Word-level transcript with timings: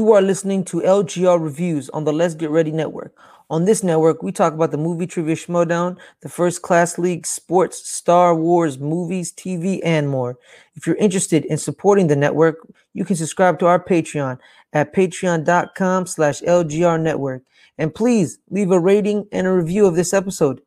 You 0.00 0.12
are 0.12 0.22
listening 0.22 0.64
to 0.64 0.78
LGR 0.78 1.38
Reviews 1.38 1.90
on 1.90 2.04
the 2.04 2.12
Let's 2.14 2.32
Get 2.32 2.48
Ready 2.48 2.72
Network. 2.72 3.14
On 3.50 3.66
this 3.66 3.84
network, 3.84 4.22
we 4.22 4.32
talk 4.32 4.54
about 4.54 4.70
the 4.70 4.78
movie 4.78 5.06
trivia 5.06 5.36
Schmoedown, 5.36 5.98
the 6.22 6.28
first 6.30 6.62
class 6.62 6.96
league, 6.96 7.26
sports, 7.26 7.86
Star 7.86 8.34
Wars, 8.34 8.78
movies, 8.78 9.30
TV, 9.30 9.78
and 9.84 10.08
more. 10.08 10.38
If 10.74 10.86
you're 10.86 10.96
interested 10.96 11.44
in 11.44 11.58
supporting 11.58 12.06
the 12.06 12.16
network, 12.16 12.66
you 12.94 13.04
can 13.04 13.14
subscribe 13.14 13.58
to 13.58 13.66
our 13.66 13.78
Patreon 13.78 14.38
at 14.72 14.94
patreon.com 14.94 16.06
slash 16.06 16.40
LGR 16.40 16.98
network. 16.98 17.42
And 17.76 17.94
please 17.94 18.38
leave 18.48 18.70
a 18.70 18.80
rating 18.80 19.28
and 19.32 19.46
a 19.46 19.52
review 19.52 19.84
of 19.84 19.96
this 19.96 20.14
episode. 20.14 20.62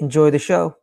Enjoy 0.00 0.28
the 0.32 0.40
show. 0.40 0.76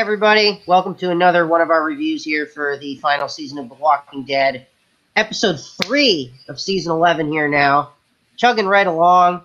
Everybody. 0.00 0.62
Welcome 0.66 0.94
to 0.94 1.10
another 1.10 1.46
one 1.46 1.60
of 1.60 1.68
our 1.68 1.84
reviews 1.84 2.24
here 2.24 2.46
for 2.46 2.78
the 2.78 2.96
final 2.96 3.28
season 3.28 3.58
of 3.58 3.68
The 3.68 3.74
Walking 3.74 4.24
Dead. 4.24 4.66
Episode 5.14 5.60
3 5.84 6.32
of 6.48 6.58
season 6.58 6.90
11 6.90 7.30
here 7.30 7.48
now. 7.48 7.90
Chugging 8.38 8.64
right 8.64 8.86
along. 8.86 9.42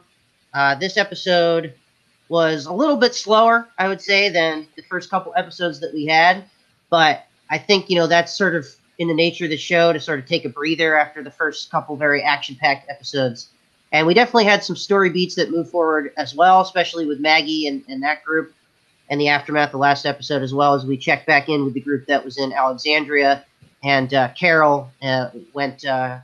Uh, 0.54 0.76
this 0.76 0.95
episode 0.95 1.73
was 2.30 2.68
a 2.68 2.72
little 2.72 2.95
bit 2.95 3.14
slower, 3.14 3.68
I 3.78 3.90
would 3.90 4.02
say, 4.02 4.30
than 4.30 4.66
the 4.78 4.84
first 4.84 5.09
couple 5.09 5.34
episodes 5.36 5.81
that 5.81 5.94
we 5.94 6.05
had. 6.05 6.45
But 6.90 7.26
I 7.50 7.58
think, 7.58 7.89
you 7.89 7.98
know, 7.98 8.08
that's 8.08 8.31
sort 8.31 8.56
of 8.56 8.66
in 8.98 9.09
the 9.09 9.14
nature 9.14 9.44
of 9.44 9.50
the 9.50 9.58
show 9.58 9.92
to 9.92 10.00
sort 10.00 10.20
of 10.20 10.26
take 10.26 10.45
a 10.45 10.50
breather 10.50 10.98
after 10.98 11.22
the 11.22 11.31
first 11.31 11.70
couple 11.70 11.98
very 11.98 12.23
action 12.23 12.56
packed 12.56 12.89
episodes. 12.89 13.50
And 13.92 14.08
we 14.08 14.14
definitely 14.14 14.45
had 14.45 14.64
some 14.64 14.78
story 14.78 15.09
beats 15.09 15.36
that 15.36 15.52
move 15.52 15.70
forward 15.70 16.14
as 16.16 16.33
well, 16.33 16.61
especially 16.61 17.06
with 17.06 17.20
Maggie 17.20 17.67
and, 17.67 17.83
and 17.89 18.02
that 18.03 18.23
group 18.23 18.55
and 19.09 19.20
the 19.20 19.28
aftermath 19.28 19.67
of 19.67 19.73
the 19.73 19.78
last 19.78 20.06
episode, 20.06 20.42
as 20.42 20.53
well 20.53 20.73
as 20.73 20.86
we 20.86 20.98
checked 20.98 21.28
back 21.28 21.50
in 21.50 21.66
with 21.66 21.73
the 21.73 21.80
group 21.80 22.06
that 22.08 22.23
was 22.23 22.38
in 22.38 22.53
Alexandria, 22.53 23.45
and 23.84 24.14
uh, 24.14 24.30
Carol 24.30 24.89
uh, 25.02 25.30
went 25.53 25.86
uh, 25.86 26.20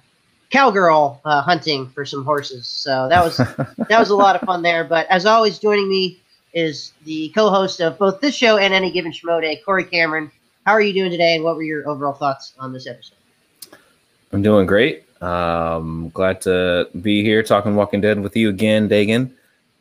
cowgirl 0.50 1.22
uh, 1.26 1.42
hunting 1.42 1.90
for 1.90 2.06
some 2.06 2.24
horses. 2.24 2.68
So 2.68 3.08
that 3.10 3.24
was 3.24 3.38
that 3.90 4.00
was 4.00 4.10
a 4.10 4.16
lot 4.16 4.36
of 4.36 4.42
fun 4.42 4.62
there. 4.62 4.84
But 4.84 5.08
as 5.10 5.26
always, 5.26 5.60
joining 5.60 5.90
me 5.90 6.22
is 6.54 6.94
the 7.06 7.30
co-host 7.30 7.80
of 7.80 7.98
both 7.98 8.20
this 8.20 8.36
show 8.36 8.58
and 8.58 8.74
any 8.74 8.92
given 8.92 9.12
Schmo 9.12 9.42
Day, 9.42 9.62
Cory 9.66 9.86
Cameron. 9.86 10.32
How 10.66 10.74
are 10.74 10.82
you 10.82 10.94
doing 10.94 11.12
today, 11.12 11.36
and 11.36 11.44
what 11.44 11.56
were 11.56 11.64
your 11.64 11.88
overall 11.88 12.14
thoughts 12.14 12.54
on 12.60 12.74
this 12.74 12.88
episode? 12.88 13.18
I'm 14.32 14.42
doing 14.42 14.66
great. 14.66 15.06
Um, 15.22 16.10
glad 16.14 16.42
to 16.42 16.90
be 17.02 17.24
here 17.24 17.44
talking 17.44 17.76
Walking 17.76 18.02
Dead 18.02 18.20
with 18.20 18.36
you 18.36 18.50
again, 18.50 18.90
Dagan. 18.90 19.32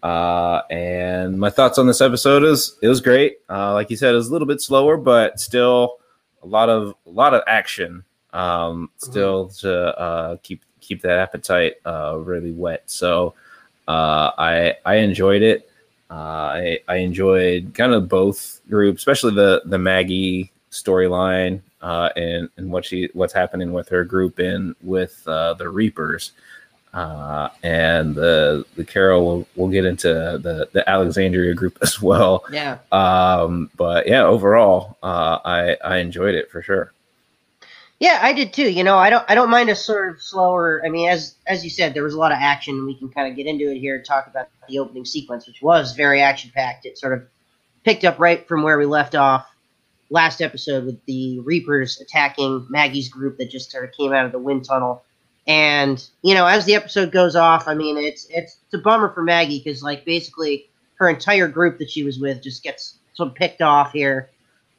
Uh, 0.02 0.62
and 0.70 1.38
my 1.38 1.50
thoughts 1.50 1.78
on 1.78 1.86
this 1.86 2.00
episode 2.00 2.42
is 2.44 2.76
it 2.82 2.88
was 2.88 3.00
great. 3.00 3.38
Uh, 3.48 3.74
like 3.74 3.90
you 3.90 3.96
said, 3.96 4.14
it 4.14 4.16
was 4.16 4.28
a 4.28 4.32
little 4.32 4.48
bit 4.48 4.60
slower, 4.60 4.96
but 4.96 5.38
still 5.38 5.98
a 6.42 6.46
lot 6.46 6.68
of 6.68 6.94
a 7.06 7.10
lot 7.10 7.34
of 7.34 7.42
action. 7.46 8.04
Um, 8.32 8.90
still 8.96 9.48
to 9.48 9.98
uh, 9.98 10.36
keep 10.42 10.62
keep 10.80 11.02
that 11.02 11.18
appetite 11.18 11.74
uh, 11.84 12.16
really 12.18 12.52
wet. 12.52 12.84
So 12.86 13.34
uh, 13.88 14.30
I 14.38 14.76
I 14.86 14.96
enjoyed 14.96 15.42
it. 15.42 15.70
Uh, 16.10 16.14
I 16.14 16.78
I 16.88 16.96
enjoyed 16.96 17.74
kind 17.74 17.92
of 17.92 18.08
both 18.08 18.60
groups, 18.70 19.02
especially 19.02 19.34
the 19.34 19.62
the 19.66 19.78
Maggie 19.78 20.52
storyline 20.70 21.60
uh, 21.82 22.10
and 22.16 22.48
and 22.56 22.70
what 22.70 22.84
she 22.84 23.08
what's 23.12 23.32
happening 23.32 23.72
with 23.72 23.88
her 23.88 24.04
group 24.04 24.38
and 24.38 24.74
with 24.82 25.22
uh, 25.26 25.54
the 25.54 25.68
Reapers 25.68 26.32
uh, 26.92 27.48
and 27.62 28.14
the 28.14 28.64
the 28.76 28.84
Carol 28.84 29.24
will 29.24 29.48
we'll 29.54 29.70
get 29.70 29.84
into 29.84 30.08
the 30.08 30.68
the 30.72 30.88
Alexandria 30.88 31.54
group 31.54 31.78
as 31.82 32.00
well. 32.00 32.44
Yeah. 32.50 32.78
Um, 32.90 33.70
but 33.76 34.06
yeah, 34.06 34.24
overall, 34.24 34.96
uh, 35.02 35.38
I 35.44 35.76
I 35.84 35.98
enjoyed 35.98 36.34
it 36.34 36.50
for 36.50 36.62
sure. 36.62 36.92
Yeah, 38.00 38.18
I 38.22 38.32
did 38.32 38.54
too. 38.54 38.70
You 38.70 38.82
know, 38.82 38.96
I 38.96 39.10
don't 39.10 39.24
I 39.28 39.34
don't 39.34 39.50
mind 39.50 39.68
a 39.68 39.76
sort 39.76 40.08
of 40.08 40.22
slower. 40.22 40.82
I 40.84 40.88
mean, 40.88 41.08
as 41.08 41.34
as 41.46 41.62
you 41.62 41.70
said, 41.70 41.94
there 41.94 42.02
was 42.02 42.14
a 42.14 42.18
lot 42.18 42.32
of 42.32 42.38
action. 42.40 42.86
We 42.86 42.94
can 42.96 43.10
kind 43.10 43.30
of 43.30 43.36
get 43.36 43.46
into 43.46 43.70
it 43.70 43.78
here 43.78 43.96
and 43.96 44.04
talk 44.04 44.26
about 44.26 44.48
the 44.68 44.78
opening 44.78 45.04
sequence, 45.04 45.46
which 45.46 45.62
was 45.62 45.94
very 45.94 46.22
action 46.22 46.50
packed. 46.54 46.86
It 46.86 46.98
sort 46.98 47.12
of 47.12 47.22
picked 47.84 48.04
up 48.04 48.18
right 48.18 48.46
from 48.48 48.62
where 48.62 48.78
we 48.78 48.86
left 48.86 49.14
off 49.14 49.46
last 50.08 50.40
episode 50.40 50.84
with 50.86 51.04
the 51.04 51.40
Reapers 51.40 52.00
attacking 52.00 52.66
Maggie's 52.68 53.08
group 53.08 53.38
that 53.38 53.50
just 53.50 53.70
sort 53.70 53.84
of 53.84 53.92
came 53.92 54.12
out 54.12 54.26
of 54.26 54.32
the 54.32 54.38
wind 54.38 54.64
tunnel 54.64 55.04
and 55.46 56.04
you 56.22 56.34
know, 56.34 56.46
as 56.46 56.64
the 56.64 56.74
episode 56.74 57.12
goes 57.12 57.36
off, 57.36 57.66
I 57.66 57.74
mean, 57.74 57.96
it's 57.96 58.26
it's, 58.30 58.58
it's 58.64 58.74
a 58.74 58.78
bummer 58.78 59.12
for 59.12 59.22
Maggie 59.22 59.60
because 59.62 59.82
like 59.82 60.04
basically 60.04 60.68
her 60.96 61.08
entire 61.08 61.48
group 61.48 61.78
that 61.78 61.90
she 61.90 62.02
was 62.02 62.18
with 62.18 62.42
just 62.42 62.62
gets 62.62 62.98
sort 63.14 63.30
of 63.30 63.34
picked 63.34 63.62
off 63.62 63.92
here 63.92 64.28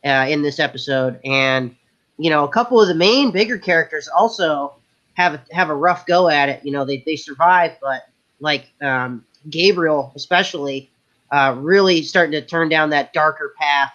uh, 0.06 0.26
in 0.30 0.42
this 0.42 0.60
episode, 0.60 1.20
and 1.26 1.76
you 2.18 2.30
know, 2.30 2.44
a 2.44 2.50
couple 2.50 2.80
of 2.80 2.88
the 2.88 2.96
main 2.96 3.32
bigger 3.32 3.58
characters 3.58 4.08
also 4.08 4.76
have 5.16 5.34
a, 5.34 5.44
have 5.52 5.70
a 5.70 5.76
rough 5.76 6.06
go 6.06 6.30
at 6.30 6.50
it. 6.50 6.64
You 6.64 6.72
know, 6.72 6.86
they 6.86 7.04
they 7.06 7.16
survive, 7.16 7.78
but 7.82 8.08
like 8.40 8.72
um, 8.82 9.26
Gabriel 9.50 10.12
especially, 10.16 10.90
uh, 11.32 11.56
really 11.58 12.04
starting 12.04 12.34
to 12.34 12.42
turn 12.42 12.70
down 12.70 12.92
that 12.92 13.14
darker 13.14 13.54
path 13.60 13.94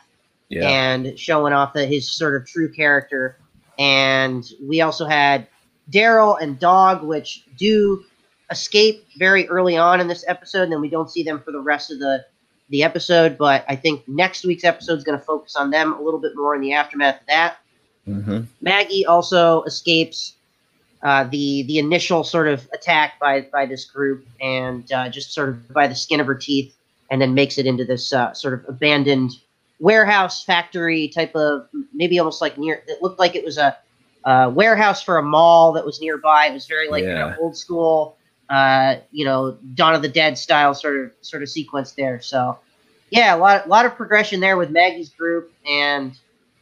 yeah. 0.48 0.68
and 0.68 1.18
showing 1.18 1.52
off 1.52 1.72
that 1.74 1.88
his 1.88 2.10
sort 2.10 2.34
of 2.34 2.46
true 2.46 2.72
character. 2.72 3.38
And 3.78 4.50
we 4.62 4.80
also 4.80 5.04
had 5.06 5.46
Daryl 5.90 6.40
and 6.40 6.58
Dog, 6.58 7.02
which 7.02 7.44
do 7.56 8.04
escape 8.50 9.06
very 9.18 9.48
early 9.48 9.76
on 9.76 10.00
in 10.00 10.08
this 10.08 10.24
episode, 10.28 10.62
and 10.62 10.72
then 10.72 10.80
we 10.80 10.88
don't 10.88 11.10
see 11.10 11.22
them 11.22 11.40
for 11.40 11.52
the 11.52 11.60
rest 11.60 11.90
of 11.90 11.98
the 11.98 12.24
the 12.68 12.82
episode. 12.82 13.38
But 13.38 13.64
I 13.68 13.76
think 13.76 14.06
next 14.08 14.44
week's 14.44 14.64
episode 14.64 14.98
is 14.98 15.04
going 15.04 15.18
to 15.18 15.24
focus 15.24 15.56
on 15.56 15.70
them 15.70 15.92
a 15.92 16.00
little 16.00 16.20
bit 16.20 16.32
more 16.34 16.54
in 16.54 16.60
the 16.60 16.72
aftermath 16.72 17.20
of 17.20 17.26
that. 17.28 17.56
Mm-hmm. 18.08 18.40
Maggie 18.60 19.06
also 19.06 19.62
escapes 19.64 20.34
uh, 21.02 21.24
the 21.24 21.62
the 21.64 21.78
initial 21.78 22.24
sort 22.24 22.48
of 22.48 22.68
attack 22.72 23.18
by 23.20 23.42
by 23.52 23.66
this 23.66 23.84
group, 23.84 24.26
and 24.40 24.90
uh, 24.92 25.08
just 25.08 25.32
sort 25.32 25.50
of 25.50 25.72
by 25.72 25.86
the 25.86 25.94
skin 25.94 26.20
of 26.20 26.26
her 26.26 26.34
teeth, 26.34 26.76
and 27.10 27.20
then 27.20 27.34
makes 27.34 27.58
it 27.58 27.66
into 27.66 27.84
this 27.84 28.12
uh, 28.12 28.32
sort 28.32 28.54
of 28.54 28.64
abandoned 28.68 29.32
warehouse 29.78 30.42
factory 30.42 31.08
type 31.08 31.34
of 31.34 31.68
maybe 31.92 32.18
almost 32.18 32.40
like 32.40 32.56
near. 32.58 32.82
It 32.86 33.02
looked 33.02 33.18
like 33.18 33.34
it 33.34 33.44
was 33.44 33.58
a 33.58 33.76
uh, 34.26 34.50
warehouse 34.52 35.02
for 35.02 35.18
a 35.18 35.22
mall 35.22 35.72
that 35.72 35.86
was 35.86 36.00
nearby. 36.00 36.48
It 36.48 36.52
was 36.52 36.66
very 36.66 36.90
like 36.90 37.04
yeah. 37.04 37.08
you 37.08 37.14
know, 37.14 37.36
old 37.40 37.56
school, 37.56 38.16
uh, 38.50 38.96
you 39.12 39.24
know, 39.24 39.56
Dawn 39.74 39.94
of 39.94 40.02
the 40.02 40.08
Dead 40.08 40.36
style 40.36 40.74
sort 40.74 41.00
of 41.00 41.12
sort 41.22 41.44
of 41.44 41.48
sequence 41.48 41.92
there. 41.92 42.20
So 42.20 42.58
yeah, 43.10 43.34
a 43.34 43.38
lot 43.38 43.66
a 43.66 43.68
lot 43.68 43.86
of 43.86 43.94
progression 43.94 44.40
there 44.40 44.56
with 44.56 44.70
Maggie's 44.70 45.10
group 45.10 45.52
and 45.64 46.18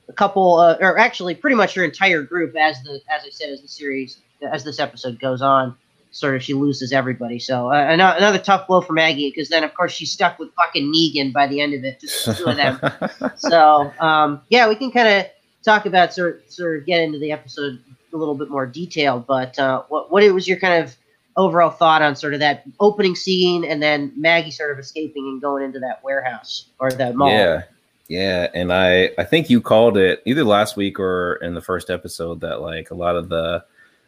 a 0.08 0.12
couple, 0.12 0.56
uh, 0.58 0.76
or 0.78 0.98
actually 0.98 1.34
pretty 1.34 1.56
much 1.56 1.74
her 1.74 1.82
entire 1.82 2.22
group 2.22 2.54
as 2.54 2.82
the 2.82 3.00
as 3.08 3.22
I 3.24 3.30
said 3.30 3.48
as 3.48 3.62
the 3.62 3.68
series 3.68 4.18
as 4.52 4.62
this 4.62 4.78
episode 4.78 5.18
goes 5.18 5.40
on. 5.40 5.74
Sort 6.10 6.36
of, 6.36 6.44
she 6.44 6.54
loses 6.54 6.92
everybody. 6.92 7.40
So 7.40 7.72
uh, 7.72 7.86
another, 7.88 8.18
another 8.18 8.38
tough 8.38 8.68
blow 8.68 8.80
for 8.82 8.92
Maggie 8.92 9.30
because 9.30 9.48
then, 9.48 9.64
of 9.64 9.74
course, 9.74 9.90
she's 9.90 10.12
stuck 10.12 10.38
with 10.38 10.54
fucking 10.54 10.92
Negan 10.92 11.32
by 11.32 11.48
the 11.48 11.60
end 11.60 11.74
of 11.74 11.82
it, 11.82 11.98
just 11.98 12.38
two 12.38 12.44
of 12.44 12.56
them. 12.56 12.78
so 13.36 13.92
um, 13.98 14.40
yeah, 14.48 14.68
we 14.68 14.76
can 14.76 14.92
kind 14.92 15.08
of 15.08 15.26
talk 15.64 15.86
about 15.86 16.12
sort 16.12 16.36
of, 16.44 16.52
sort 16.52 16.78
of 16.78 16.86
get 16.86 17.00
into 17.00 17.18
the 17.18 17.32
episode 17.32 17.80
a 18.12 18.16
little 18.16 18.34
bit 18.34 18.50
more 18.50 18.66
detailed. 18.66 19.26
But 19.26 19.58
uh, 19.58 19.82
what 19.88 20.10
what 20.10 20.22
was 20.32 20.46
your 20.46 20.58
kind 20.58 20.84
of 20.84 20.96
overall 21.36 21.70
thought 21.70 22.02
on 22.02 22.14
sort 22.14 22.34
of 22.34 22.40
that 22.40 22.64
opening 22.78 23.16
scene 23.16 23.64
and 23.64 23.82
then 23.82 24.12
Maggie 24.16 24.50
sort 24.50 24.70
of 24.70 24.78
escaping 24.78 25.24
and 25.24 25.42
going 25.42 25.64
into 25.64 25.80
that 25.80 26.02
warehouse 26.04 26.66
or 26.78 26.92
that 26.92 27.16
mall? 27.16 27.30
Yeah. 27.30 27.62
Yeah, 28.06 28.48
and 28.52 28.70
I 28.70 29.12
I 29.16 29.24
think 29.24 29.48
you 29.48 29.62
called 29.62 29.96
it 29.96 30.22
either 30.26 30.44
last 30.44 30.76
week 30.76 31.00
or 31.00 31.36
in 31.36 31.54
the 31.54 31.62
first 31.62 31.88
episode 31.88 32.40
that 32.42 32.60
like 32.60 32.90
a 32.90 32.94
lot 32.94 33.16
of 33.16 33.30
the 33.30 33.64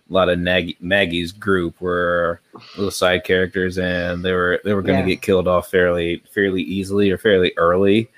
a 0.09 0.13
lot 0.13 0.29
of 0.29 0.39
Nag- 0.39 0.77
Maggie's 0.81 1.33
group 1.33 1.81
were 1.81 2.41
little 2.77 2.91
side 2.91 3.25
characters 3.25 3.79
and 3.79 4.23
they 4.23 4.33
were 4.33 4.61
they 4.65 4.75
were 4.75 4.83
going 4.83 5.03
to 5.03 5.09
yeah. 5.09 5.15
get 5.15 5.23
killed 5.23 5.49
off 5.49 5.71
fairly 5.71 6.23
fairly 6.33 6.63
easily 6.63 7.11
or 7.11 7.17
fairly 7.17 7.53
early. 7.57 8.11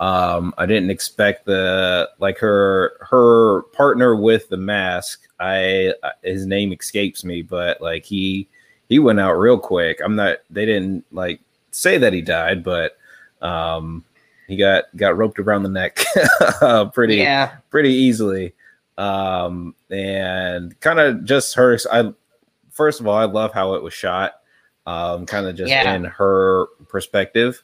Um, 0.00 0.54
I 0.56 0.64
didn't 0.64 0.90
expect 0.90 1.44
the 1.44 2.10
like 2.18 2.38
her 2.38 2.92
her 3.02 3.62
partner 3.74 4.16
with 4.16 4.48
the 4.48 4.56
mask. 4.56 5.28
I 5.38 5.94
his 6.22 6.46
name 6.46 6.72
escapes 6.72 7.22
me, 7.22 7.42
but 7.42 7.82
like 7.82 8.06
he 8.06 8.48
he 8.88 8.98
went 8.98 9.20
out 9.20 9.34
real 9.34 9.58
quick. 9.58 10.00
I'm 10.02 10.16
not. 10.16 10.38
They 10.48 10.64
didn't 10.64 11.04
like 11.12 11.40
say 11.70 11.98
that 11.98 12.14
he 12.14 12.22
died, 12.22 12.64
but 12.64 12.96
um, 13.42 14.02
he 14.48 14.56
got 14.56 14.84
got 14.96 15.18
roped 15.18 15.38
around 15.38 15.64
the 15.64 15.68
neck 15.68 16.02
pretty 16.94 17.16
yeah. 17.16 17.56
pretty 17.68 17.92
easily. 17.92 18.54
Um, 18.96 19.74
and 19.90 20.78
kind 20.80 20.98
of 20.98 21.26
just 21.26 21.54
her. 21.56 21.78
I 21.92 22.14
first 22.70 23.00
of 23.00 23.06
all, 23.06 23.16
I 23.16 23.26
love 23.26 23.52
how 23.52 23.74
it 23.74 23.82
was 23.82 23.92
shot. 23.92 24.40
Um, 24.86 25.26
kind 25.26 25.46
of 25.46 25.56
just 25.56 25.68
yeah. 25.68 25.92
in 25.92 26.04
her 26.04 26.66
perspective 26.88 27.62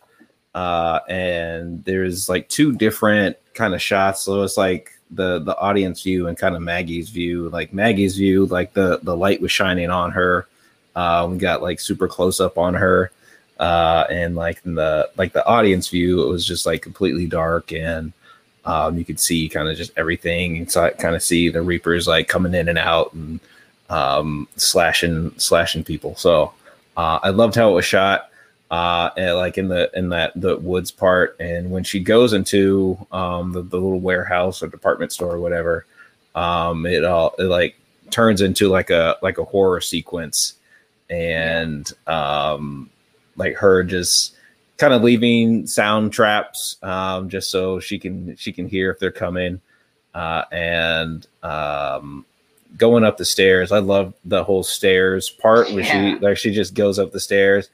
uh, 0.56 1.00
and 1.06 1.84
there's 1.84 2.30
like 2.30 2.48
two 2.48 2.72
different 2.72 3.36
kind 3.52 3.74
of 3.74 3.82
shots. 3.82 4.22
So 4.22 4.42
it's 4.42 4.56
like 4.56 4.90
the 5.10 5.38
the 5.38 5.56
audience 5.58 6.02
view 6.02 6.28
and 6.28 6.36
kind 6.36 6.56
of 6.56 6.62
Maggie's 6.62 7.10
view. 7.10 7.50
Like 7.50 7.74
Maggie's 7.74 8.16
view, 8.16 8.46
like 8.46 8.72
the 8.72 8.98
the 9.02 9.14
light 9.14 9.42
was 9.42 9.52
shining 9.52 9.90
on 9.90 10.12
her. 10.12 10.48
Uh, 10.96 11.28
we 11.30 11.36
got 11.36 11.60
like 11.60 11.78
super 11.78 12.08
close 12.08 12.40
up 12.40 12.56
on 12.56 12.72
her, 12.72 13.10
uh, 13.60 14.06
and 14.08 14.34
like 14.34 14.62
the 14.62 15.10
like 15.18 15.34
the 15.34 15.46
audience 15.46 15.88
view, 15.90 16.22
it 16.22 16.28
was 16.30 16.44
just 16.44 16.66
like 16.66 16.82
completely 16.82 17.26
dark 17.26 17.72
and. 17.72 18.12
Um, 18.64 18.98
you 18.98 19.04
could 19.04 19.20
see 19.20 19.48
kind 19.48 19.68
of 19.68 19.76
just 19.76 19.92
everything 19.96 20.58
and 20.58 20.68
so 20.68 20.90
kind 20.98 21.14
of 21.14 21.22
see 21.22 21.48
the 21.50 21.62
reapers 21.62 22.08
like 22.08 22.26
coming 22.26 22.52
in 22.52 22.68
and 22.68 22.78
out 22.78 23.12
and 23.12 23.38
um, 23.90 24.48
slashing 24.56 25.38
slashing 25.38 25.84
people 25.84 26.16
so 26.16 26.52
uh, 26.96 27.20
i 27.22 27.28
loved 27.28 27.54
how 27.54 27.70
it 27.70 27.74
was 27.74 27.84
shot 27.84 28.28
uh, 28.70 29.10
like 29.16 29.58
in 29.58 29.68
the 29.68 29.90
in 29.94 30.08
that 30.10 30.32
the 30.34 30.56
woods 30.56 30.90
part, 30.90 31.36
and 31.40 31.70
when 31.70 31.84
she 31.84 32.00
goes 32.00 32.32
into 32.32 32.98
um, 33.12 33.52
the, 33.52 33.62
the 33.62 33.76
little 33.76 34.00
warehouse 34.00 34.62
or 34.62 34.68
department 34.68 35.12
store 35.12 35.34
or 35.34 35.40
whatever, 35.40 35.86
um, 36.34 36.84
it 36.86 37.04
all 37.04 37.34
it 37.38 37.44
like 37.44 37.76
turns 38.10 38.40
into 38.40 38.68
like 38.68 38.90
a 38.90 39.16
like 39.22 39.38
a 39.38 39.44
horror 39.44 39.80
sequence, 39.80 40.54
and 41.10 41.92
um, 42.06 42.90
like 43.36 43.54
her 43.56 43.82
just 43.84 44.34
kind 44.78 44.92
of 44.92 45.02
leaving 45.02 45.66
sound 45.66 46.12
traps 46.12 46.76
um, 46.82 47.28
just 47.28 47.50
so 47.50 47.78
she 47.80 47.98
can 47.98 48.36
she 48.36 48.52
can 48.52 48.68
hear 48.68 48.90
if 48.90 48.98
they're 48.98 49.10
coming, 49.12 49.60
uh, 50.14 50.42
and 50.50 51.26
um, 51.42 52.24
going 52.76 53.04
up 53.04 53.16
the 53.16 53.24
stairs. 53.24 53.70
I 53.72 53.78
love 53.78 54.12
the 54.24 54.42
whole 54.42 54.62
stairs 54.64 55.30
part 55.30 55.70
where 55.70 55.84
Yeah. 55.84 56.14
she 56.16 56.18
like 56.20 56.36
she 56.36 56.50
just 56.50 56.74
goes 56.74 56.98
up 56.98 57.12
the 57.12 57.20
stairs. 57.20 57.70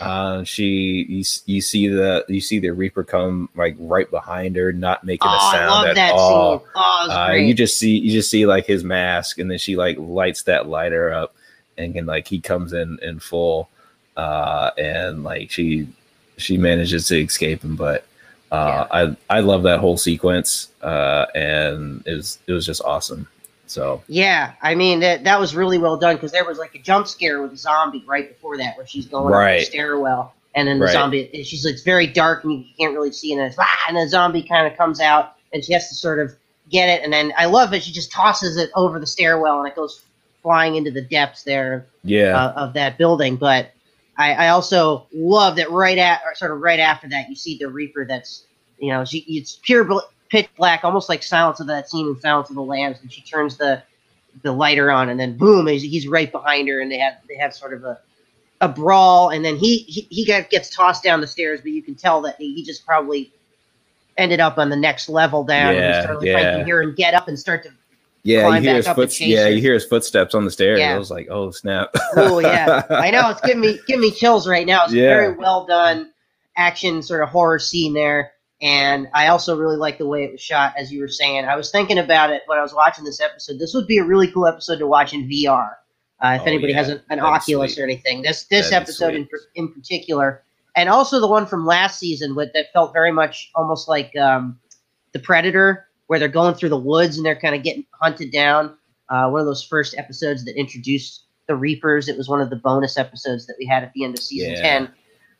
Uh, 0.00 0.42
she 0.44 1.06
you, 1.08 1.24
you 1.46 1.60
see 1.60 1.88
the 1.88 2.24
you 2.28 2.40
see 2.40 2.58
the 2.58 2.70
Reaper 2.70 3.04
come 3.04 3.48
like 3.54 3.76
right 3.78 4.10
behind 4.10 4.56
her, 4.56 4.72
not 4.72 5.04
making 5.04 5.28
Oh, 5.28 5.34
a 5.34 5.38
I 5.38 5.52
sound 5.52 5.70
love 5.70 5.86
at 5.86 5.94
that 5.94 6.12
all. 6.14 6.58
scene. 6.60 6.68
Oh, 6.74 7.08
Uh, 7.10 7.32
you 7.32 7.54
just 7.54 7.78
see 7.78 7.96
you 7.98 8.10
just 8.12 8.30
see 8.30 8.44
like 8.44 8.66
his 8.66 8.84
mask, 8.84 9.38
and 9.38 9.50
then 9.50 9.58
she 9.58 9.76
like 9.76 9.96
lights 9.98 10.42
that 10.42 10.68
lighter 10.68 11.12
up, 11.12 11.34
and 11.78 11.94
can 11.94 12.06
like 12.06 12.26
he 12.26 12.40
comes 12.40 12.72
in 12.72 12.98
in 13.02 13.20
full, 13.20 13.68
uh, 14.16 14.70
and 14.76 15.22
like 15.24 15.50
she 15.50 15.88
she 16.36 16.58
manages 16.58 17.06
to 17.08 17.20
escape 17.20 17.62
him, 17.62 17.76
but. 17.76 18.06
Uh, 18.52 18.86
I 19.28 19.38
I 19.38 19.40
love 19.40 19.64
that 19.64 19.80
whole 19.80 19.96
sequence, 19.96 20.68
uh, 20.80 21.26
and 21.34 22.06
it 22.06 22.14
was 22.14 22.38
it 22.46 22.52
was 22.52 22.64
just 22.64 22.82
awesome. 22.84 23.26
So 23.74 24.02
Yeah, 24.06 24.52
I 24.62 24.74
mean 24.74 25.00
that 25.00 25.24
that 25.24 25.40
was 25.40 25.54
really 25.54 25.78
well 25.78 25.96
done 25.96 26.14
because 26.14 26.32
there 26.32 26.44
was 26.44 26.58
like 26.58 26.74
a 26.74 26.78
jump 26.78 27.08
scare 27.08 27.42
with 27.42 27.52
a 27.52 27.56
zombie 27.56 28.04
right 28.06 28.28
before 28.28 28.56
that 28.58 28.76
where 28.76 28.86
she's 28.86 29.06
going 29.06 29.34
up 29.34 29.40
the 29.40 29.64
stairwell 29.64 30.32
and 30.54 30.68
then 30.68 30.78
the 30.78 30.84
Right. 30.84 30.92
zombie 30.92 31.30
and 31.34 31.44
she's 31.44 31.64
it's 31.64 31.82
very 31.82 32.06
dark 32.06 32.44
and 32.44 32.52
you 32.52 32.64
can't 32.78 32.94
really 32.94 33.12
see 33.12 33.32
and 33.32 33.40
then 33.40 33.52
ah, 33.58 33.84
and 33.88 33.96
the 33.96 34.08
zombie 34.08 34.42
kind 34.42 34.66
of 34.66 34.76
comes 34.78 35.00
out 35.00 35.34
and 35.52 35.64
she 35.64 35.72
has 35.72 35.88
to 35.88 35.94
sort 35.94 36.20
of 36.20 36.34
get 36.70 36.88
it 36.88 37.02
and 37.02 37.12
then 37.12 37.32
I 37.36 37.46
love 37.46 37.74
it 37.74 37.82
she 37.82 37.92
just 37.92 38.12
tosses 38.12 38.56
it 38.56 38.70
over 38.76 39.00
the 39.00 39.06
stairwell 39.06 39.58
and 39.58 39.68
it 39.68 39.74
goes 39.74 40.00
flying 40.42 40.76
into 40.76 40.92
the 40.92 41.02
depths 41.02 41.42
there 41.42 41.86
yeah, 42.04 42.36
uh, 42.36 42.52
of 42.52 42.74
that 42.74 42.98
building. 42.98 43.34
But 43.36 43.72
I, 44.16 44.34
I 44.34 44.48
also 44.50 45.06
love 45.12 45.56
that 45.56 45.70
right 45.70 45.98
at 45.98 46.20
or 46.24 46.34
sort 46.36 46.52
of 46.52 46.60
right 46.60 46.78
after 46.78 47.08
that 47.08 47.28
you 47.28 47.34
see 47.34 47.56
the 47.58 47.68
Reaper 47.68 48.04
that's 48.04 48.44
you 48.78 48.92
know 48.92 49.04
she 49.04 49.18
it's 49.26 49.58
pure 49.62 49.84
pitch 50.34 50.50
black, 50.56 50.82
almost 50.82 51.08
like 51.08 51.22
Silence 51.22 51.60
of 51.60 51.68
that 51.68 51.88
scene 51.88 52.08
in 52.08 52.20
Silence 52.20 52.48
of 52.50 52.56
the 52.56 52.62
Lambs, 52.62 52.98
and 53.00 53.12
she 53.12 53.20
turns 53.20 53.56
the 53.56 53.80
the 54.42 54.50
lighter 54.50 54.90
on, 54.90 55.08
and 55.08 55.20
then 55.20 55.36
boom, 55.36 55.68
he's, 55.68 55.82
he's 55.82 56.08
right 56.08 56.32
behind 56.32 56.66
her, 56.66 56.80
and 56.80 56.90
they 56.90 56.98
have 56.98 57.14
they 57.28 57.36
have 57.36 57.54
sort 57.54 57.72
of 57.72 57.84
a 57.84 58.00
a 58.60 58.68
brawl, 58.68 59.30
and 59.30 59.44
then 59.44 59.56
he 59.56 59.78
he, 59.78 60.08
he 60.10 60.26
got, 60.26 60.50
gets 60.50 60.70
tossed 60.70 61.04
down 61.04 61.20
the 61.20 61.26
stairs, 61.28 61.60
but 61.60 61.70
you 61.70 61.82
can 61.82 61.94
tell 61.94 62.20
that 62.22 62.34
he, 62.36 62.52
he 62.52 62.64
just 62.64 62.84
probably 62.84 63.32
ended 64.16 64.40
up 64.40 64.58
on 64.58 64.70
the 64.70 64.76
next 64.76 65.08
level 65.08 65.44
down. 65.44 65.76
and 65.76 65.78
Yeah, 65.78 66.12
like, 66.12 66.42
yeah. 66.42 66.58
you 66.58 66.64
hear 66.64 66.82
him 66.82 66.96
get 66.96 67.14
up 67.14 67.28
and 67.28 67.38
start 67.38 67.62
to 67.62 67.70
yeah. 68.24 68.56
You 68.56 68.60
hear 68.60 68.74
his 68.74 68.88
foot, 68.88 69.20
yeah, 69.20 69.46
you 69.46 69.60
hear 69.60 69.74
his 69.74 69.84
footsteps 69.84 70.34
on 70.34 70.44
the 70.44 70.50
stairs. 70.50 70.80
Yeah. 70.80 70.96
I 70.96 70.98
was 70.98 71.12
like, 71.12 71.28
oh 71.30 71.52
snap! 71.52 71.90
Oh 72.16 72.40
yeah, 72.40 72.82
I 72.90 73.12
know 73.12 73.30
it's 73.30 73.40
giving 73.42 73.60
me 73.60 73.78
giving 73.86 74.00
me 74.00 74.10
chills 74.10 74.48
right 74.48 74.66
now. 74.66 74.84
It's 74.84 74.94
a 74.94 74.96
very 74.96 75.36
well 75.36 75.64
done 75.64 76.10
action 76.56 77.02
sort 77.02 77.22
of 77.22 77.28
horror 77.28 77.60
scene 77.60 77.94
there, 77.94 78.32
and 78.62 79.08
I 79.14 79.28
also 79.28 79.56
really 79.56 79.76
like 79.76 79.98
the 79.98 80.06
way 80.06 80.24
it 80.24 80.32
was 80.32 80.40
shot. 80.40 80.74
As 80.78 80.92
you 80.92 81.00
were 81.00 81.08
saying, 81.08 81.44
I 81.44 81.56
was 81.56 81.70
thinking 81.70 81.98
about 81.98 82.30
it 82.30 82.42
when 82.46 82.58
I 82.58 82.62
was 82.62 82.72
watching 82.74 83.04
this 83.04 83.20
episode. 83.20 83.58
This 83.58 83.74
would 83.74 83.86
be 83.86 83.98
a 83.98 84.04
really 84.04 84.30
cool 84.30 84.46
episode 84.46 84.78
to 84.78 84.86
watch 84.86 85.12
in 85.12 85.28
VR. 85.28 85.70
Uh, 86.22 86.36
if 86.36 86.42
Oh, 86.42 86.44
anybody 86.46 86.72
yeah. 86.72 86.78
has 86.78 86.88
an, 86.88 87.02
an 87.10 87.20
Oculus 87.20 87.74
sweet. 87.74 87.82
or 87.82 87.84
anything, 87.84 88.22
this 88.22 88.44
this 88.44 88.70
That'd 88.70 88.82
episode 88.88 89.14
in, 89.14 89.28
in 89.56 89.72
particular, 89.72 90.42
and 90.76 90.88
also 90.88 91.20
the 91.20 91.26
one 91.28 91.44
from 91.46 91.66
last 91.66 91.98
season 91.98 92.34
with 92.34 92.52
that 92.54 92.72
felt 92.72 92.92
very 92.92 93.12
much 93.12 93.50
almost 93.54 93.88
like 93.88 94.16
um, 94.16 94.58
the 95.12 95.18
Predator, 95.18 95.86
where 96.06 96.18
they're 96.18 96.28
going 96.28 96.54
through 96.54 96.68
the 96.70 96.78
woods 96.78 97.16
and 97.16 97.26
they're 97.26 97.38
kind 97.38 97.54
of 97.54 97.62
getting 97.62 97.84
hunted 98.00 98.30
down. 98.32 98.76
Uh, 99.10 99.28
one 99.28 99.40
of 99.40 99.46
those 99.46 99.62
first 99.62 99.94
episodes 99.98 100.44
that 100.46 100.58
introduced 100.58 101.24
the 101.46 101.54
Reapers. 101.56 102.08
It 102.08 102.16
was 102.16 102.26
one 102.28 102.40
of 102.40 102.48
the 102.48 102.56
bonus 102.56 102.96
episodes 102.96 103.46
that 103.46 103.56
we 103.58 103.66
had 103.66 103.82
at 103.82 103.92
the 103.92 104.02
end 104.04 104.14
of 104.16 104.22
season 104.22 104.52
Yeah. 104.52 104.62
ten. 104.62 104.88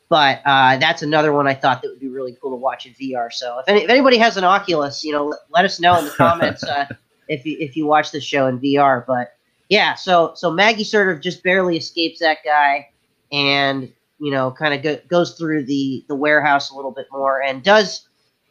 But 0.09 0.43
uh, 0.45 0.77
that's 0.77 1.03
another 1.03 1.33
one 1.33 1.47
I 1.47 1.55
thought 1.55 1.83
that 1.83 1.89
would 1.89 2.01
be 2.01 2.09
really 2.09 2.37
cool 2.41 2.51
to 2.51 2.57
watch 2.57 2.87
in 2.87 2.93
VR. 2.93 3.33
So 3.33 3.59
if, 3.59 3.69
any, 3.69 3.83
if 3.85 3.91
anybody 3.91 4.19
has 4.19 4.37
an 4.37 4.45
Oculus, 4.45 5.03
you 5.03 5.13
know, 5.13 5.27
let, 5.27 5.41
let 5.51 5.65
us 5.65 5.81
know 5.81 5.99
in 5.99 6.05
the 6.05 6.11
comments 6.11 6.63
uh, 6.63 6.87
if 7.29 7.45
you 7.47 7.57
if 7.59 7.77
you 7.77 7.87
watch 7.87 8.11
the 8.11 8.21
show 8.21 8.47
in 8.47 8.61
VR. 8.61 9.05
But 9.07 9.35
yeah, 9.69 9.95
so 9.95 10.33
so 10.35 10.51
Maggie 10.51 10.85
sort 10.85 11.09
of 11.09 11.23
just 11.23 11.43
barely 11.43 11.77
escapes 11.77 12.21
that 12.21 12.39
guy, 12.45 12.91
and 13.33 13.93
you 14.19 14.31
know, 14.31 14.51
kind 14.51 14.75
of 14.75 14.83
go, 14.83 14.99
goes 15.09 15.37
through 15.39 15.65
the 15.65 16.05
the 16.09 16.15
warehouse 16.15 16.71
a 16.71 16.77
little 16.77 16.93
bit 16.93 17.07
more, 17.11 17.43
and 17.43 17.63
does 17.63 18.07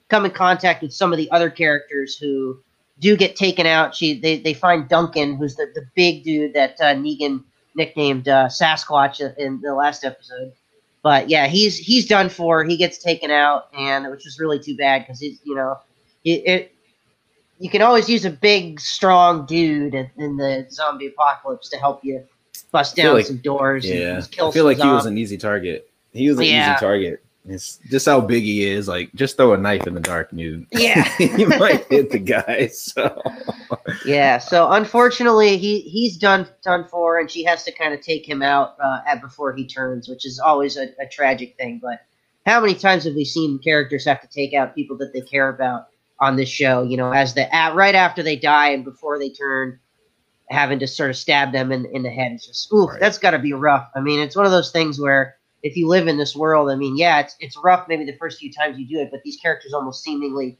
come 0.09 0.25
in 0.25 0.31
contact 0.31 0.81
with 0.81 0.93
some 0.93 1.13
of 1.13 1.17
the 1.17 1.29
other 1.31 1.49
characters 1.49 2.17
who 2.17 2.59
do 2.99 3.15
get 3.15 3.35
taken 3.35 3.65
out. 3.65 3.95
She 3.95 4.19
they, 4.19 4.39
they 4.39 4.53
find 4.53 4.87
Duncan, 4.87 5.35
who's 5.35 5.55
the, 5.55 5.71
the 5.73 5.85
big 5.95 6.23
dude 6.23 6.53
that 6.53 6.75
uh, 6.81 6.95
Negan 6.95 7.43
nicknamed 7.75 8.27
uh, 8.27 8.47
Sasquatch 8.47 9.19
in 9.37 9.61
the 9.61 9.73
last 9.73 10.03
episode. 10.03 10.53
But 11.03 11.29
yeah, 11.29 11.47
he's 11.47 11.77
he's 11.77 12.07
done 12.07 12.29
for. 12.29 12.63
He 12.63 12.77
gets 12.77 12.97
taken 12.97 13.29
out, 13.29 13.67
and 13.77 14.09
which 14.09 14.25
is 14.25 14.39
really 14.39 14.57
too 14.57 14.75
bad 14.75 14.99
because 14.99 15.19
he's 15.19 15.39
you 15.43 15.53
know 15.53 15.77
it, 16.23 16.47
it 16.47 16.75
you 17.59 17.69
can 17.69 17.81
always 17.81 18.09
use 18.09 18.25
a 18.25 18.29
big 18.31 18.79
strong 18.79 19.45
dude 19.45 19.93
in, 19.93 20.09
in 20.17 20.37
the 20.37 20.65
zombie 20.71 21.07
apocalypse 21.07 21.69
to 21.69 21.77
help 21.77 22.03
you 22.03 22.23
bust 22.71 22.95
down 22.95 23.15
like- 23.15 23.25
some 23.25 23.37
doors. 23.37 23.85
yeah, 23.85 24.15
just 24.15 24.31
kill 24.31 24.47
I 24.47 24.51
feel 24.51 24.65
like 24.65 24.77
he 24.77 24.87
was 24.87 25.05
an 25.05 25.17
easy 25.17 25.37
target. 25.37 25.89
He 26.13 26.29
was 26.29 26.39
an 26.39 26.45
Yeah. 26.45 26.71
easy 26.71 26.79
target. 26.79 27.23
It's 27.45 27.77
just 27.89 28.05
how 28.05 28.21
big 28.21 28.43
he 28.43 28.65
is. 28.65 28.87
Like, 28.87 29.13
just 29.15 29.35
throw 29.35 29.53
a 29.53 29.57
knife 29.57 29.85
in 29.85 29.93
the 29.93 29.99
dark, 29.99 30.31
and 30.31 30.39
you 30.39 30.65
Yeah. 30.71 31.07
you 31.19 31.47
might 31.47 31.85
hit 31.87 32.09
the 32.11 32.19
guy. 32.19 32.67
So 32.67 33.21
Yeah, 34.05 34.37
so 34.37 34.71
unfortunately, 34.71 35.57
he 35.57 35.81
he's 35.81 36.17
done 36.17 36.47
done 36.63 36.87
for, 36.87 37.19
and 37.19 37.29
she 37.29 37.43
has 37.43 37.63
to 37.65 37.71
kind 37.71 37.93
of 37.93 38.01
take 38.01 38.27
him 38.27 38.41
out 38.41 38.75
uh, 38.81 38.99
at 39.07 39.21
before 39.21 39.53
he 39.53 39.67
turns, 39.67 40.07
which 40.07 40.25
is 40.25 40.39
always 40.39 40.77
a, 40.77 40.83
a 41.01 41.07
tragic 41.11 41.57
thing. 41.57 41.79
But 41.81 41.99
how 42.45 42.61
many 42.61 42.75
times 42.75 43.03
have 43.03 43.15
we 43.15 43.25
seen 43.25 43.59
characters 43.59 44.05
have 44.05 44.21
to 44.21 44.27
take 44.27 44.53
out 44.53 44.73
people 44.75 44.97
that 44.99 45.11
they 45.13 45.21
care 45.21 45.49
about 45.49 45.87
on 46.19 46.37
this 46.37 46.49
show? 46.49 46.83
You 46.83 46.95
know, 46.97 47.11
as 47.11 47.33
the 47.33 47.53
at, 47.53 47.75
right 47.75 47.95
after 47.95 48.23
they 48.23 48.37
die 48.37 48.69
and 48.69 48.85
before 48.85 49.19
they 49.19 49.29
turn, 49.29 49.79
having 50.49 50.79
to 50.79 50.87
sort 50.87 51.09
of 51.09 51.17
stab 51.17 51.51
them 51.51 51.73
in 51.73 51.85
in 51.87 52.03
the 52.03 52.09
head. 52.09 52.31
It's 52.31 52.47
just, 52.47 52.71
ooh, 52.71 52.85
Right. 52.87 52.99
that's 53.01 53.17
got 53.17 53.31
to 53.31 53.39
be 53.39 53.51
rough. 53.51 53.89
I 53.95 53.99
mean, 53.99 54.19
it's 54.21 54.35
one 54.37 54.45
of 54.45 54.51
those 54.53 54.71
things 54.71 54.97
where 54.99 55.35
if 55.63 55.77
you 55.77 55.87
live 55.87 56.09
in 56.09 56.17
this 56.17 56.35
world, 56.35 56.69
I 56.69 56.75
mean, 56.75 56.97
yeah, 56.97 57.21
it's 57.21 57.35
it's 57.39 57.57
rough 57.57 57.87
maybe 57.87 58.03
the 58.05 58.17
first 58.17 58.39
few 58.39 58.51
times 58.51 58.77
you 58.77 58.85
do 58.85 58.99
it, 58.99 59.09
but 59.09 59.23
these 59.23 59.37
characters 59.37 59.73
almost 59.73 60.03
seemingly 60.03 60.57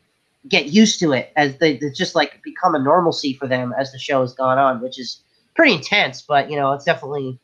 get 0.48 0.67
used 0.67 1.00
to 1.00 1.12
it 1.12 1.31
as 1.36 1.57
they 1.57 1.77
just 1.95 2.15
like 2.15 2.41
become 2.41 2.74
a 2.74 2.79
normalcy 2.79 3.33
for 3.33 3.48
them 3.48 3.74
as 3.77 3.91
the 3.91 4.00
show 4.00 4.22
has 4.22 4.33
gone 4.33 4.57
on, 4.57 4.81
which 4.81 5.00
is 5.00 5.22
pretty 5.55 5.74
intense. 5.74 6.22
But 6.22 6.50
you 6.50 6.55
know, 6.55 6.72
it's 6.72 6.86
definitely 6.86 7.38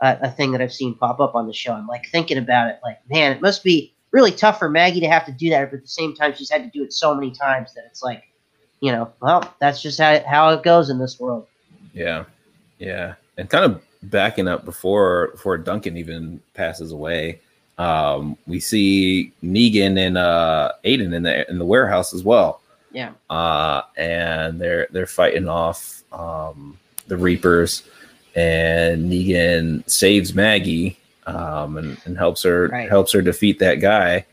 a, 0.00 0.18
a 0.22 0.30
thing 0.30 0.52
that 0.52 0.62
I've 0.62 0.72
seen 0.72 0.94
pop 0.94 1.20
up 1.20 1.34
on 1.34 1.46
the 1.46 1.52
show. 1.52 1.74
I'm 1.74 1.86
like 1.86 2.08
thinking 2.08 2.38
about 2.38 2.70
it, 2.70 2.80
like 2.82 2.98
man, 3.10 3.32
it 3.32 3.42
must 3.42 3.62
be 3.62 3.94
really 4.10 4.32
tough 4.32 4.58
for 4.58 4.70
Maggie 4.70 5.00
to 5.00 5.08
have 5.08 5.26
to 5.26 5.32
do 5.32 5.50
that, 5.50 5.70
but 5.70 5.76
at 5.76 5.82
the 5.82 5.88
same 5.88 6.14
time, 6.14 6.34
she's 6.34 6.50
had 6.50 6.62
to 6.62 6.70
do 6.70 6.82
it 6.82 6.94
so 6.94 7.14
many 7.14 7.30
times 7.30 7.74
that 7.74 7.84
it's 7.86 8.02
like, 8.02 8.24
you 8.80 8.90
know, 8.90 9.12
well, 9.20 9.54
that's 9.60 9.82
just 9.82 10.00
how 10.00 10.22
how 10.26 10.48
it 10.48 10.62
goes 10.62 10.88
in 10.88 10.98
this 10.98 11.20
world. 11.20 11.46
yeah, 11.92 12.24
yeah, 12.78 13.14
and 13.36 13.50
kind 13.50 13.66
of 13.66 13.82
backing 14.04 14.48
up 14.48 14.64
before 14.64 15.28
before 15.32 15.58
Duncan 15.58 15.96
even 15.96 16.40
passes 16.54 16.92
away. 16.92 17.40
Um, 17.78 18.36
we 18.46 18.60
see 18.60 19.32
Negan 19.42 19.98
and 19.98 20.18
uh, 20.18 20.72
Aiden 20.84 21.14
in 21.14 21.22
the 21.22 21.48
in 21.50 21.58
the 21.58 21.64
warehouse 21.64 22.12
as 22.14 22.22
well. 22.22 22.60
Yeah. 22.92 23.12
uh, 23.30 23.82
and 23.96 24.60
they're 24.60 24.86
they're 24.90 25.06
fighting 25.06 25.48
off 25.48 26.02
um, 26.12 26.78
the 27.06 27.16
Reapers, 27.16 27.82
and 28.36 29.10
Negan 29.10 29.88
saves 29.90 30.34
Maggie 30.34 30.98
um, 31.26 31.78
and, 31.78 31.96
and 32.04 32.18
helps 32.18 32.42
her 32.42 32.68
Right. 32.68 32.88
helps 32.90 33.12
her 33.12 33.22
defeat 33.22 33.58
that 33.60 33.76
guy, 33.76 34.26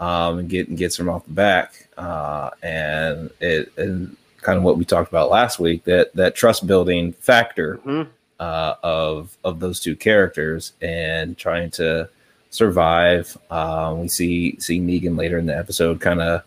um, 0.00 0.38
and 0.40 0.48
get 0.48 0.68
and 0.68 0.76
gets 0.76 0.98
him 0.98 1.08
off 1.08 1.24
the 1.26 1.32
back, 1.32 1.86
uh, 1.96 2.50
and 2.64 3.30
it 3.40 3.72
and 3.78 4.16
kind 4.42 4.56
of 4.58 4.64
what 4.64 4.76
we 4.76 4.84
talked 4.84 5.10
about 5.10 5.30
last 5.30 5.60
week 5.60 5.84
that 5.84 6.12
that 6.16 6.34
trust 6.34 6.66
building 6.66 7.12
factor 7.12 7.78
Mhm. 7.86 8.08
Uh, 8.40 8.74
of 8.82 9.36
of 9.44 9.60
those 9.60 9.78
two 9.78 9.94
characters 9.94 10.72
and 10.80 11.36
trying 11.38 11.70
to 11.70 12.08
survive. 12.48 13.36
Um, 13.50 14.00
we 14.00 14.08
see 14.08 14.58
see 14.58 14.80
Negan 14.80 15.16
later 15.16 15.38
in 15.38 15.46
the 15.46 15.56
episode, 15.56 16.00
kind 16.00 16.20
of 16.20 16.42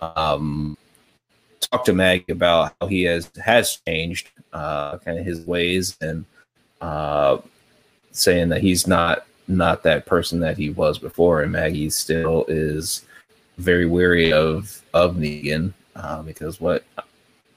um, 0.00 0.76
talk 1.60 1.84
to 1.84 1.92
Maggie 1.92 2.32
about 2.32 2.74
how 2.80 2.88
he 2.88 3.02
has 3.04 3.30
has 3.44 3.76
changed, 3.86 4.30
uh, 4.52 4.98
kind 4.98 5.18
of 5.18 5.24
his 5.24 5.46
ways, 5.46 5.96
and 6.00 6.24
uh, 6.80 7.38
saying 8.10 8.48
that 8.48 8.62
he's 8.62 8.86
not 8.86 9.26
not 9.46 9.82
that 9.82 10.06
person 10.06 10.40
that 10.40 10.56
he 10.56 10.70
was 10.70 10.98
before, 10.98 11.42
and 11.42 11.52
Maggie 11.52 11.90
still 11.90 12.46
is 12.48 13.04
very 13.58 13.86
weary 13.86 14.32
of 14.32 14.82
of 14.94 15.16
Negan 15.16 15.74
uh, 15.94 16.22
because 16.22 16.58
what 16.58 16.84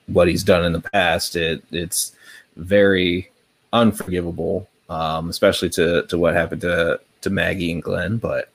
what 0.08 0.28
he's 0.28 0.44
done 0.44 0.66
in 0.66 0.74
the 0.74 0.82
past, 0.82 1.38
it 1.38 1.64
it's 1.72 2.14
very 2.58 3.30
unforgivable, 3.74 4.68
um, 4.90 5.30
especially 5.30 5.70
to 5.72 6.04
to 6.08 6.18
what 6.18 6.34
happened 6.34 6.62
to 6.62 7.00
to 7.22 7.30
Maggie 7.30 7.72
and 7.72 7.84
Glenn. 7.84 8.18
But 8.18 8.50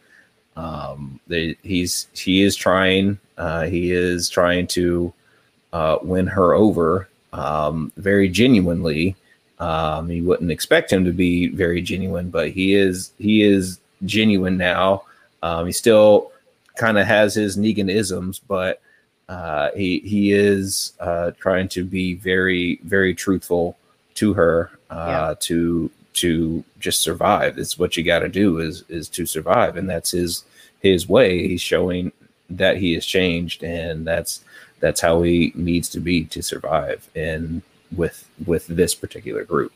um, 0.56 1.20
they, 1.26 1.56
he's 1.62 2.08
he 2.14 2.42
is 2.42 2.56
trying 2.56 3.18
uh, 3.38 3.64
he 3.64 3.92
is 3.92 4.28
trying 4.28 4.66
to 4.68 5.12
uh, 5.72 5.98
win 6.02 6.26
her 6.26 6.54
over 6.54 7.08
um, 7.32 7.92
very 7.96 8.28
genuinely. 8.28 9.16
Um, 9.58 10.10
you 10.10 10.24
wouldn't 10.24 10.50
expect 10.50 10.92
him 10.92 11.04
to 11.04 11.12
be 11.12 11.48
very 11.48 11.80
genuine, 11.80 12.30
but 12.30 12.50
he 12.50 12.74
is 12.74 13.12
he 13.18 13.42
is 13.42 13.78
genuine 14.04 14.56
now. 14.56 15.04
Um, 15.42 15.66
he 15.66 15.72
still 15.72 16.32
kind 16.76 16.98
of 16.98 17.06
has 17.06 17.34
his 17.34 17.56
Negan 17.56 17.90
isms, 17.90 18.40
but 18.40 18.80
uh, 19.28 19.70
he 19.74 20.00
he 20.00 20.32
is 20.32 20.92
uh, 21.00 21.30
trying 21.38 21.68
to 21.68 21.84
be 21.84 22.14
very 22.14 22.80
very 22.84 23.14
truthful 23.14 23.76
to 24.22 24.34
her 24.34 24.70
uh, 24.88 25.06
yeah. 25.08 25.34
to 25.40 25.90
to 26.14 26.62
just 26.78 27.00
survive. 27.00 27.58
It's 27.58 27.76
what 27.76 27.96
you 27.96 28.04
got 28.04 28.20
to 28.20 28.28
do 28.28 28.58
is 28.58 28.84
is 28.88 29.08
to 29.10 29.26
survive, 29.26 29.76
and 29.76 29.90
that's 29.90 30.12
his 30.12 30.44
his 30.80 31.08
way. 31.08 31.48
He's 31.48 31.60
showing 31.60 32.12
that 32.48 32.76
he 32.76 32.94
has 32.94 33.04
changed, 33.04 33.64
and 33.64 34.06
that's 34.06 34.44
that's 34.78 35.00
how 35.00 35.22
he 35.22 35.52
needs 35.56 35.88
to 35.90 36.00
be 36.00 36.24
to 36.26 36.40
survive. 36.40 37.08
And 37.16 37.62
with 37.94 38.28
with 38.46 38.68
this 38.68 38.94
particular 38.94 39.44
group. 39.44 39.72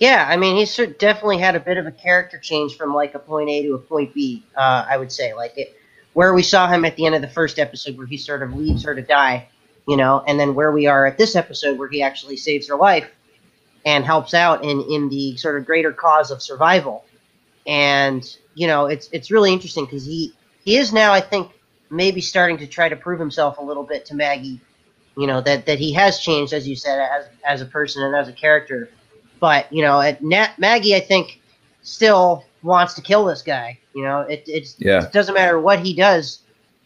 Yeah, 0.00 0.26
I 0.28 0.36
mean, 0.36 0.56
he's 0.56 0.74
definitely 0.98 1.38
had 1.38 1.54
a 1.54 1.60
bit 1.60 1.76
of 1.76 1.86
a 1.86 1.92
character 1.92 2.38
change 2.38 2.76
from 2.76 2.94
like 2.94 3.14
a 3.14 3.20
point 3.20 3.48
A 3.48 3.62
to 3.62 3.74
a 3.74 3.78
point 3.78 4.12
B. 4.12 4.42
Uh, 4.56 4.84
I 4.88 4.96
would 4.96 5.12
say, 5.12 5.34
like 5.34 5.56
it, 5.56 5.76
where 6.14 6.34
we 6.34 6.42
saw 6.42 6.66
him 6.66 6.84
at 6.84 6.96
the 6.96 7.06
end 7.06 7.14
of 7.14 7.22
the 7.22 7.28
first 7.28 7.60
episode, 7.60 7.96
where 7.96 8.08
he 8.08 8.16
sort 8.16 8.42
of 8.42 8.52
leaves 8.54 8.82
her 8.82 8.94
to 8.94 9.02
die, 9.02 9.48
you 9.86 9.96
know, 9.96 10.24
and 10.26 10.40
then 10.40 10.56
where 10.56 10.72
we 10.72 10.86
are 10.86 11.06
at 11.06 11.16
this 11.16 11.36
episode, 11.36 11.78
where 11.78 11.88
he 11.88 12.02
actually 12.02 12.36
saves 12.36 12.66
her 12.68 12.76
life 12.76 13.08
and 13.84 14.04
helps 14.04 14.34
out 14.34 14.64
in 14.64 14.82
in 14.90 15.08
the 15.08 15.36
sort 15.36 15.56
of 15.56 15.66
greater 15.66 15.92
cause 15.92 16.30
of 16.30 16.42
survival. 16.42 17.04
And 17.66 18.24
you 18.54 18.66
know, 18.66 18.86
it's 18.86 19.08
it's 19.12 19.30
really 19.30 19.52
interesting 19.52 19.84
because 19.84 20.04
he 20.04 20.32
he 20.64 20.76
is 20.76 20.92
now, 20.92 21.12
I 21.12 21.20
think, 21.20 21.50
maybe 21.90 22.20
starting 22.20 22.58
to 22.58 22.66
try 22.66 22.88
to 22.88 22.96
prove 22.96 23.18
himself 23.18 23.58
a 23.58 23.62
little 23.62 23.84
bit 23.84 24.06
to 24.06 24.14
Maggie. 24.14 24.60
You 25.16 25.26
know 25.26 25.40
that 25.40 25.66
that 25.66 25.78
he 25.78 25.92
has 25.94 26.20
changed, 26.20 26.52
as 26.52 26.66
you 26.66 26.76
said, 26.76 26.98
as 27.00 27.26
as 27.46 27.60
a 27.62 27.66
person 27.66 28.02
and 28.02 28.14
as 28.14 28.28
a 28.28 28.32
character. 28.32 28.90
But 29.38 29.72
you 29.72 29.82
know, 29.82 30.00
at 30.00 30.22
Nat, 30.22 30.58
Maggie, 30.58 30.94
I 30.94 31.00
think, 31.00 31.40
still 31.82 32.44
wants 32.62 32.94
to 32.94 33.02
kill 33.02 33.24
this 33.24 33.42
guy. 33.42 33.78
You 33.94 34.04
know, 34.04 34.20
it 34.20 34.48
yeah. 34.78 35.04
it 35.04 35.12
doesn't 35.12 35.34
matter 35.34 35.58
what 35.58 35.80
he 35.80 35.94
does. 35.94 36.40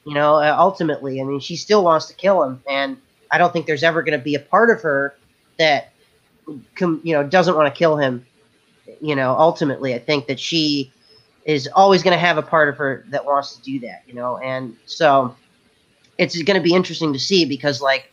You 0.04 0.14
know, 0.14 0.36
uh, 0.36 0.54
ultimately, 0.58 1.20
I 1.20 1.24
mean, 1.24 1.40
she 1.40 1.56
still 1.56 1.82
wants 1.82 2.06
to 2.06 2.14
kill 2.14 2.42
him, 2.42 2.62
and 2.68 2.98
I 3.30 3.38
don't 3.38 3.52
think 3.52 3.66
there's 3.66 3.82
ever 3.82 4.02
going 4.02 4.18
to 4.18 4.22
be 4.22 4.34
a 4.34 4.40
part 4.40 4.70
of 4.70 4.82
her 4.82 5.16
that, 5.58 5.92
com, 6.74 7.00
you 7.02 7.14
know, 7.14 7.22
doesn't 7.22 7.56
want 7.56 7.72
to 7.72 7.78
kill 7.78 7.96
him. 7.96 8.24
You 9.00 9.16
know, 9.16 9.34
ultimately, 9.38 9.94
I 9.94 9.98
think 9.98 10.26
that 10.26 10.38
she 10.38 10.92
is 11.44 11.68
always 11.74 12.02
going 12.02 12.14
to 12.14 12.18
have 12.18 12.38
a 12.38 12.42
part 12.42 12.68
of 12.68 12.76
her 12.76 13.04
that 13.08 13.24
wants 13.24 13.56
to 13.56 13.62
do 13.62 13.80
that. 13.80 14.02
You 14.06 14.14
know, 14.14 14.38
and 14.38 14.76
so 14.86 15.34
it's 16.18 16.40
going 16.42 16.56
to 16.56 16.62
be 16.62 16.74
interesting 16.74 17.12
to 17.12 17.18
see 17.18 17.44
because, 17.44 17.80
like, 17.80 18.12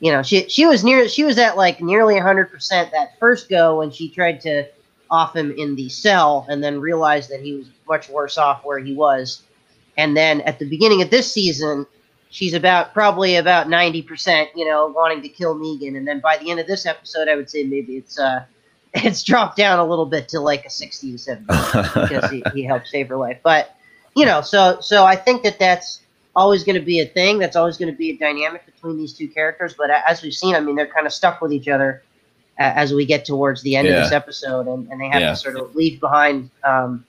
you 0.00 0.12
know, 0.12 0.22
she 0.22 0.48
she 0.48 0.66
was 0.66 0.84
near 0.84 1.08
she 1.08 1.24
was 1.24 1.38
at 1.38 1.56
like 1.56 1.80
nearly 1.80 2.18
hundred 2.18 2.50
percent 2.50 2.92
that 2.92 3.18
first 3.18 3.48
go 3.48 3.78
when 3.78 3.90
she 3.90 4.08
tried 4.08 4.40
to 4.42 4.66
off 5.10 5.34
him 5.34 5.52
in 5.52 5.74
the 5.74 5.88
cell 5.88 6.46
and 6.48 6.62
then 6.62 6.80
realized 6.80 7.30
that 7.30 7.40
he 7.40 7.54
was 7.54 7.66
much 7.88 8.08
worse 8.08 8.38
off 8.38 8.64
where 8.64 8.78
he 8.78 8.94
was. 8.94 9.42
And 9.96 10.16
then 10.16 10.40
at 10.42 10.58
the 10.58 10.68
beginning 10.68 11.02
of 11.02 11.10
this 11.10 11.32
season, 11.32 11.86
she's 12.30 12.54
about 12.54 12.92
probably 12.92 13.36
about 13.36 13.66
90%, 13.66 14.48
you 14.54 14.64
know, 14.64 14.88
wanting 14.88 15.22
to 15.22 15.28
kill 15.28 15.56
Negan. 15.56 15.96
And 15.96 16.06
then 16.06 16.20
by 16.20 16.36
the 16.36 16.50
end 16.50 16.60
of 16.60 16.66
this 16.66 16.86
episode, 16.86 17.28
I 17.28 17.36
would 17.36 17.50
say 17.50 17.64
maybe 17.64 17.96
it's 17.96 18.18
uh 18.18 18.44
it's 18.94 19.22
dropped 19.22 19.56
down 19.56 19.78
a 19.78 19.84
little 19.84 20.06
bit 20.06 20.28
to 20.28 20.40
like 20.40 20.64
a 20.64 20.70
60 20.70 21.12
to 21.12 21.18
70 21.18 21.46
because 21.94 22.30
he, 22.30 22.42
he 22.54 22.64
helped 22.64 22.88
save 22.88 23.08
her 23.08 23.16
life. 23.16 23.38
But, 23.42 23.74
you 24.16 24.24
know, 24.24 24.40
so 24.40 24.78
so 24.80 25.04
I 25.04 25.16
think 25.16 25.42
that 25.42 25.58
that's 25.58 26.00
always 26.34 26.64
going 26.64 26.78
to 26.78 26.84
be 26.84 27.00
a 27.00 27.06
thing. 27.06 27.38
That's 27.38 27.56
always 27.56 27.76
going 27.76 27.90
to 27.92 27.96
be 27.96 28.10
a 28.10 28.16
dynamic 28.16 28.64
between 28.64 28.96
these 28.96 29.12
two 29.12 29.28
characters. 29.28 29.74
But 29.76 29.90
as 29.90 30.22
we've 30.22 30.34
seen, 30.34 30.54
I 30.54 30.60
mean, 30.60 30.76
they're 30.76 30.86
kind 30.86 31.06
of 31.06 31.12
stuck 31.12 31.40
with 31.40 31.52
each 31.52 31.68
other 31.68 32.02
as 32.58 32.92
we 32.92 33.06
get 33.06 33.24
towards 33.24 33.62
the 33.62 33.76
end 33.76 33.86
yeah. 33.86 33.94
of 33.94 34.04
this 34.04 34.12
episode, 34.12 34.66
and, 34.66 34.90
and 34.90 35.00
they 35.00 35.08
have 35.08 35.20
yeah. 35.20 35.30
to 35.30 35.36
sort 35.36 35.56
of 35.56 35.74
leave 35.76 36.00
behind, 36.00 36.50
um, 36.64 37.04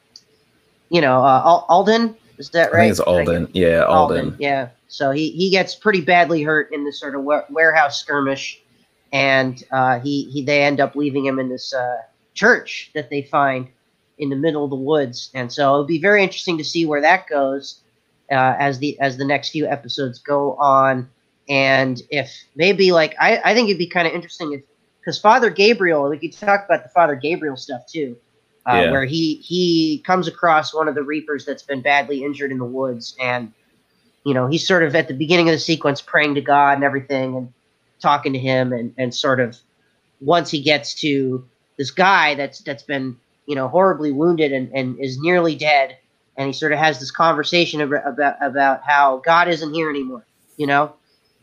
you 0.90 1.02
know, 1.02 1.24
uh, 1.24 1.64
Alden. 1.68 2.16
Is 2.40 2.50
that 2.52 2.72
right? 2.72 2.80
I 2.80 2.82
think 2.84 2.92
it's 2.92 3.00
Alden. 3.02 3.50
Yeah, 3.54 3.84
Alden. 3.84 4.18
Alden. 4.18 4.36
Yeah. 4.40 4.70
So 4.88 5.12
he, 5.12 5.30
he 5.32 5.52
gets 5.52 5.76
pretty 5.76 6.02
badly 6.02 6.42
hurt 6.42 6.72
in 6.72 6.86
this 6.86 7.00
sort 7.00 7.14
of 7.14 7.24
warehouse 7.50 8.00
skirmish, 8.00 8.62
and 9.12 9.62
uh, 9.72 10.00
he 10.00 10.24
he 10.32 10.44
they 10.44 10.64
end 10.64 10.80
up 10.80 10.96
leaving 10.96 11.26
him 11.26 11.38
in 11.38 11.50
this 11.50 11.74
uh, 11.74 11.98
church 12.34 12.92
that 12.96 13.10
they 13.10 13.22
find 13.22 13.68
in 14.18 14.30
the 14.30 14.36
middle 14.36 14.64
of 14.64 14.70
the 14.70 14.76
woods, 14.76 15.30
and 15.34 15.52
so 15.52 15.74
it'll 15.74 15.86
be 15.86 16.02
very 16.02 16.24
interesting 16.24 16.58
to 16.58 16.64
see 16.64 16.86
where 16.86 17.02
that 17.02 17.28
goes 17.28 17.82
uh, 18.32 18.56
as 18.58 18.80
the 18.80 18.98
as 19.00 19.18
the 19.18 19.26
next 19.26 19.50
few 19.50 19.68
episodes 19.68 20.20
go 20.20 20.56
on, 20.56 21.10
and 21.50 22.02
if 22.10 22.32
maybe 22.56 22.94
like 22.94 23.16
I 23.20 23.42
I 23.44 23.54
think 23.54 23.68
it'd 23.68 23.78
be 23.78 23.88
kind 23.88 24.08
of 24.08 24.14
interesting 24.14 24.54
if 24.54 24.62
because 25.02 25.20
Father 25.20 25.50
Gabriel, 25.50 26.10
we 26.10 26.18
could 26.18 26.34
talk 26.34 26.66
about 26.66 26.84
the 26.84 26.90
Father 26.90 27.16
Gabriel 27.16 27.58
stuff 27.58 27.82
too, 27.86 28.16
uh, 28.66 28.82
yeah. 28.84 28.92
where 28.92 29.06
he 29.06 29.36
he 29.36 30.04
comes 30.06 30.28
across 30.28 30.74
one 30.74 30.88
of 30.88 30.96
the 30.96 31.04
Reapers 31.04 31.46
that's 31.46 31.64
been 31.64 31.82
badly 31.82 32.24
injured 32.24 32.52
in 32.52 32.58
the 32.58 32.66
woods, 32.66 33.16
and 33.20 33.52
you 34.24 34.34
know 34.34 34.48
he's 34.48 34.68
sort 34.68 34.84
of 34.84 34.96
at 34.96 35.08
the 35.08 35.14
beginning 35.14 35.50
of 35.50 35.54
the 35.54 35.60
sequence 35.60 36.02
praying 36.02 36.36
to 36.36 36.42
God 36.42 36.74
and 36.74 36.84
everything, 36.84 37.36
and 37.36 37.54
talking 38.00 38.34
to 38.34 38.40
him, 38.40 38.74
and 38.74 38.94
and 38.98 39.14
sort 39.14 39.40
of 39.40 39.58
once 40.22 40.52
he 40.52 40.62
gets 40.62 40.94
to 40.96 41.46
this 41.78 41.92
guy 41.92 42.36
that's 42.36 42.60
that's 42.60 42.84
been 42.84 43.18
you 43.46 43.56
know 43.56 43.68
horribly 43.68 44.12
wounded 44.12 44.52
and, 44.52 44.72
and 44.74 45.00
is 45.00 45.20
nearly 45.20 45.56
dead, 45.56 45.98
and 46.38 46.48
he 46.48 46.54
sort 46.54 46.72
of 46.72 46.80
has 46.80 47.00
this 47.00 47.12
conversation 47.12 47.82
about 47.82 48.08
about, 48.08 48.36
about 48.42 48.82
how 48.84 49.18
God 49.26 49.48
isn't 49.48 49.74
here 49.74 49.90
anymore, 49.90 50.26
you 50.58 50.68
know, 50.68 50.94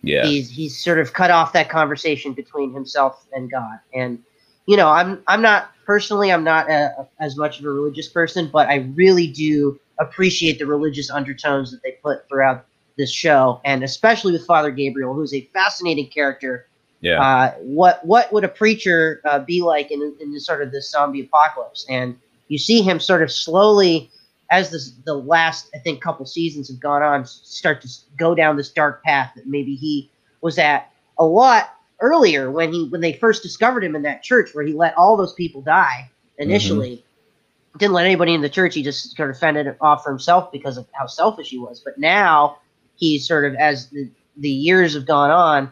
yeah 0.06 0.24
he's 0.24 0.48
he's 0.48 0.78
sort 0.78 0.98
of 0.98 1.12
cut 1.12 1.30
off 1.30 1.52
that 1.52 1.68
conversation 1.68 2.32
between 2.32 2.72
himself 2.72 3.26
and 3.32 3.50
god 3.50 3.78
and 3.92 4.22
you 4.66 4.76
know 4.76 4.88
i'm 4.88 5.22
i'm 5.26 5.42
not 5.42 5.72
personally 5.86 6.32
i'm 6.32 6.44
not 6.44 6.68
a, 6.70 7.06
as 7.20 7.36
much 7.36 7.58
of 7.58 7.64
a 7.64 7.70
religious 7.70 8.08
person 8.08 8.50
but 8.52 8.68
i 8.68 8.76
really 8.94 9.26
do 9.26 9.78
appreciate 9.98 10.58
the 10.58 10.66
religious 10.66 11.10
undertones 11.10 11.70
that 11.70 11.82
they 11.82 11.92
put 12.02 12.28
throughout 12.28 12.66
this 12.98 13.10
show 13.10 13.60
and 13.64 13.82
especially 13.84 14.32
with 14.32 14.44
father 14.46 14.70
gabriel 14.70 15.14
who's 15.14 15.34
a 15.34 15.42
fascinating 15.52 16.08
character. 16.08 16.66
Yeah. 17.00 17.22
Uh, 17.22 17.52
what 17.60 18.04
what 18.04 18.32
would 18.32 18.44
a 18.44 18.48
preacher 18.48 19.20
uh, 19.24 19.38
be 19.38 19.62
like 19.62 19.90
in, 19.90 20.14
in 20.20 20.32
this 20.32 20.46
sort 20.46 20.62
of 20.62 20.72
this 20.72 20.90
zombie 20.90 21.22
apocalypse? 21.22 21.86
And 21.88 22.18
you 22.48 22.58
see 22.58 22.82
him 22.82 23.00
sort 23.00 23.22
of 23.22 23.30
slowly 23.30 24.10
as 24.50 24.70
this, 24.70 24.92
the 25.04 25.14
last 25.14 25.68
I 25.74 25.78
think 25.78 26.00
couple 26.00 26.24
seasons 26.24 26.68
have 26.68 26.80
gone 26.80 27.02
on, 27.02 27.26
start 27.26 27.82
to 27.82 27.88
go 28.16 28.34
down 28.34 28.56
this 28.56 28.70
dark 28.70 29.02
path 29.02 29.32
that 29.36 29.46
maybe 29.46 29.74
he 29.74 30.10
was 30.40 30.58
at 30.58 30.90
a 31.18 31.24
lot 31.24 31.75
earlier 32.00 32.50
when 32.50 32.72
he 32.72 32.88
when 32.88 33.00
they 33.00 33.12
first 33.14 33.42
discovered 33.42 33.84
him 33.84 33.96
in 33.96 34.02
that 34.02 34.22
church 34.22 34.50
where 34.54 34.64
he 34.64 34.72
let 34.72 34.96
all 34.96 35.16
those 35.16 35.32
people 35.34 35.62
die 35.62 36.10
initially. 36.38 36.96
Mm-hmm. 36.96 37.78
Didn't 37.78 37.92
let 37.92 38.06
anybody 38.06 38.32
in 38.32 38.40
the 38.40 38.48
church. 38.48 38.74
He 38.74 38.82
just 38.82 39.16
sort 39.16 39.30
of 39.30 39.38
fended 39.38 39.66
it 39.66 39.76
off 39.80 40.02
for 40.02 40.10
himself 40.10 40.50
because 40.50 40.78
of 40.78 40.86
how 40.92 41.06
selfish 41.06 41.50
he 41.50 41.58
was. 41.58 41.80
But 41.80 41.98
now 41.98 42.58
he's 42.96 43.28
sort 43.28 43.44
of 43.44 43.54
as 43.54 43.90
the, 43.90 44.08
the 44.38 44.48
years 44.48 44.94
have 44.94 45.06
gone 45.06 45.30
on, 45.30 45.70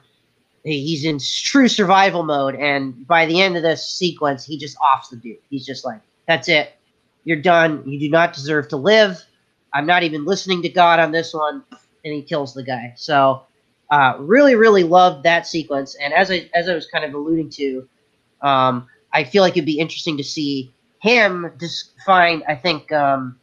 he's 0.64 1.06
in 1.06 1.18
true 1.18 1.66
survival 1.68 2.22
mode. 2.22 2.56
And 2.56 3.06
by 3.06 3.24
the 3.24 3.40
end 3.40 3.56
of 3.56 3.62
this 3.62 3.88
sequence, 3.88 4.44
he 4.44 4.58
just 4.58 4.76
offs 4.78 5.08
the 5.08 5.16
dude. 5.16 5.38
He's 5.48 5.64
just 5.64 5.82
like, 5.82 6.00
"That's 6.26 6.48
it 6.48 6.74
you're 7.24 7.40
done. 7.40 7.82
You 7.86 7.98
do 7.98 8.10
not 8.10 8.34
deserve 8.34 8.68
to 8.68 8.76
live. 8.76 9.22
I'm 9.72 9.86
not 9.86 10.02
even 10.02 10.24
listening 10.24 10.62
to 10.62 10.68
God 10.68 11.00
on 11.00 11.10
this 11.10 11.34
one. 11.34 11.64
And 12.04 12.14
he 12.14 12.22
kills 12.22 12.54
the 12.54 12.62
guy. 12.62 12.92
So, 12.96 13.42
uh, 13.90 14.16
really, 14.18 14.54
really 14.54 14.84
loved 14.84 15.24
that 15.24 15.46
sequence. 15.46 15.94
And 15.96 16.12
as 16.12 16.30
I 16.30 16.48
as 16.54 16.68
I 16.68 16.74
was 16.74 16.86
kind 16.86 17.04
of 17.04 17.14
alluding 17.14 17.50
to, 17.50 17.88
um, 18.42 18.86
I 19.12 19.24
feel 19.24 19.42
like 19.42 19.52
it'd 19.52 19.66
be 19.66 19.78
interesting 19.78 20.16
to 20.16 20.24
see 20.24 20.72
him 21.00 21.52
just 21.60 21.92
find. 22.04 22.42
I 22.48 22.54
think 22.54 22.90
um, 22.92 23.38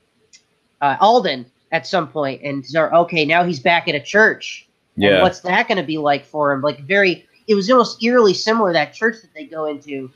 uh, 0.82 0.98
Alden 1.00 1.46
at 1.72 1.88
some 1.88 2.08
point 2.08 2.42
and 2.44 2.66
start. 2.66 2.94
Okay, 2.94 3.26
now 3.26 3.44
he's 3.44 3.60
back 3.60 3.88
at 3.88 3.96
a 3.96 4.02
church. 4.02 4.68
Yeah. 4.98 5.12
And 5.12 5.22
what's 5.22 5.40
that 5.42 5.68
going 5.68 5.78
to 5.78 5.84
be 5.84 5.98
like 5.98 6.26
for 6.26 6.52
him? 6.52 6.62
Like 6.62 6.82
very. 6.82 7.28
It 7.48 7.56
was 7.56 7.70
almost 7.70 8.02
eerily 8.04 8.34
similar 8.34 8.72
that 8.74 8.94
church 8.94 9.16
that 9.22 9.34
they 9.34 9.46
go 9.46 9.66
into. 9.66 10.12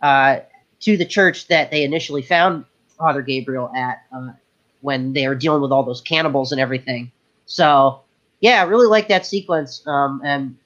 Uh, 0.00 0.40
to 0.82 0.96
the 0.96 1.06
church 1.06 1.46
that 1.46 1.70
they 1.70 1.84
initially 1.84 2.22
found 2.22 2.64
Father 2.98 3.22
Gabriel 3.22 3.70
at 3.74 4.02
uh, 4.14 4.32
when 4.80 5.12
they 5.12 5.26
were 5.28 5.34
dealing 5.34 5.62
with 5.62 5.72
all 5.72 5.84
those 5.84 6.00
cannibals 6.00 6.52
and 6.52 6.60
everything. 6.60 7.10
So 7.46 8.00
yeah, 8.42 8.60
I 8.60 8.64
really 8.64 8.88
like 8.88 9.08
that 9.08 9.24
sequence. 9.24 9.86
Um, 9.86 10.20
and 10.24 10.56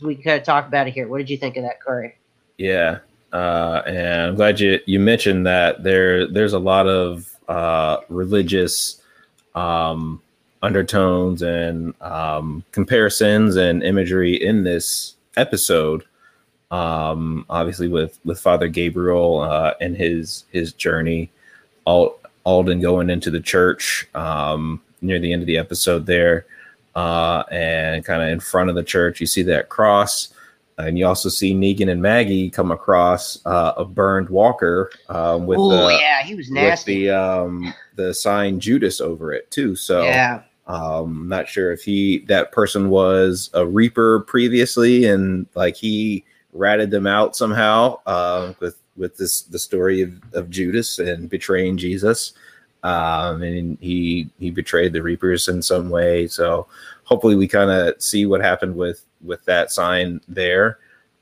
we 0.00 0.14
can 0.14 0.22
kind 0.22 0.38
of 0.38 0.44
talk 0.44 0.68
about 0.68 0.86
it 0.86 0.94
here. 0.94 1.08
What 1.08 1.18
did 1.18 1.30
you 1.30 1.38
think 1.38 1.56
of 1.56 1.64
that, 1.64 1.82
Cory? 1.82 2.14
Yeah, 2.58 2.98
uh, 3.32 3.82
and 3.86 4.22
I'm 4.22 4.36
glad 4.36 4.60
you 4.60 4.78
you 4.86 5.00
mentioned 5.00 5.46
that 5.46 5.82
there 5.82 6.28
there's 6.28 6.52
a 6.52 6.58
lot 6.58 6.86
of 6.86 7.34
uh, 7.48 7.96
religious 8.08 9.00
um, 9.54 10.20
undertones 10.62 11.42
and 11.42 11.94
um, 12.02 12.64
comparisons 12.70 13.56
and 13.56 13.82
imagery 13.82 14.34
in 14.34 14.62
this 14.62 15.14
episode. 15.36 16.04
Um, 16.70 17.46
obviously, 17.48 17.88
with 17.88 18.20
with 18.26 18.38
Father 18.38 18.68
Gabriel 18.68 19.40
uh, 19.40 19.72
and 19.80 19.96
his 19.96 20.44
his 20.52 20.74
journey, 20.74 21.30
Alden 21.86 22.80
going 22.80 23.08
into 23.08 23.30
the 23.30 23.40
church 23.40 24.06
um, 24.14 24.82
near 25.00 25.18
the 25.18 25.32
end 25.32 25.42
of 25.42 25.46
the 25.46 25.56
episode 25.56 26.04
there, 26.04 26.44
uh, 26.94 27.44
and 27.50 28.04
kind 28.04 28.22
of 28.22 28.28
in 28.28 28.40
front 28.40 28.70
of 28.70 28.76
the 28.76 28.82
church, 28.82 29.20
you 29.20 29.26
see 29.26 29.42
that 29.44 29.68
cross 29.68 30.32
and 30.78 30.98
you 30.98 31.06
also 31.06 31.28
see 31.28 31.54
Negan 31.54 31.90
and 31.90 32.00
Maggie 32.00 32.50
come 32.50 32.70
across 32.70 33.44
uh, 33.46 33.72
a 33.76 33.84
burned 33.84 34.28
walker 34.28 34.90
um, 35.08 35.46
with 35.46 35.58
oh 35.60 35.88
yeah, 35.88 36.22
he 36.22 36.34
was 36.34 36.50
nasty. 36.50 37.06
With 37.06 37.08
the 37.08 37.10
um, 37.10 37.74
the 37.96 38.14
sign 38.14 38.60
Judas 38.60 39.00
over 39.00 39.32
it 39.32 39.50
too. 39.50 39.76
So 39.76 40.02
yeah, 40.02 40.42
um, 40.66 41.28
not 41.28 41.48
sure 41.48 41.72
if 41.72 41.82
he 41.82 42.20
that 42.28 42.52
person 42.52 42.90
was 42.90 43.50
a 43.54 43.66
Reaper 43.66 44.20
previously, 44.20 45.06
and 45.06 45.46
like 45.54 45.76
he 45.76 46.24
ratted 46.52 46.90
them 46.90 47.06
out 47.06 47.36
somehow 47.36 47.98
uh, 48.06 48.54
with 48.60 48.78
with 48.96 49.16
this 49.16 49.42
the 49.42 49.58
story 49.58 50.02
of, 50.02 50.12
of 50.32 50.50
Judas 50.50 50.98
and 50.98 51.28
betraying 51.28 51.76
Jesus. 51.76 52.32
Um, 52.82 53.42
and 53.42 53.78
he 53.80 54.30
he 54.38 54.50
betrayed 54.50 54.92
the 54.92 55.02
Reapers 55.02 55.48
in 55.48 55.62
some 55.62 55.90
way. 55.90 56.26
So 56.26 56.66
hopefully 57.04 57.36
we 57.36 57.46
kind 57.46 57.70
of 57.70 58.00
see 58.02 58.26
what 58.26 58.40
happened 58.40 58.76
with 58.76 59.04
with 59.22 59.44
that 59.44 59.70
sign 59.70 60.20
there. 60.28 60.78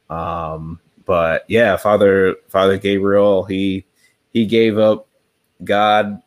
Um, 0.09 0.81
but 1.05 1.45
yeah, 1.49 1.77
Father 1.77 2.37
Father 2.49 2.79
Gabriel, 2.79 3.45
he 3.45 3.85
he 4.33 4.47
gave 4.47 4.79
up 4.79 5.07
God 5.63 6.23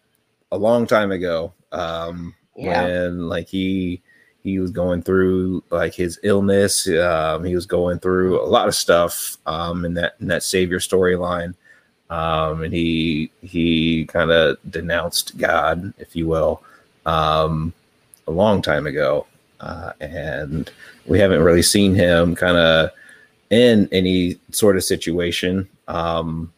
a 0.52 0.58
long 0.58 0.86
time 0.86 1.12
ago. 1.12 1.54
Um, 1.72 2.36
yeah. 2.56 2.84
when 2.84 3.28
like 3.28 3.48
he 3.48 4.02
he 4.44 4.60
was 4.60 4.72
going 4.72 5.02
through 5.02 5.64
like 5.72 5.94
his 5.94 6.20
illness. 6.24 6.88
Um, 6.88 7.44
he 7.44 7.56
was 7.56 7.66
going 7.66 8.00
through 8.00 8.42
a 8.42 8.46
lot 8.46 8.68
of 8.68 8.76
stuff 8.76 9.38
um, 9.46 9.86
in 9.86 9.94
that 9.96 10.16
in 10.20 10.28
that 10.28 10.44
Savior 10.44 10.80
storyline, 10.80 11.56
um, 12.14 12.62
and 12.62 12.72
he 12.72 13.32
he 13.42 14.06
kind 14.06 14.30
of 14.30 14.58
denounced 14.70 15.36
God, 15.36 15.96
if 15.98 16.16
you 16.16 16.28
will, 16.28 16.62
um, 17.08 17.74
a 18.28 18.32
long 18.32 18.62
time 18.62 18.86
ago. 18.86 19.26
Uh, 19.60 19.94
and 20.00 20.70
we 21.08 21.18
haven't 21.18 21.42
really 21.42 21.64
seen 21.64 21.96
him 21.96 22.36
kind 22.36 22.58
of 22.58 22.92
in 23.50 23.90
any 23.92 24.38
sort 24.52 24.76
of 24.76 24.84
situation 24.84 25.68
um, 25.88 26.52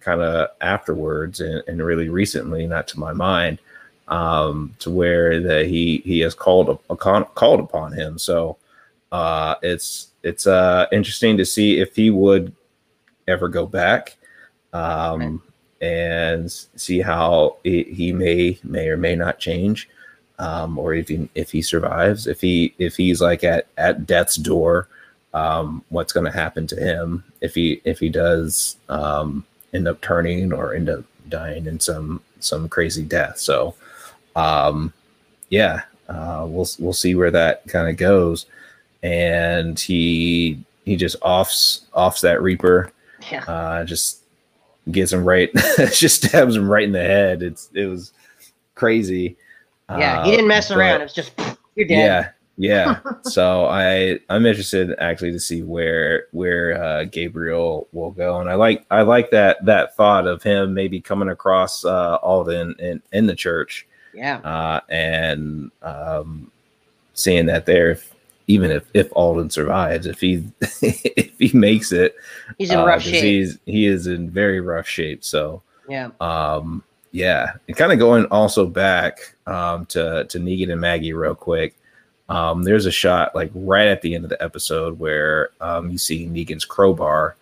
kind 0.00 0.20
of 0.20 0.50
afterwards 0.60 1.40
and, 1.40 1.62
and, 1.68 1.82
really 1.82 2.08
recently, 2.08 2.66
not 2.66 2.88
to 2.88 2.98
my 2.98 3.12
mind, 3.12 3.60
um, 4.08 4.74
to 4.78 4.90
where 4.90 5.40
that 5.40 5.66
he 5.66 6.02
he 6.04 6.18
has 6.20 6.34
called 6.34 6.68
a, 6.68 6.92
a 6.92 6.96
called 6.96 7.60
upon 7.60 7.92
him. 7.92 8.18
So 8.18 8.58
uh, 9.10 9.54
it's 9.62 10.08
it's 10.22 10.46
uh, 10.46 10.86
interesting 10.92 11.38
to 11.38 11.46
see 11.46 11.80
if 11.80 11.96
he 11.96 12.10
would 12.10 12.54
ever 13.26 13.48
go 13.48 13.64
back 13.64 14.17
um, 14.72 15.42
and 15.80 16.50
see 16.50 17.00
how 17.00 17.56
it, 17.64 17.88
he 17.88 18.12
may 18.12 18.58
may 18.64 18.88
or 18.88 18.96
may 18.96 19.14
not 19.14 19.38
change 19.38 19.88
um, 20.38 20.78
or 20.78 20.94
if 20.94 21.08
he 21.08 21.28
if 21.34 21.50
he 21.50 21.62
survives, 21.62 22.26
if 22.26 22.40
he 22.40 22.74
if 22.78 22.96
he's 22.96 23.20
like 23.20 23.42
at 23.42 23.66
at 23.76 24.06
death's 24.06 24.36
door, 24.36 24.88
um, 25.34 25.84
what's 25.88 26.12
going 26.12 26.26
to 26.26 26.32
happen 26.32 26.66
to 26.68 26.76
him 26.76 27.24
if 27.40 27.54
he 27.54 27.80
if 27.84 27.98
he 27.98 28.08
does 28.08 28.76
um, 28.88 29.44
end 29.74 29.88
up 29.88 30.00
turning 30.00 30.52
or 30.52 30.74
end 30.74 30.88
up 30.88 31.04
dying 31.28 31.66
in 31.66 31.80
some 31.80 32.20
some 32.40 32.68
crazy 32.68 33.02
death. 33.02 33.38
So, 33.38 33.74
um, 34.36 34.92
yeah, 35.50 35.82
uh, 36.08 36.46
we'll 36.48 36.68
we'll 36.78 36.92
see 36.92 37.14
where 37.14 37.32
that 37.32 37.66
kind 37.66 37.88
of 37.88 37.96
goes. 37.96 38.46
And 39.02 39.78
he 39.78 40.62
he 40.84 40.96
just 40.96 41.16
offs 41.20 41.84
offs 41.94 42.20
that 42.20 42.42
Reaper, 42.42 42.92
yeah. 43.30 43.44
uh, 43.44 43.84
just 43.84 44.17
gets 44.90 45.12
him 45.12 45.24
right, 45.24 45.50
just 45.92 46.24
stabs 46.24 46.56
him 46.56 46.70
right 46.70 46.84
in 46.84 46.92
the 46.92 47.02
head. 47.02 47.42
It's 47.42 47.70
it 47.74 47.86
was 47.86 48.12
crazy. 48.74 49.36
Yeah, 49.90 50.24
he 50.24 50.30
didn't 50.30 50.48
mess 50.48 50.70
uh, 50.70 50.76
around. 50.76 51.00
It's 51.02 51.14
just 51.14 51.32
you're 51.74 51.86
dead. 51.86 52.34
Yeah, 52.58 53.00
yeah. 53.04 53.12
so 53.22 53.66
I 53.66 54.18
I'm 54.28 54.44
interested 54.44 54.94
actually 54.98 55.32
to 55.32 55.40
see 55.40 55.62
where 55.62 56.26
where 56.32 56.82
uh, 56.82 57.04
Gabriel 57.04 57.88
will 57.92 58.10
go, 58.10 58.40
and 58.40 58.50
I 58.50 58.54
like 58.54 58.84
I 58.90 59.02
like 59.02 59.30
that 59.30 59.64
that 59.64 59.96
thought 59.96 60.26
of 60.26 60.42
him 60.42 60.74
maybe 60.74 61.00
coming 61.00 61.28
across 61.28 61.84
uh, 61.84 62.16
Alden 62.16 62.74
in 62.78 63.02
in 63.12 63.26
the 63.26 63.36
church. 63.36 63.86
Yeah, 64.12 64.38
uh, 64.38 64.80
and 64.88 65.70
um, 65.82 66.50
seeing 67.14 67.46
that 67.46 67.66
there, 67.66 67.90
if, 67.90 68.14
even 68.48 68.70
if 68.70 68.84
if 68.94 69.08
Alden 69.12 69.50
survives, 69.50 70.06
if 70.06 70.20
he 70.20 70.42
if 70.60 71.38
he 71.38 71.56
makes 71.56 71.92
it, 71.92 72.16
he's 72.56 72.70
in 72.70 72.78
uh, 72.78 72.86
rough 72.86 73.02
shape. 73.02 73.22
He's 73.22 73.58
he 73.66 73.86
is 73.86 74.06
in 74.08 74.30
very 74.30 74.60
rough 74.60 74.88
shape. 74.88 75.22
So 75.22 75.62
yeah, 75.88 76.10
um, 76.20 76.82
yeah, 77.12 77.52
and 77.68 77.76
kind 77.76 77.92
of 77.92 77.98
going 77.98 78.24
also 78.26 78.66
back 78.66 79.34
um, 79.46 79.86
to 79.86 80.24
to 80.24 80.38
Negan 80.38 80.72
and 80.72 80.80
Maggie 80.80 81.12
real 81.12 81.34
quick. 81.34 81.74
Um, 82.30 82.62
there's 82.62 82.86
a 82.86 82.90
shot 82.90 83.34
like 83.34 83.50
right 83.54 83.88
at 83.88 84.02
the 84.02 84.14
end 84.14 84.24
of 84.24 84.30
the 84.30 84.42
episode 84.42 84.98
where 84.98 85.50
um, 85.60 85.90
you 85.90 85.98
see 85.98 86.26
Negan's 86.26 86.64
crowbar. 86.64 87.36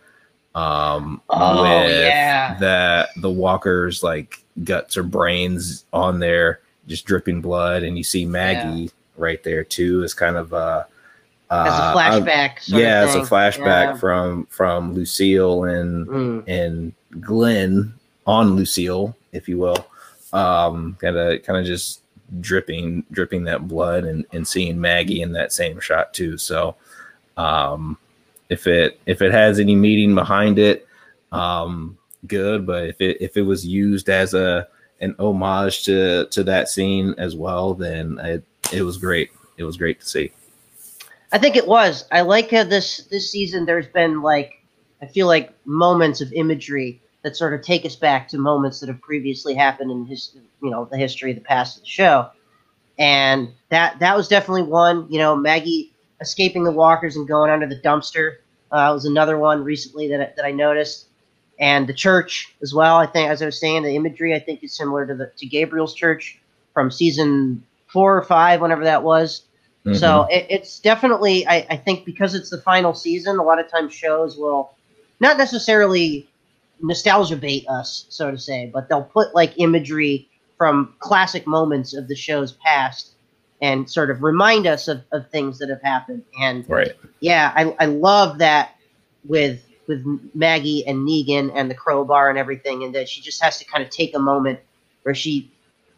Um, 0.55 1.23
oh 1.31 1.65
yeah, 1.65 2.57
that 2.59 3.11
the 3.17 3.31
walkers 3.31 4.03
like 4.03 4.43
guts 4.65 4.97
or 4.97 5.03
brains 5.05 5.85
on 5.93 6.19
there, 6.19 6.61
just 6.89 7.05
dripping 7.05 7.43
blood, 7.43 7.85
and 7.85 7.97
you 7.97 8.05
see 8.05 8.25
Maggie 8.25 8.83
yeah. 8.83 8.89
right 9.17 9.43
there 9.45 9.63
too. 9.63 10.03
Is 10.03 10.15
kind 10.15 10.37
of 10.37 10.53
uh, 10.53 10.85
as 11.51 11.73
a 11.73 11.83
uh, 11.83 11.95
flashback. 11.95 12.63
yeah, 12.67 13.03
as 13.03 13.15
a 13.15 13.21
flashback 13.21 13.59
yeah. 13.93 13.97
from 13.97 14.47
from 14.47 14.95
Lucille 14.95 15.65
and 15.65 16.07
mm. 16.07 16.45
and 16.49 16.93
Glenn 17.21 17.95
on 18.27 18.57
Lucille, 18.57 19.17
if 19.33 19.49
you 19.49 19.59
will 19.59 19.87
um, 20.33 20.97
kind 21.01 21.17
of 21.17 21.43
kind 21.43 21.59
of 21.59 21.65
just 21.65 22.03
dripping 22.41 23.05
dripping 23.13 23.45
that 23.45 23.69
blood 23.69 24.05
and, 24.05 24.27
and 24.33 24.47
seeing 24.47 24.81
Maggie 24.81 25.23
in 25.23 25.33
that 25.33 25.53
same 25.53 25.81
shot 25.81 26.13
too. 26.13 26.37
So 26.37 26.77
um, 27.37 27.97
if 28.49 28.67
it 28.67 29.01
if 29.07 29.23
it 29.23 29.33
has 29.33 29.59
any 29.59 29.75
meaning 29.75 30.15
behind 30.15 30.59
it, 30.59 30.87
um, 31.33 31.97
good. 32.27 32.67
But 32.67 32.85
if 32.85 33.01
it 33.01 33.19
if 33.21 33.37
it 33.37 33.43
was 33.43 33.67
used 33.67 34.09
as 34.09 34.35
a 34.35 34.69
an 35.01 35.15
homage 35.19 35.85
to 35.85 36.27
to 36.27 36.45
that 36.45 36.69
scene 36.69 37.15
as 37.19 37.37
well, 37.37 37.75
then 37.75 38.19
it 38.19 38.45
it 38.73 38.83
was 38.83 38.97
great. 38.97 39.31
It 39.57 39.65
was 39.65 39.77
great 39.77 40.01
to 40.01 40.07
see. 40.07 40.33
I 41.33 41.39
think 41.39 41.57
it 41.57 41.67
was. 41.67 42.05
I 42.13 42.23
like 42.23 42.51
how 42.51 42.65
this 42.65 42.99
this 43.11 43.31
season 43.31 43.67
there's 43.67 43.89
been 43.89 44.23
like 44.23 44.63
I 45.03 45.07
feel 45.07 45.27
like 45.27 45.53
moments 45.67 46.21
of 46.21 46.33
imagery 46.33 47.01
that 47.23 47.37
sort 47.37 47.55
of 47.55 47.63
take 47.63 47.85
us 47.85 47.97
back 47.97 48.29
to 48.29 48.39
moments 48.39 48.81
that 48.81 48.89
have 48.89 49.01
previously 49.01 49.55
happened 49.55 49.91
in 49.91 50.07
his, 50.07 50.37
you 50.63 50.71
know, 50.71 50.85
the 50.85 50.97
history, 50.97 51.33
the 51.33 51.41
past 51.41 51.77
of 51.77 51.83
the 51.83 51.89
show. 51.89 52.31
And 52.99 53.53
that 53.69 53.99
that 53.99 54.17
was 54.17 54.29
definitely 54.29 54.63
one. 54.63 55.11
You 55.11 55.19
know, 55.19 55.37
Maggie 55.37 55.93
escaping 56.21 56.65
the 56.65 56.73
walkers 56.73 57.17
and 57.17 57.27
going 57.27 57.51
under 57.51 57.67
the 57.67 57.81
dumpster 57.81 58.37
uh, 58.71 58.91
was 58.95 59.05
another 59.05 59.39
one 59.39 59.65
recently 59.65 60.09
that 60.09 60.37
that 60.37 60.45
I 60.45 60.53
noticed. 60.53 61.07
And 61.59 61.87
the 61.87 61.95
church 61.95 62.55
as 62.63 62.75
well. 62.75 62.97
I 62.97 63.07
think, 63.07 63.31
as 63.31 63.41
I 63.41 63.47
was 63.47 63.59
saying, 63.59 63.83
the 63.83 63.97
imagery 63.97 64.35
I 64.35 64.39
think 64.39 64.63
is 64.63 64.77
similar 64.77 65.07
to 65.07 65.15
the 65.15 65.33
to 65.39 65.47
Gabriel's 65.47 65.95
church 65.95 66.39
from 66.75 66.91
season 66.91 67.65
four 67.87 68.17
or 68.17 68.23
five, 68.23 68.61
whenever 68.61 68.85
that 68.85 69.03
was. 69.03 69.43
Mm-hmm. 69.87 69.95
So 69.95 70.27
it, 70.31 70.47
it's 70.51 70.81
definitely, 70.81 71.47
I, 71.47 71.67
I 71.71 71.77
think, 71.77 72.05
because 72.05 72.35
it's 72.35 72.51
the 72.51 72.61
final 72.61 72.93
season. 72.93 73.39
A 73.39 73.43
lot 73.43 73.61
of 73.61 73.71
times 73.71 73.95
shows 73.95 74.37
will 74.37 74.75
not 75.21 75.39
necessarily 75.39 76.29
nostalgia 76.81 77.37
bait 77.37 77.67
us, 77.69 78.05
so 78.09 78.31
to 78.31 78.39
say, 78.39 78.71
but 78.73 78.89
they'll 78.89 79.05
put 79.05 79.35
like 79.35 79.55
imagery 79.59 80.29
from 80.59 80.95
classic 80.99 81.47
moments 81.47 81.95
of 81.95 82.09
the 82.09 82.17
show's 82.17 82.53
past 82.53 83.13
and 83.63 83.89
sort 83.89 84.11
of 84.11 84.23
remind 84.23 84.67
us 84.67 84.89
of, 84.89 85.03
of 85.13 85.31
things 85.31 85.59
that 85.59 85.69
have 85.69 85.81
happened. 85.83 86.25
And 86.41 86.69
right. 86.69 86.93
yeah, 87.21 87.53
I, 87.55 87.75
I 87.79 87.87
love 87.87 88.39
that 88.39 88.75
with 89.25 89.63
with 89.87 90.05
Maggie 90.35 90.85
and 90.85 91.07
Negan 91.07 91.53
and 91.55 91.71
the 91.71 91.75
crowbar 91.75 92.29
and 92.29 92.37
everything, 92.37 92.83
and 92.83 92.93
that 92.97 93.09
she 93.09 93.21
just 93.21 93.41
has 93.41 93.59
to 93.59 93.65
kind 93.65 93.85
of 93.85 93.91
take 93.91 94.17
a 94.17 94.19
moment 94.19 94.59
where 95.05 95.15
she 95.15 95.49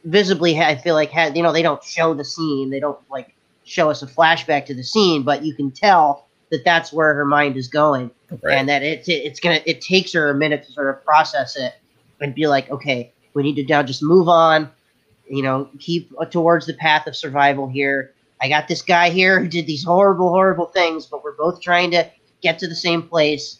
visibly, 0.05 0.59
I 0.59 0.77
feel 0.77 0.95
like, 0.95 1.11
had 1.11 1.37
you 1.37 1.43
know, 1.43 1.53
they 1.53 1.63
don't 1.63 1.83
show 1.83 2.13
the 2.13 2.25
scene, 2.25 2.69
they 2.69 2.81
don't 2.81 2.99
like 3.11 3.35
show 3.69 3.91
us 3.91 4.03
a 4.03 4.07
flashback 4.07 4.67
to 4.67 4.75
the 4.75 4.83
scene, 4.83 5.23
but 5.23 5.45
you 5.45 5.55
can 5.55 5.71
tell 5.71 6.27
that 6.51 6.65
that's 6.65 6.93
where 6.93 7.15
her 7.15 7.25
mind 7.25 7.57
is 7.57 7.69
going, 7.69 8.11
right. 8.43 8.55
and 8.55 8.69
that 8.69 8.83
it, 8.83 9.09
it's 9.09 9.41
gonna 9.41 9.61
it 9.67 9.81
takes 9.81 10.13
her 10.13 10.31
a 10.31 10.35
minute 10.35 10.65
to 10.67 10.73
sort 10.73 10.89
of 10.89 11.05
process 11.05 11.57
it 11.57 11.75
and 12.21 12.35
be 12.35 12.47
like, 12.47 12.71
okay, 12.71 13.13
we 13.35 13.43
need 13.43 13.55
to 13.57 13.65
now 13.65 13.83
just 13.83 14.03
move 14.03 14.29
on, 14.29 14.71
you 15.29 15.43
know, 15.43 15.69
keep 15.79 16.11
towards 16.31 16.67
the 16.67 16.75
path 16.75 17.07
of 17.07 17.15
survival 17.15 17.69
here. 17.69 18.13
I 18.41 18.49
got 18.49 18.69
this 18.69 18.83
guy 18.83 19.11
here 19.11 19.41
who 19.41 19.49
did 19.49 19.67
these 19.67 19.85
horrible, 19.85 20.31
horrible 20.31 20.67
things, 20.67 21.07
but 21.07 21.23
we're 21.23 21.37
both 21.37 21.61
trying 21.61 21.91
to 21.91 22.09
get 22.41 22.59
to 22.61 22.69
the 22.69 22.75
same 22.75 23.03
place, 23.03 23.59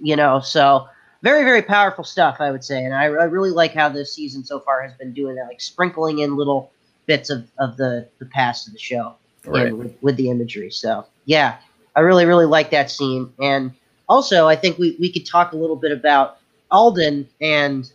you 0.00 0.14
know. 0.14 0.40
So 0.40 0.86
very, 1.22 1.42
very 1.44 1.62
powerful 1.62 2.04
stuff, 2.04 2.36
I 2.38 2.50
would 2.50 2.62
say, 2.62 2.84
and 2.84 2.94
I, 2.94 3.04
I 3.04 3.24
really 3.24 3.50
like 3.50 3.72
how 3.72 3.88
this 3.88 4.14
season 4.14 4.44
so 4.44 4.60
far 4.60 4.82
has 4.82 4.92
been 4.94 5.12
doing 5.12 5.36
that, 5.36 5.48
like 5.48 5.60
sprinkling 5.60 6.20
in 6.20 6.36
little 6.36 6.70
bits 7.06 7.30
of, 7.30 7.50
of 7.58 7.76
the 7.76 8.08
the 8.18 8.26
past 8.26 8.66
of 8.66 8.72
the 8.72 8.78
show 8.78 9.14
Right. 9.46 9.76
with, 9.76 9.94
with 10.00 10.16
the 10.16 10.30
imagery. 10.30 10.70
So 10.70 11.06
yeah, 11.24 11.58
I 11.94 12.00
really, 12.00 12.24
really 12.24 12.46
like 12.46 12.70
that 12.70 12.90
scene, 12.90 13.32
and 13.40 13.72
also 14.08 14.46
I 14.48 14.56
think 14.56 14.78
we 14.78 14.96
we 14.98 15.12
could 15.12 15.26
talk 15.26 15.52
a 15.52 15.56
little 15.56 15.76
bit 15.76 15.92
about 15.92 16.38
Alden 16.70 17.28
and 17.40 17.90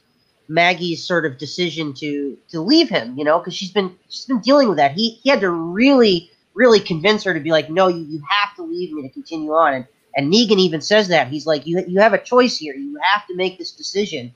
Maggie's 0.47 1.03
sort 1.03 1.25
of 1.25 1.38
decision 1.38 1.93
to 1.95 2.38
to 2.49 2.62
leave 2.62 2.89
him, 2.89 3.17
you 3.17 3.23
know, 3.23 3.39
because 3.39 3.55
she's 3.55 3.71
been 3.71 3.95
she's 4.09 4.25
been 4.25 4.41
dealing 4.41 4.67
with 4.67 4.77
that. 4.77 4.93
He 4.93 5.19
he 5.23 5.29
had 5.29 5.41
to 5.41 5.49
really 5.49 6.31
really 6.53 6.79
convince 6.79 7.23
her 7.23 7.33
to 7.33 7.39
be 7.39 7.51
like, 7.51 7.69
no, 7.69 7.88
you, 7.88 7.99
you 7.99 8.21
have 8.27 8.55
to 8.55 8.63
leave 8.63 8.91
me 8.91 9.03
to 9.03 9.09
continue 9.09 9.51
on. 9.51 9.73
And 9.73 9.85
and 10.15 10.33
Negan 10.33 10.57
even 10.57 10.81
says 10.81 11.07
that 11.09 11.27
he's 11.27 11.45
like, 11.45 11.67
you 11.67 11.83
you 11.88 11.99
have 11.99 12.13
a 12.13 12.17
choice 12.17 12.57
here. 12.57 12.75
You 12.75 12.97
have 13.01 13.27
to 13.27 13.35
make 13.35 13.57
this 13.57 13.71
decision. 13.71 14.33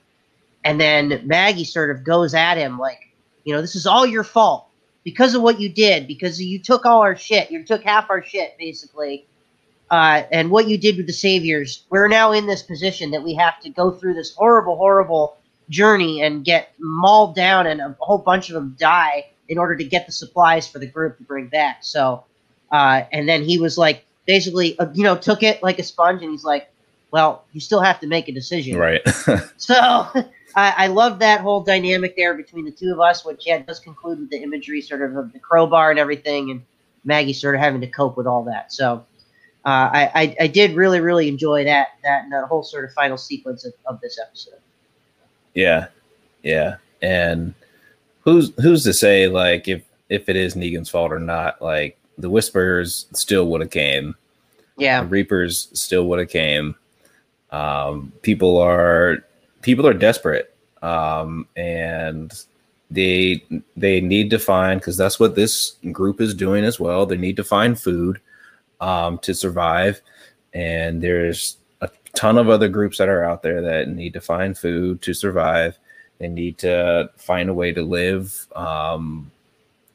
And 0.63 0.79
then 0.79 1.21
Maggie 1.25 1.65
sort 1.65 1.89
of 1.91 2.03
goes 2.03 2.33
at 2.33 2.57
him 2.57 2.77
like, 2.79 3.09
you 3.43 3.53
know, 3.53 3.61
this 3.61 3.75
is 3.75 3.85
all 3.85 4.05
your 4.05 4.23
fault 4.23 4.67
because 5.03 5.35
of 5.35 5.41
what 5.41 5.59
you 5.59 5.69
did, 5.69 6.07
because 6.07 6.41
you 6.41 6.59
took 6.59 6.85
all 6.85 7.01
our 7.01 7.15
shit. 7.15 7.51
You 7.51 7.63
took 7.63 7.83
half 7.83 8.09
our 8.09 8.23
shit 8.23 8.57
basically. 8.57 9.25
Uh, 9.91 10.23
and 10.31 10.49
what 10.49 10.67
you 10.67 10.77
did 10.77 10.97
with 10.97 11.05
the 11.07 11.13
saviors, 11.13 11.83
we're 11.89 12.07
now 12.07 12.31
in 12.31 12.47
this 12.47 12.63
position 12.63 13.11
that 13.11 13.21
we 13.21 13.35
have 13.35 13.59
to 13.61 13.69
go 13.69 13.91
through 13.91 14.15
this 14.15 14.33
horrible, 14.33 14.75
horrible 14.75 15.37
journey 15.69 16.21
and 16.21 16.43
get 16.43 16.73
mauled 16.79 17.35
down, 17.35 17.67
and 17.67 17.79
a 17.79 17.95
whole 17.99 18.17
bunch 18.17 18.49
of 18.49 18.55
them 18.55 18.75
die 18.79 19.25
in 19.49 19.57
order 19.57 19.75
to 19.75 19.83
get 19.83 20.05
the 20.05 20.11
supplies 20.11 20.67
for 20.67 20.79
the 20.79 20.87
group 20.87 21.17
to 21.17 21.23
bring 21.23 21.47
back. 21.47 21.79
So, 21.81 22.23
uh, 22.71 23.03
and 23.11 23.27
then 23.29 23.43
he 23.43 23.59
was 23.59 23.77
like, 23.77 24.03
basically, 24.25 24.79
uh, 24.79 24.87
you 24.93 25.03
know, 25.03 25.15
took 25.15 25.43
it 25.43 25.61
like 25.61 25.79
a 25.79 25.83
sponge, 25.83 26.21
and 26.21 26.31
he's 26.31 26.43
like, 26.43 26.69
"Well, 27.11 27.43
you 27.51 27.59
still 27.59 27.81
have 27.81 27.99
to 27.99 28.07
make 28.07 28.27
a 28.27 28.31
decision." 28.31 28.77
Right. 28.77 29.01
So 29.57 30.07
I, 30.55 30.73
I 30.77 30.87
love 30.87 31.19
that 31.19 31.41
whole 31.41 31.61
dynamic 31.61 32.15
there 32.15 32.33
between 32.35 32.65
the 32.65 32.71
two 32.71 32.91
of 32.91 32.99
us, 32.99 33.25
which 33.25 33.43
yeah 33.45 33.59
does 33.59 33.79
conclude 33.79 34.19
with 34.19 34.29
the 34.29 34.37
imagery 34.43 34.81
sort 34.81 35.01
of 35.01 35.15
of 35.15 35.33
the 35.33 35.39
crowbar 35.39 35.89
and 35.91 35.99
everything, 35.99 36.51
and 36.51 36.61
Maggie 37.03 37.33
sort 37.33 37.55
of 37.55 37.61
having 37.61 37.81
to 37.81 37.87
cope 37.87 38.17
with 38.17 38.27
all 38.27 38.43
that. 38.45 38.71
So 38.71 39.05
uh, 39.65 39.89
I, 39.93 40.11
I 40.15 40.35
I 40.41 40.47
did 40.47 40.75
really 40.75 40.99
really 40.99 41.27
enjoy 41.27 41.63
that 41.65 41.89
that 42.03 42.25
that 42.31 42.45
whole 42.45 42.63
sort 42.63 42.85
of 42.85 42.93
final 42.93 43.17
sequence 43.17 43.65
of, 43.65 43.73
of 43.85 44.01
this 44.01 44.19
episode. 44.19 44.59
yeah. 45.53 45.87
Yeah. 46.43 46.75
And 47.01 47.53
who's 48.21 48.51
who's 48.61 48.83
to 48.83 48.93
say 48.93 49.27
like 49.27 49.67
if 49.67 49.83
if 50.09 50.29
it 50.29 50.35
is 50.35 50.55
Negan's 50.55 50.89
fault 50.89 51.11
or 51.11 51.19
not? 51.19 51.61
Like 51.61 51.97
the 52.17 52.29
Whisperers 52.29 53.07
still 53.13 53.47
would 53.47 53.61
have 53.61 53.69
came. 53.71 54.15
The 54.77 54.83
Yeah, 54.83 55.05
Reapers 55.07 55.69
still 55.73 56.07
would 56.07 56.19
have 56.19 56.29
came. 56.29 56.75
Um, 57.51 58.11
people 58.21 58.57
are 58.57 59.23
people 59.63 59.87
are 59.87 59.93
desperate, 59.93 60.55
um, 60.83 61.47
and 61.55 62.31
they 62.91 63.43
they 63.75 63.99
need 63.99 64.29
to 64.29 64.37
find 64.37 64.79
because 64.79 64.97
that's 64.97 65.19
what 65.19 65.35
this 65.35 65.77
group 65.91 66.21
is 66.21 66.35
doing 66.35 66.63
as 66.63 66.79
well. 66.79 67.07
They 67.07 67.17
need 67.17 67.37
to 67.37 67.43
find 67.43 67.79
food 67.79 68.21
um, 68.79 69.17
to 69.19 69.33
survive, 69.33 70.01
and 70.53 71.01
there's 71.01 71.57
a 71.81 71.89
ton 72.13 72.37
of 72.37 72.49
other 72.49 72.69
groups 72.69 72.99
that 72.99 73.09
are 73.09 73.23
out 73.23 73.41
there 73.41 73.61
that 73.61 73.89
need 73.89 74.13
to 74.13 74.21
find 74.21 74.55
food 74.55 75.01
to 75.01 75.13
survive. 75.15 75.79
They 76.19 76.27
need 76.27 76.59
to 76.59 77.09
find 77.17 77.49
a 77.49 77.53
way 77.53 77.71
to 77.71 77.81
live 77.81 78.47
um, 78.55 79.31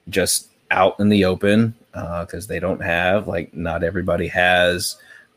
just 0.09 0.49
out 0.71 0.99
in 0.99 1.09
the 1.09 1.25
open 1.25 1.75
because 1.93 2.47
they 2.47 2.61
don't 2.61 2.83
have 2.83 3.27
like 3.27 3.55
not 3.55 3.83
everybody 3.83 4.29
has 4.29 4.97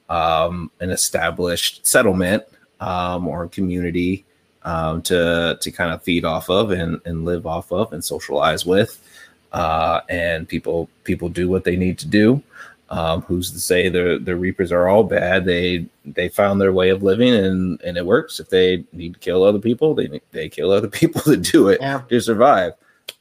um, 0.10 0.70
an 0.80 0.90
established 0.90 1.86
settlement 1.86 2.44
um, 2.82 3.28
or 3.28 3.48
community 3.48 4.26
um, 4.64 5.02
to 5.04 5.58
to 5.62 5.72
kind 5.72 5.94
of 5.94 6.04
feed 6.04 6.26
off 6.26 6.50
of 6.50 6.72
and, 6.72 7.00
and 7.06 7.24
live 7.24 7.46
off 7.48 7.72
of 7.72 7.94
and 7.94 8.04
socialize 8.04 8.66
with. 8.66 9.02
Uh, 9.54 10.02
and 10.10 10.48
people 10.48 10.90
people 11.04 11.30
do 11.30 11.48
what 11.50 11.64
they 11.64 11.76
need 11.76 11.98
to 12.00 12.08
do. 12.08 12.42
Um, 12.90 13.22
who's 13.22 13.52
to 13.52 13.60
say 13.60 13.88
the 13.88 14.20
the 14.22 14.36
Reapers 14.36 14.72
are 14.72 14.90
all 14.90 15.04
bad? 15.04 15.46
They 15.46 15.86
they 16.06 16.28
found 16.30 16.60
their 16.60 16.74
way 16.74 16.90
of 16.90 17.04
living 17.04 17.34
and 17.34 17.80
and 17.82 17.98
it 17.98 18.06
works. 18.06 18.40
If 18.40 18.50
they 18.50 18.84
need 18.92 19.14
to 19.14 19.20
kill 19.20 19.44
other 19.44 19.60
people, 19.60 19.94
they 19.96 20.22
they 20.32 20.50
kill 20.50 20.72
other 20.72 20.88
people 21.00 21.22
to 21.22 21.38
do 21.38 21.70
it 21.70 21.80
Yeah. 21.82 22.02
to 22.10 22.20
survive. 22.20 22.74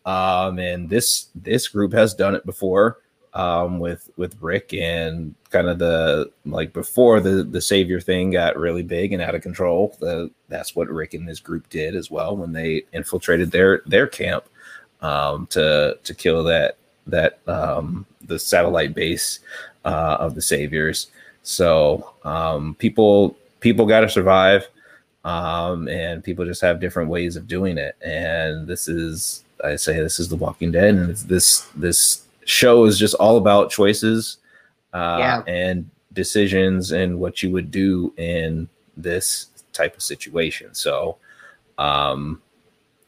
Um, 0.06 0.58
and 0.58 0.88
this 0.88 1.28
this 1.34 1.68
group 1.68 1.92
has 1.92 2.14
done 2.14 2.34
it 2.34 2.44
before 2.46 2.98
um, 3.34 3.78
with 3.78 4.10
with 4.16 4.36
Rick 4.40 4.74
and 4.74 5.34
kind 5.50 5.68
of 5.68 5.78
the 5.78 6.30
like 6.44 6.72
before 6.72 7.20
the 7.20 7.44
the 7.44 7.60
savior 7.60 8.00
thing 8.00 8.32
got 8.32 8.56
really 8.56 8.82
big 8.82 9.12
and 9.12 9.22
out 9.22 9.34
of 9.34 9.42
control. 9.42 9.96
The, 10.00 10.30
that's 10.48 10.74
what 10.74 10.88
Rick 10.88 11.14
and 11.14 11.28
his 11.28 11.40
group 11.40 11.68
did 11.68 11.94
as 11.94 12.10
well 12.10 12.36
when 12.36 12.52
they 12.52 12.84
infiltrated 12.92 13.50
their 13.50 13.82
their 13.86 14.06
camp 14.06 14.44
um, 15.00 15.46
to 15.48 15.98
to 16.02 16.14
kill 16.14 16.44
that 16.44 16.76
that 17.06 17.38
um, 17.46 18.06
the 18.26 18.38
satellite 18.38 18.94
base 18.94 19.40
uh, 19.84 20.16
of 20.20 20.34
the 20.34 20.42
saviors. 20.42 21.08
So 21.42 22.12
um, 22.24 22.74
people 22.78 23.36
people 23.60 23.86
got 23.86 24.00
to 24.00 24.08
survive, 24.08 24.68
um, 25.24 25.88
and 25.88 26.24
people 26.24 26.44
just 26.44 26.62
have 26.62 26.80
different 26.80 27.10
ways 27.10 27.36
of 27.36 27.46
doing 27.46 27.78
it. 27.78 27.96
And 28.02 28.66
this 28.66 28.88
is 28.88 29.44
I 29.62 29.76
say 29.76 30.00
this 30.00 30.18
is 30.18 30.28
The 30.28 30.36
Walking 30.36 30.72
Dead, 30.72 30.94
and 30.94 31.16
this 31.16 31.60
this 31.76 32.24
show 32.44 32.84
is 32.84 32.98
just 32.98 33.14
all 33.14 33.36
about 33.36 33.70
choices 33.70 34.38
uh, 34.92 35.16
Yeah. 35.18 35.42
and 35.46 35.88
decisions 36.12 36.90
and 36.92 37.20
what 37.20 37.42
you 37.42 37.50
would 37.50 37.70
do 37.70 38.12
in 38.16 38.68
this 38.96 39.46
type 39.72 39.96
of 39.96 40.02
situation. 40.02 40.74
So, 40.74 41.16
um, 41.78 42.42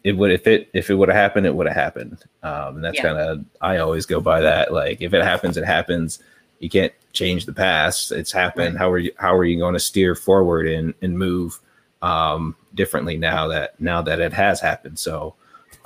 it 0.05 0.16
would 0.16 0.33
if 0.33 0.47
it 0.47 0.68
if 0.73 0.90
it 0.90 0.95
would 0.95 1.09
have 1.09 1.16
happened, 1.16 1.47
it 1.47 1.55
would 1.55 1.66
have 1.66 1.77
happened. 1.77 2.25
Um, 2.42 2.77
and 2.77 2.85
that's 2.85 2.97
Yeah. 2.97 3.03
kind 3.03 3.18
of 3.18 3.45
I 3.61 3.77
always 3.79 4.07
go 4.07 4.21
by 4.21 4.40
that. 4.40 4.73
Like 4.73 5.01
if 5.01 5.14
it 5.14 5.23
happens, 5.23 5.57
it 5.57 5.64
happens. 5.64 6.18
You 6.59 6.68
can't 6.71 6.92
change 7.12 7.47
the 7.47 7.53
past. 7.53 8.11
It's 8.12 8.33
happened. 8.33 8.79
How 8.79 8.90
are 8.90 8.99
you 8.99 9.12
how 9.16 9.37
are 9.37 9.45
you 9.45 9.59
going 9.59 9.75
to 9.75 9.81
steer 9.81 10.14
forward 10.14 10.66
and 10.66 10.95
and 11.03 11.18
move 11.18 11.61
um, 12.03 12.57
differently 12.75 13.16
now 13.16 13.47
that 13.49 13.81
now 13.81 14.03
that 14.03 14.18
it 14.21 14.33
has 14.33 14.61
happened? 14.61 14.99
So 14.99 15.35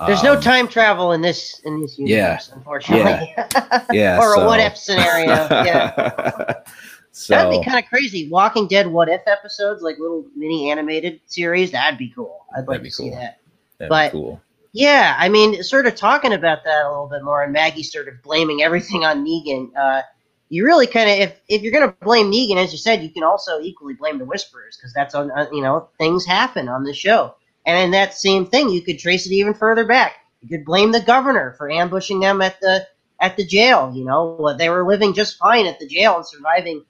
there's 0.05 0.23
no 0.23 0.35
um, 0.35 0.41
time 0.41 0.69
travel 0.69 1.13
in 1.13 1.21
this 1.21 1.61
in 1.61 1.81
this 1.81 1.99
universe, 1.99 2.51
unfortunately. 2.55 3.35
Yeah, 3.37 3.85
yeah 3.93 4.19
or 4.19 4.35
so- 4.35 4.43
a 4.43 4.47
what 4.47 4.61
if 4.61 4.77
scenario. 4.77 5.27
Yeah. 5.27 6.55
so 7.13 7.35
That'd 7.35 7.61
be 7.61 7.65
kind 7.65 7.83
of 7.83 7.89
crazy. 7.89 8.29
Walking 8.29 8.67
Dead 8.67 8.87
what 8.87 9.09
if 9.09 9.23
episodes, 9.27 9.83
like 9.83 9.99
little 9.99 10.27
mini 10.37 10.71
animated 10.71 11.21
series. 11.27 11.71
That'd 11.71 11.99
be 11.99 12.11
cool. 12.11 12.45
I'd 12.57 12.69
like 12.69 12.83
to 12.83 12.91
see 12.91 13.11
cool. 13.11 13.19
that. 13.19 13.41
that'd 13.79 13.89
but- 13.89 14.13
be 14.13 14.19
cool. 14.19 14.41
Yeah, 14.73 15.17
I 15.19 15.31
mean, 15.31 15.63
sort 15.63 15.87
of 15.87 15.95
talking 15.95 16.35
about 16.35 16.63
that 16.65 16.85
a 16.85 16.91
little 16.91 17.09
bit 17.09 17.25
more, 17.25 17.43
and 17.43 17.51
Maggie 17.51 17.83
sort 17.83 18.09
of 18.09 18.21
blaming 18.23 18.63
everything 18.63 19.07
on 19.07 19.25
Negan. 19.25 19.75
Uh, 19.75 20.03
you 20.51 20.67
really 20.67 20.87
kind 20.87 21.09
of, 21.09 21.19
if 21.19 21.41
if 21.49 21.63
you're 21.63 21.73
gonna 21.73 21.95
blame 22.03 22.31
Negan, 22.31 22.57
as 22.57 22.73
you 22.73 22.79
said, 22.79 23.03
you 23.03 23.09
can 23.09 23.23
also 23.23 23.59
equally 23.61 23.95
blame 23.95 24.19
the 24.19 24.27
Whisperers 24.27 24.77
because 24.77 24.93
that's 24.93 25.15
on, 25.15 25.31
uh, 25.31 25.47
you 25.51 25.63
know, 25.63 25.89
things 25.97 26.27
happen 26.27 26.69
on 26.69 26.85
the 26.85 26.93
show, 26.93 27.35
and 27.67 27.79
in 27.79 27.91
that 27.93 28.15
same 28.15 28.47
thing, 28.47 28.71
you 28.71 28.83
could 28.83 28.99
trace 28.99 29.27
it 29.27 29.33
even 29.33 29.55
further 29.55 29.87
back. 29.87 30.15
You 30.41 30.49
could 30.49 30.65
blame 30.65 30.93
the 30.93 31.01
governor 31.01 31.55
for 31.59 31.71
ambushing 31.71 32.21
them 32.21 32.43
at 32.43 32.61
the 32.61 32.87
at 33.21 33.37
the 33.37 33.45
jail. 33.47 33.93
You 33.95 34.05
know, 34.05 34.37
Well, 34.39 34.57
they 34.57 34.71
were 34.71 34.87
living 34.87 35.15
just 35.15 35.39
fine 35.39 35.67
at 35.67 35.79
the 35.81 35.89
jail 35.89 36.17
and 36.17 36.27
surviving 36.27 36.85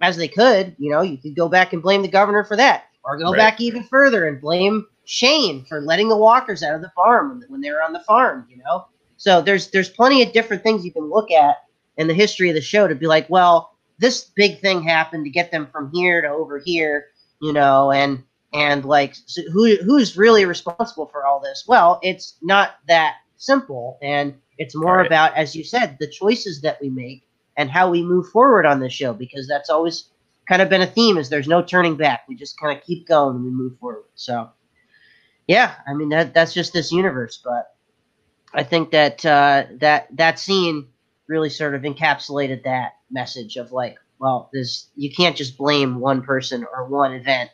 as 0.00 0.16
they 0.16 0.28
could. 0.28 0.76
You 0.78 0.90
know, 0.90 1.02
you 1.02 1.18
could 1.18 1.36
go 1.36 1.48
back 1.48 1.72
and 1.72 1.82
blame 1.82 2.02
the 2.02 2.08
governor 2.08 2.44
for 2.44 2.56
that, 2.56 2.84
or 3.04 3.18
go 3.18 3.32
Right. 3.32 3.36
back 3.36 3.60
even 3.60 3.82
further 3.84 4.26
and 4.26 4.40
blame 4.40 4.86
Shane 5.04 5.64
for 5.64 5.80
letting 5.80 6.08
the 6.08 6.16
walkers 6.16 6.62
out 6.62 6.74
of 6.74 6.82
the 6.82 6.92
farm 6.94 7.30
when, 7.30 7.42
when 7.48 7.60
they 7.60 7.70
were 7.70 7.82
on 7.82 7.92
the 7.92 8.00
farm. 8.00 8.46
You 8.50 8.58
know, 8.58 8.86
so 9.16 9.40
there's 9.40 9.70
there's 9.70 9.88
plenty 9.90 10.22
of 10.22 10.32
different 10.32 10.62
things 10.62 10.84
you 10.84 10.92
can 10.92 11.08
look 11.08 11.30
at 11.30 11.56
in 11.96 12.06
the 12.08 12.14
history 12.14 12.48
of 12.50 12.54
the 12.54 12.60
show 12.60 12.86
to 12.86 12.94
be 12.94 13.06
like, 13.06 13.28
well, 13.30 13.70
this 13.98 14.24
big 14.36 14.60
thing 14.60 14.82
happened 14.82 15.24
to 15.24 15.30
get 15.30 15.50
them 15.50 15.66
from 15.72 15.90
here 15.94 16.20
to 16.22 16.28
over 16.28 16.58
here. 16.64 17.06
You 17.40 17.52
know, 17.52 17.92
and 17.92 18.24
and 18.52 18.84
like 18.84 19.14
so 19.26 19.42
who 19.52 19.76
who's 19.76 20.16
really 20.16 20.44
responsible 20.46 21.06
for 21.06 21.26
all 21.26 21.40
this? 21.40 21.64
Well, 21.66 22.00
it's 22.02 22.36
not 22.42 22.76
that 22.88 23.16
simple, 23.36 23.98
and 24.02 24.34
it's 24.58 24.74
more 24.74 24.98
Right. 24.98 25.06
about, 25.06 25.34
as 25.34 25.54
you 25.54 25.64
said, 25.64 25.96
the 26.00 26.08
choices 26.08 26.60
that 26.62 26.80
we 26.80 26.90
make 26.90 27.24
and 27.56 27.70
how 27.70 27.90
we 27.90 28.02
move 28.02 28.28
forward 28.30 28.66
on 28.66 28.80
the 28.80 28.88
show 28.90 29.12
because 29.12 29.46
that's 29.48 29.70
always 29.70 30.10
kind 30.48 30.62
of 30.62 30.68
been 30.70 30.82
a 30.82 30.86
theme 30.86 31.18
is 31.18 31.28
there's 31.28 31.48
no 31.48 31.62
turning 31.62 31.96
back 31.96 32.22
we 32.28 32.34
just 32.34 32.58
kind 32.58 32.76
of 32.76 32.82
keep 32.84 33.06
going 33.06 33.36
and 33.36 33.44
we 33.44 33.50
move 33.50 33.78
forward 33.78 34.04
so 34.14 34.48
yeah 35.46 35.74
i 35.86 35.94
mean 35.94 36.08
that 36.10 36.34
that's 36.34 36.54
just 36.54 36.72
this 36.72 36.92
universe 36.92 37.40
but 37.44 37.74
i 38.54 38.62
think 38.62 38.90
that 38.90 39.24
uh, 39.26 39.64
that 39.78 40.08
that 40.16 40.38
scene 40.38 40.88
really 41.28 41.50
sort 41.50 41.74
of 41.74 41.82
encapsulated 41.82 42.64
that 42.64 42.92
message 43.10 43.56
of 43.56 43.72
like 43.72 43.96
well 44.18 44.50
there's 44.52 44.88
you 44.96 45.10
can't 45.14 45.36
just 45.36 45.58
blame 45.58 46.00
one 46.00 46.22
person 46.22 46.64
or 46.72 46.86
one 46.88 47.12
event 47.12 47.50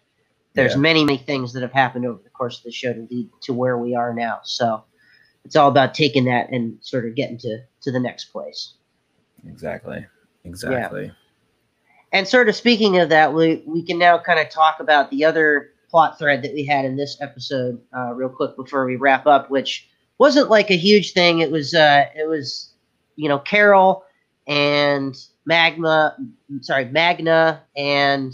there's 0.54 0.72
Yeah. 0.74 0.78
many 0.80 1.04
many 1.04 1.18
things 1.18 1.52
that 1.52 1.62
have 1.62 1.72
happened 1.72 2.06
over 2.06 2.20
the 2.22 2.30
course 2.30 2.58
of 2.58 2.64
the 2.64 2.72
show 2.72 2.92
to 2.92 3.06
lead 3.10 3.28
to 3.42 3.52
where 3.52 3.76
we 3.78 3.94
are 3.94 4.14
now 4.14 4.40
so 4.44 4.82
it's 5.44 5.56
all 5.56 5.68
about 5.68 5.92
taking 5.94 6.24
that 6.24 6.50
and 6.50 6.78
sort 6.80 7.06
of 7.06 7.14
getting 7.14 7.36
to 7.38 7.58
to 7.82 7.92
the 7.92 8.00
next 8.00 8.26
place. 8.32 8.74
Exactly. 9.46 10.06
Exactly. 10.44 11.12
And 12.12 12.26
sort 12.26 12.48
of 12.48 12.56
speaking 12.56 12.98
of 12.98 13.10
that, 13.10 13.34
we 13.34 13.62
we 13.66 13.82
can 13.82 13.98
now 13.98 14.18
kind 14.18 14.38
of 14.40 14.48
talk 14.48 14.80
about 14.80 15.10
the 15.10 15.22
other 15.24 15.72
plot 15.90 16.18
thread 16.18 16.42
that 16.42 16.54
we 16.54 16.64
had 16.64 16.86
in 16.86 16.96
this 16.96 17.18
episode 17.20 17.78
uh, 17.94 18.14
real 18.14 18.30
quick 18.30 18.56
before 18.56 18.86
we 18.86 18.96
wrap 18.96 19.26
up, 19.26 19.50
which 19.50 19.86
wasn't 20.18 20.48
like 20.48 20.70
a 20.70 20.76
huge 20.76 21.12
thing. 21.12 21.40
It 21.40 21.50
was 21.50 21.74
uh, 21.74 22.06
it 22.16 22.26
was 22.26 22.72
you 23.16 23.28
know 23.28 23.38
Carol 23.38 24.02
and 24.46 25.14
Magma, 25.44 26.16
sorry 26.62 26.86
Magna 26.86 27.62
and 27.76 28.32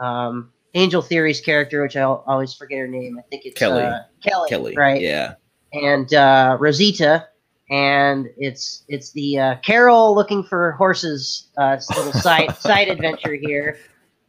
um, 0.00 0.51
Angel 0.74 1.02
Theory's 1.02 1.40
character, 1.40 1.82
which 1.82 1.96
I 1.96 2.02
always 2.02 2.54
forget 2.54 2.78
her 2.78 2.88
name. 2.88 3.18
I 3.18 3.22
think 3.28 3.44
it's 3.44 3.58
Kelly. 3.58 3.82
Uh, 3.82 4.00
Kelly. 4.22 4.48
Kelly. 4.48 4.74
right? 4.76 5.00
Yeah. 5.00 5.34
and 5.72 6.12
uh, 6.14 6.56
Rosita, 6.58 7.28
and 7.70 8.28
it's 8.36 8.84
it's 8.88 9.12
the 9.12 9.38
uh, 9.38 9.56
Carol 9.64 10.14
looking 10.14 10.42
for 10.42 10.72
horses 10.72 11.48
uh, 11.58 11.78
little 11.96 12.12
side 12.12 12.56
side 12.58 12.88
adventure 12.88 13.34
here, 13.34 13.78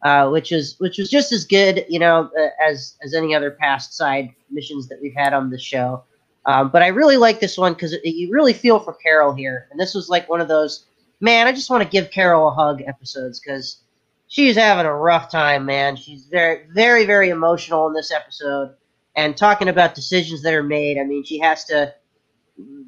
uh, 0.04 0.30
which 0.30 0.52
is 0.52 0.76
which 0.80 0.98
was 0.98 1.10
just 1.10 1.32
as 1.32 1.46
good, 1.46 1.86
you 1.88 2.00
know, 2.00 2.30
uh, 2.38 2.48
as 2.62 2.98
as 3.04 3.14
any 3.14 3.34
other 3.34 3.52
past 3.52 3.94
side 3.96 4.30
missions 4.52 4.88
that 4.90 5.00
we've 5.02 5.16
had 5.16 5.34
on 5.34 5.50
the 5.50 5.60
show. 5.60 6.04
Um, 6.46 6.70
but 6.70 6.82
I 6.82 6.88
really 6.88 7.16
like 7.16 7.40
this 7.40 7.58
one 7.58 7.74
because 7.74 7.96
you 8.04 8.30
really 8.32 8.54
feel 8.54 8.80
for 8.80 8.94
Carol 8.94 9.34
here, 9.34 9.68
and 9.72 9.80
this 9.80 9.94
was 9.94 10.10
like 10.10 10.28
one 10.30 10.42
of 10.42 10.50
those 10.50 10.86
man. 11.22 11.48
I 11.48 11.54
just 11.54 11.70
want 11.70 11.84
to 11.84 11.90
give 11.90 12.12
Carol 12.12 12.50
a 12.50 12.52
hug 12.52 12.82
episodes 12.86 13.40
because 13.40 13.83
she's 14.28 14.56
having 14.56 14.86
a 14.86 14.96
rough 14.96 15.32
time, 15.32 15.66
man. 15.66 15.96
She's 15.96 16.26
very 16.26 16.66
very 16.74 17.06
very 17.06 17.30
emotional 17.30 17.88
in 17.88 17.94
this 17.94 18.12
episode 18.12 18.76
and 19.16 19.38
talking 19.38 19.68
about 19.68 19.96
decisions 19.96 20.42
that 20.44 20.54
are 20.54 20.64
made. 20.64 20.98
I 20.98 21.04
mean, 21.04 21.24
she 21.24 21.40
has 21.40 21.66
to 21.66 21.94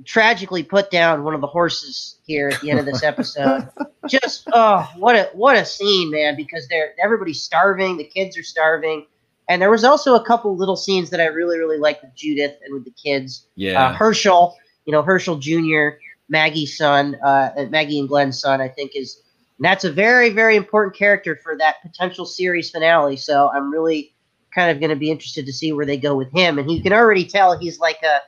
tragically 0.05 0.63
put 0.63 0.91
down 0.91 1.23
one 1.23 1.33
of 1.33 1.41
the 1.41 1.47
horses 1.47 2.19
here 2.25 2.49
at 2.49 2.61
the 2.61 2.69
end 2.69 2.79
of 2.79 2.85
this 2.85 3.03
episode. 3.03 3.67
Just 4.07 4.47
oh, 4.53 4.89
what 4.97 5.15
a 5.15 5.29
what 5.33 5.57
a 5.57 5.65
scene, 5.65 6.11
man! 6.11 6.35
Because 6.35 6.67
they're 6.67 6.93
everybody's 7.01 7.41
starving, 7.41 7.97
the 7.97 8.03
kids 8.03 8.37
are 8.37 8.43
starving, 8.43 9.07
and 9.49 9.61
there 9.61 9.71
was 9.71 9.83
also 9.83 10.15
a 10.15 10.23
couple 10.23 10.55
little 10.55 10.75
scenes 10.75 11.09
that 11.09 11.19
I 11.19 11.25
really 11.25 11.57
really 11.57 11.79
liked 11.79 12.03
with 12.03 12.15
Judith 12.15 12.57
and 12.63 12.73
with 12.73 12.85
the 12.85 12.91
kids. 12.91 13.47
Yeah. 13.55 13.89
Uh, 13.89 13.95
Hershel, 13.95 14.53
you 14.85 14.91
know 14.91 15.01
Hershel 15.01 15.39
Jr., 15.39 15.97
Maggie's 16.29 16.77
son, 16.77 17.15
uh, 17.23 17.65
Maggie 17.69 17.99
and 17.99 18.07
Glenn's 18.07 18.39
son, 18.39 18.61
I 18.61 18.67
think 18.67 18.91
is. 18.95 19.21
And 19.57 19.65
that's 19.65 19.83
a 19.83 19.91
very, 19.91 20.29
very 20.29 20.55
important 20.55 20.95
character 20.95 21.35
for 21.41 21.57
that 21.57 21.75
potential 21.81 22.25
series 22.25 22.69
finale. 22.71 23.15
So 23.17 23.49
I'm 23.53 23.71
really 23.71 24.13
kind 24.53 24.69
of 24.71 24.79
going 24.79 24.89
to 24.89 24.95
be 24.95 25.11
interested 25.11 25.45
to 25.45 25.53
see 25.53 25.71
where 25.71 25.85
they 25.85 25.97
go 25.97 26.15
with 26.15 26.31
him. 26.31 26.59
And 26.59 26.69
you 26.71 26.81
can 26.81 26.93
already 26.93 27.25
tell 27.25 27.57
he's 27.57 27.79
like 27.79 28.01
a 28.03 28.19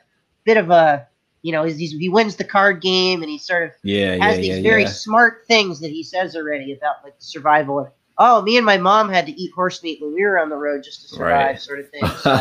bit 0.44 0.56
of 0.56 0.70
a, 0.70 1.06
you 1.42 1.52
know, 1.52 1.64
he's, 1.64 1.76
he's, 1.76 1.92
he 1.92 2.08
wins 2.08 2.36
the 2.36 2.44
card 2.44 2.80
game 2.82 3.22
and 3.22 3.30
he 3.30 3.38
sort 3.38 3.62
of 3.64 3.70
yeah. 3.82 4.16
has 4.24 4.36
Yeah. 4.36 4.42
these 4.42 4.56
Yeah. 4.56 4.62
very 4.70 4.82
yeah. 4.82 4.88
smart 4.88 5.44
things 5.46 5.80
that 5.80 5.90
he 5.90 6.02
says 6.02 6.34
already 6.34 6.72
about 6.72 6.96
like 7.04 7.14
survival. 7.18 7.80
And, 7.80 7.88
oh, 8.18 8.42
me 8.42 8.56
and 8.56 8.64
my 8.66 8.76
mom 8.78 9.08
had 9.10 9.26
to 9.26 9.32
eat 9.32 9.52
horse 9.54 9.82
meat 9.82 10.00
when 10.02 10.12
we 10.14 10.22
were 10.24 10.38
on 10.38 10.48
the 10.48 10.56
road 10.56 10.82
just 10.82 11.02
to 11.02 11.08
survive, 11.08 11.46
Right. 11.46 11.60
sort 11.60 11.78
of 11.80 11.90
thing. 11.90 12.02
So 12.22 12.32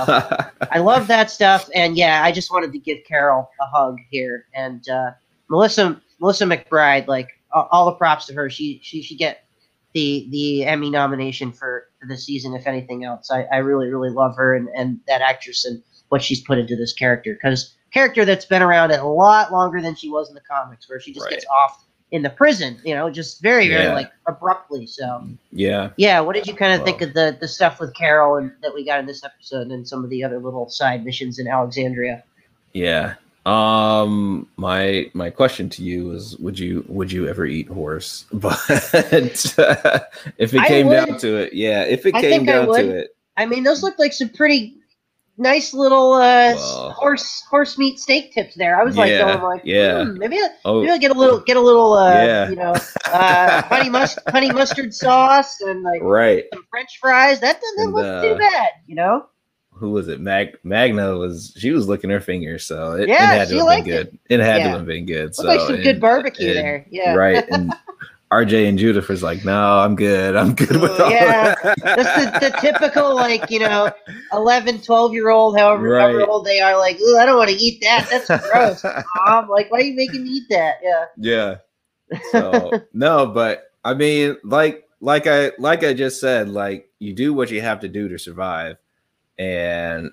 I 0.71 0.79
love 0.79 1.07
that 1.07 1.29
stuff. 1.29 1.69
And 1.75 1.95
yeah, 1.97 2.23
I 2.23 2.31
just 2.31 2.51
wanted 2.51 2.71
to 2.71 2.79
give 2.79 2.99
Carol 3.07 3.49
a 3.61 3.65
hug 3.65 3.99
here. 4.09 4.45
And 4.53 4.87
uh, 4.89 5.11
Melissa 5.49 6.01
Melissa 6.19 6.45
McBride, 6.45 7.07
like 7.07 7.29
all, 7.51 7.85
the 7.85 7.93
props 7.93 8.25
to 8.27 8.33
her. 8.33 8.49
She 8.49 8.79
she 8.83 9.01
should 9.01 9.17
get 9.17 9.45
the 9.93 10.27
the 10.31 10.65
Emmy 10.65 10.89
nomination 10.89 11.51
for, 11.51 11.85
for 11.99 12.07
the 12.07 12.17
season, 12.17 12.53
if 12.53 12.67
anything 12.67 13.03
else. 13.03 13.31
I, 13.31 13.43
I 13.51 13.57
really 13.57 13.87
really 13.87 14.09
love 14.09 14.35
her 14.35 14.55
and, 14.55 14.69
and 14.75 14.99
that 15.07 15.21
actress 15.21 15.65
and 15.65 15.81
what 16.09 16.21
she's 16.23 16.41
put 16.41 16.57
into 16.57 16.75
this 16.75 16.93
character 16.93 17.33
because 17.33 17.73
character 17.93 18.25
that's 18.25 18.45
been 18.45 18.61
around 18.61 18.91
a 18.91 19.05
lot 19.05 19.51
longer 19.51 19.81
than 19.81 19.95
she 19.95 20.09
was 20.09 20.29
in 20.29 20.35
the 20.35 20.41
comics, 20.41 20.89
where 20.89 20.99
she 20.99 21.11
just 21.13 21.25
Right. 21.25 21.31
gets 21.31 21.45
off 21.47 21.83
in 22.11 22.21
the 22.21 22.29
prison, 22.29 22.79
you 22.85 22.95
know, 22.95 23.09
just 23.09 23.41
very 23.41 23.67
very 23.67 23.83
Yeah. 23.83 23.93
like 23.93 24.11
abruptly. 24.27 24.87
So 24.87 25.27
yeah. 25.51 25.89
yeah, 25.97 26.19
what 26.21 26.35
did 26.35 26.47
you 26.47 26.53
kind 26.53 26.73
of 26.79 26.85
think 26.85 27.01
of 27.01 27.13
the 27.13 27.35
the 27.39 27.47
stuff 27.47 27.79
with 27.79 27.93
Carol 27.95 28.35
and 28.37 28.51
that 28.61 28.73
we 28.73 28.85
got 28.85 28.99
in 28.99 29.05
this 29.05 29.23
episode 29.23 29.67
and 29.67 29.85
some 29.87 30.03
of 30.03 30.09
the 30.09 30.23
other 30.23 30.39
little 30.39 30.69
side 30.69 31.03
missions 31.03 31.39
in 31.39 31.47
Alexandria? 31.47 32.23
Yeah. 32.73 33.15
Um 33.47 34.49
my 34.57 35.09
my 35.13 35.29
question 35.29 35.69
to 35.69 35.81
you 35.81 36.11
is 36.11 36.37
would 36.37 36.59
you 36.59 36.83
would 36.89 37.09
you 37.11 37.29
ever 37.29 37.45
eat 37.45 37.69
horse? 37.69 38.25
But 38.33 38.59
if 40.37 40.53
it 40.53 40.59
I 40.59 40.67
came 40.67 40.89
down 40.89 41.17
to 41.19 41.37
it, 41.37 41.53
yeah, 41.53 41.83
if 41.83 42.05
it 42.05 42.13
I 42.13 42.21
came 42.21 42.43
down 42.43 42.67
to 42.67 42.89
it. 42.89 43.15
I 43.37 43.45
mean, 43.45 43.63
those 43.63 43.83
look 43.83 43.97
like 43.99 44.11
some 44.11 44.29
pretty 44.29 44.75
nice 45.37 45.73
little 45.73 46.11
uh, 46.13 46.55
Well- 46.55 46.91
horse 46.91 47.43
horse 47.49 47.77
meat 47.77 47.99
steak 47.99 48.33
tips 48.33 48.55
there. 48.55 48.77
I 48.77 48.83
was 48.83 48.97
like 48.97 49.11
Yeah, 49.11 49.37
going 49.37 49.43
like, 49.43 49.61
yeah. 49.63 50.03
hmm, 50.03 50.17
maybe 50.17 50.35
I, 50.37 50.47
Oh, 50.65 50.81
maybe 50.81 50.91
I 50.91 50.97
get 50.97 51.11
a 51.11 51.17
little 51.17 51.39
get 51.39 51.55
a 51.55 51.61
little 51.61 51.93
uh, 51.93 52.11
Yeah. 52.11 52.49
you 52.49 52.57
know 52.57 52.73
uh, 53.13 53.61
honey 53.61 53.89
must 53.89 54.19
honey 54.27 54.51
mustard 54.51 54.93
sauce 54.93 55.61
and 55.61 55.83
like 55.83 56.01
right. 56.01 56.43
some 56.53 56.65
French 56.69 56.97
fries. 56.99 57.39
That 57.39 57.61
doesn't 57.61 57.93
look 57.93 58.05
uh, 58.05 58.21
too 58.23 58.35
bad, 58.37 58.69
you 58.87 58.95
know. 58.95 59.27
Who 59.79 59.91
was 59.91 60.07
it? 60.07 60.19
Mag 60.19 60.57
Magna 60.63 61.15
was 61.17 61.53
she 61.57 61.71
was 61.71 61.87
licking 61.87 62.09
her 62.09 62.19
fingers, 62.21 62.65
so 62.65 62.93
it, 62.93 63.07
Yeah, 63.07 63.33
it 63.35 63.37
had 63.39 63.47
to 63.49 63.57
have 63.59 63.67
been 63.67 63.83
good. 63.85 64.19
It, 64.29 64.39
had 64.39 64.57
Yeah. 64.57 64.63
to 64.71 64.77
have 64.77 64.85
been 64.85 65.05
good. 65.05 65.35
So 65.35 65.43
like 65.47 65.61
some 65.61 65.77
good 65.81 65.99
barbecue 66.01 66.49
and- 66.49 66.57
there. 66.57 66.85
Yeah, 66.89 67.13
Right. 67.13 67.43
And 67.49 67.73
RJ 68.31 68.67
and 68.67 68.77
Judith 68.77 69.07
was 69.07 69.23
like, 69.23 69.45
No, 69.45 69.79
I'm 69.79 69.95
good. 69.95 70.35
I'm 70.35 70.53
good 70.53 70.75
with 70.81 70.99
all 70.99 71.09
Yeah. 71.09 71.55
that. 71.63 71.77
That's 71.81 72.39
the, 72.41 72.49
the 72.49 72.57
typical 72.59 73.15
like 73.15 73.49
you 73.49 73.59
know 73.59 73.89
11 74.33 74.81
12 74.81 75.13
year 75.13 75.29
old 75.29 75.57
however, 75.57 75.97
however 75.99 76.25
old 76.27 76.45
they 76.45 76.59
are 76.59 76.77
like 76.77 76.99
Ooh, 76.99 77.17
i 77.17 77.25
don't 77.25 77.37
want 77.37 77.49
to 77.49 77.55
eat 77.55 77.79
that 77.81 78.07
that's 78.11 78.27
gross 78.51 78.83
mom 79.25 79.47
like 79.47 79.71
why 79.71 79.77
are 79.79 79.81
you 79.83 79.95
making 79.95 80.23
me 80.23 80.29
eat 80.29 80.43
that 80.49 80.75
yeah 80.83 81.05
Yeah. 81.17 81.55
So 82.31 82.71
no, 82.93 83.27
but 83.27 83.63
I 83.85 83.93
mean, 83.93 84.37
like 84.43 84.83
like 84.99 85.27
I 85.27 85.51
like 85.59 85.83
I 85.85 85.93
just 85.93 86.19
said, 86.19 86.49
like 86.49 86.89
you 86.99 87.13
do 87.13 87.33
what 87.33 87.51
you 87.51 87.61
have 87.61 87.79
to 87.81 87.87
do 87.87 88.09
to 88.09 88.17
survive, 88.19 88.77
and 89.37 90.11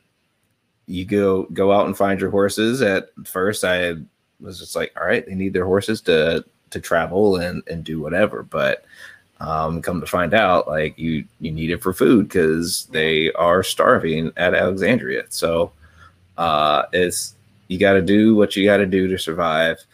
you 0.87 1.05
go 1.05 1.45
go 1.45 1.73
out 1.73 1.87
and 1.87 1.97
find 1.97 2.21
your 2.21 2.31
horses. 2.31 2.83
At 2.83 3.09
first, 3.25 3.65
I 3.65 3.95
was 4.41 4.59
just 4.59 4.77
like, 4.77 4.93
all 5.01 5.07
right, 5.07 5.25
they 5.25 5.35
need 5.35 5.53
their 5.53 5.67
horses 5.67 6.01
to 6.03 6.45
to 6.71 6.81
travel 6.81 7.37
and 7.37 7.63
and 7.67 7.85
do 7.85 8.01
whatever, 8.01 8.43
but. 8.43 8.85
Um, 9.41 9.83
come 9.83 10.01
to 10.01 10.07
find 10.07 10.33
out, 10.33 10.69
like 10.69 10.97
you 10.97 11.25
you 11.41 11.51
need 11.51 11.71
it 11.71 11.83
for 11.83 11.93
food 11.93 12.29
because 12.29 12.87
they 12.93 13.33
are 13.33 13.65
starving 13.65 14.33
at 14.37 14.55
Alexandria. 14.55 15.25
So 15.29 15.73
uh, 16.39 16.85
it's 16.93 17.35
you 17.69 17.79
got 17.79 17.95
to 17.95 18.03
do 18.03 18.37
what 18.37 18.57
you 18.57 18.65
got 18.65 18.79
to 18.79 18.87
do 18.87 19.09
to 19.09 19.19
survive, 19.19 19.85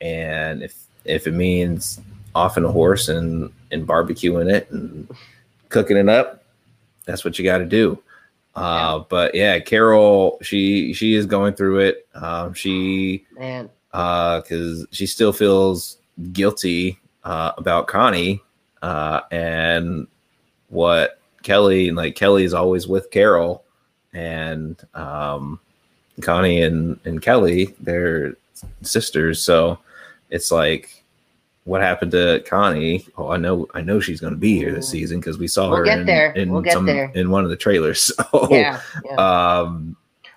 and 0.00 0.62
if 0.62 0.74
if 1.04 1.26
it 1.26 1.32
means 1.32 2.00
offing 2.34 2.64
a 2.64 2.72
horse 2.72 3.08
and 3.08 3.50
and 3.70 3.86
barbecuing 3.86 4.52
it 4.52 4.70
and 4.70 5.08
cooking 5.68 5.96
it 5.96 6.08
up, 6.08 6.44
that's 7.04 7.24
what 7.24 7.38
you 7.38 7.44
got 7.44 7.58
to 7.58 7.66
do. 7.66 7.98
Uh, 8.58 8.98
but 9.08 9.34
yeah, 9.34 9.58
Carol, 9.60 10.38
she 10.42 10.92
she 10.92 11.14
is 11.14 11.26
going 11.26 11.54
through 11.54 11.78
it. 11.80 12.08
Um, 12.14 12.54
she 12.54 13.24
man. 13.38 13.70
uh 13.92 14.40
because 14.40 14.86
she 14.90 15.06
still 15.06 15.32
feels 15.32 15.98
guilty 16.32 16.98
uh 17.24 17.52
about 17.56 17.86
Connie 17.86 18.42
uh 18.82 19.20
and 19.30 20.06
what 20.68 21.20
Kelly 21.42 21.88
and 21.88 21.96
like 21.96 22.16
Kelly's 22.16 22.52
always 22.54 22.86
with 22.88 23.10
Carol. 23.10 23.62
And 24.12 24.76
um 24.94 25.60
Connie 26.20 26.62
and 26.62 26.98
and 27.04 27.22
Kelly 27.22 27.74
they're 27.80 28.34
sisters. 28.82 29.40
So 29.40 29.78
it's 30.30 30.50
like 30.50 30.97
what 31.68 31.80
happened 31.82 32.10
to 32.12 32.42
Connie 32.46 33.06
oh 33.18 33.28
I 33.28 33.36
know 33.36 33.66
I 33.74 33.80
know 33.82 34.00
she's 34.00 34.20
going 34.20 34.32
to 34.32 34.38
be 34.38 34.56
here 34.56 34.72
this 34.72 34.88
season 34.88 35.20
because 35.20 35.38
we 35.38 35.46
saw 35.48 35.68
We'll 35.68 35.78
her 35.78 35.84
get 35.84 35.98
in, 36.00 36.06
there. 36.06 36.32
in 36.32 36.50
We'll 36.52 36.62
get 36.62 36.72
some 36.72 36.86
there. 36.86 37.12
in 37.14 37.30
one 37.30 37.44
of 37.44 37.50
the 37.50 37.56
trailers 37.56 38.02
so 38.16 38.48
yeah, 38.50 38.80
yeah. 39.04 39.14
um 39.60 39.96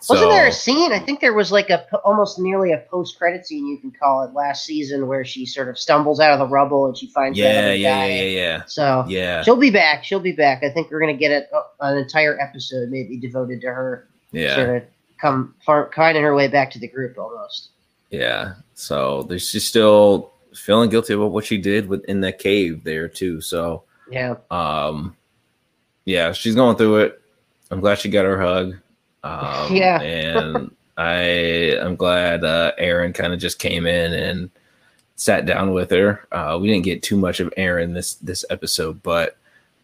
wasn't 0.09 0.31
there 0.31 0.47
a 0.47 0.51
scene 0.51 0.91
i 0.91 0.97
think 0.99 1.19
there 1.19 1.33
was 1.33 1.51
like 1.51 1.69
a 1.69 1.85
almost 1.97 2.39
nearly 2.39 2.71
a 2.71 2.79
post-credit 2.89 3.45
scene 3.45 3.67
you 3.67 3.77
can 3.77 3.91
call 3.91 4.23
it 4.23 4.33
last 4.33 4.65
season 4.65 5.07
where 5.07 5.23
she 5.23 5.45
sort 5.45 5.69
of 5.69 5.77
stumbles 5.77 6.19
out 6.19 6.33
of 6.33 6.39
the 6.39 6.47
rubble 6.47 6.87
and 6.87 6.97
she 6.97 7.05
finds 7.07 7.37
yeah 7.37 7.71
yeah 7.71 7.95
guy. 7.99 8.07
yeah 8.07 8.23
yeah 8.23 8.63
so 8.65 9.05
yeah 9.07 9.43
she'll 9.43 9.55
be 9.55 9.69
back 9.69 10.03
she'll 10.03 10.19
be 10.19 10.31
back 10.31 10.63
i 10.63 10.69
think 10.69 10.89
we're 10.89 10.99
gonna 10.99 11.13
get 11.13 11.31
a, 11.53 11.61
an 11.85 11.97
entire 11.99 12.39
episode 12.41 12.89
maybe 12.89 13.15
devoted 13.15 13.61
to 13.61 13.67
her 13.67 14.07
yeah 14.31 14.55
sort 14.55 14.75
of 14.77 14.83
come 15.21 15.53
far, 15.63 15.91
finding 15.95 16.23
her 16.23 16.33
way 16.33 16.47
back 16.47 16.71
to 16.71 16.79
the 16.79 16.87
group 16.87 17.15
almost 17.19 17.69
Yeah. 18.09 18.55
So 18.73 19.21
there's 19.29 19.47
she's 19.47 19.67
still 19.67 20.31
feeling 20.53 20.89
guilty 20.89 21.13
about 21.13 21.31
what 21.31 21.45
she 21.45 21.57
did 21.57 21.87
within 21.87 22.21
that 22.21 22.39
cave 22.39 22.83
there 22.83 23.07
too. 23.07 23.41
So 23.41 23.83
yeah 24.09 24.35
um 24.49 25.15
yeah, 26.05 26.31
she's 26.31 26.55
going 26.55 26.75
through 26.77 26.97
it. 26.97 27.21
I'm 27.69 27.79
glad 27.79 27.99
she 27.99 28.09
got 28.09 28.25
her 28.25 28.41
hug. 28.41 28.75
Um 29.23 29.75
Yeah. 29.75 30.01
and 30.01 30.75
I 30.97 31.77
I'm 31.81 31.95
glad 31.95 32.43
uh 32.43 32.73
Aaron 32.77 33.13
kind 33.13 33.33
of 33.33 33.39
just 33.39 33.59
came 33.59 33.85
in 33.85 34.13
and 34.13 34.49
sat 35.15 35.45
down 35.45 35.73
with 35.73 35.91
her. 35.91 36.25
Uh 36.31 36.57
we 36.61 36.67
didn't 36.67 36.85
get 36.85 37.03
too 37.03 37.17
much 37.17 37.39
of 37.39 37.53
Aaron 37.57 37.93
this 37.93 38.15
this 38.15 38.43
episode, 38.49 39.01
but 39.03 39.37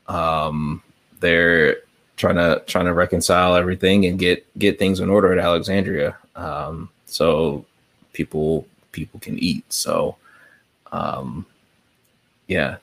um 0.08 0.82
they're 1.20 1.78
trying 2.18 2.36
to 2.36 2.62
trying 2.68 2.86
to 2.86 2.94
reconcile 2.94 3.56
everything 3.56 4.06
and 4.06 4.20
get 4.20 4.46
get 4.60 4.80
things 4.80 5.00
in 5.00 5.10
order 5.10 5.32
at 5.32 5.40
Alexandria. 5.40 6.18
Um 6.36 6.90
so 7.06 7.66
people 8.14 8.68
people 8.92 9.20
can 9.20 9.38
eat. 9.40 9.64
So, 9.72 10.18
um, 10.92 11.46
yeah, 12.48 12.78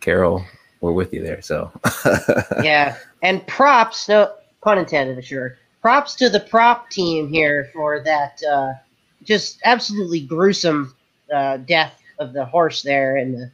Carol, 0.00 0.44
we're 0.80 0.92
with 0.92 1.12
you 1.12 1.22
there. 1.22 1.42
So, 1.42 1.70
yeah, 2.62 2.96
and 3.22 3.46
props, 3.46 4.08
no 4.08 4.32
pun 4.62 4.78
intended, 4.78 5.24
sure. 5.24 5.56
Props 5.82 6.14
to 6.16 6.28
the 6.28 6.40
prop 6.40 6.90
team 6.90 7.28
here 7.28 7.70
for 7.72 8.00
that 8.00 8.42
uh, 8.42 8.72
just 9.24 9.60
absolutely 9.64 10.20
gruesome 10.20 10.94
uh, 11.32 11.58
death 11.58 12.00
of 12.18 12.32
the 12.32 12.44
horse 12.44 12.82
there, 12.82 13.16
and 13.16 13.34
the 13.34 13.50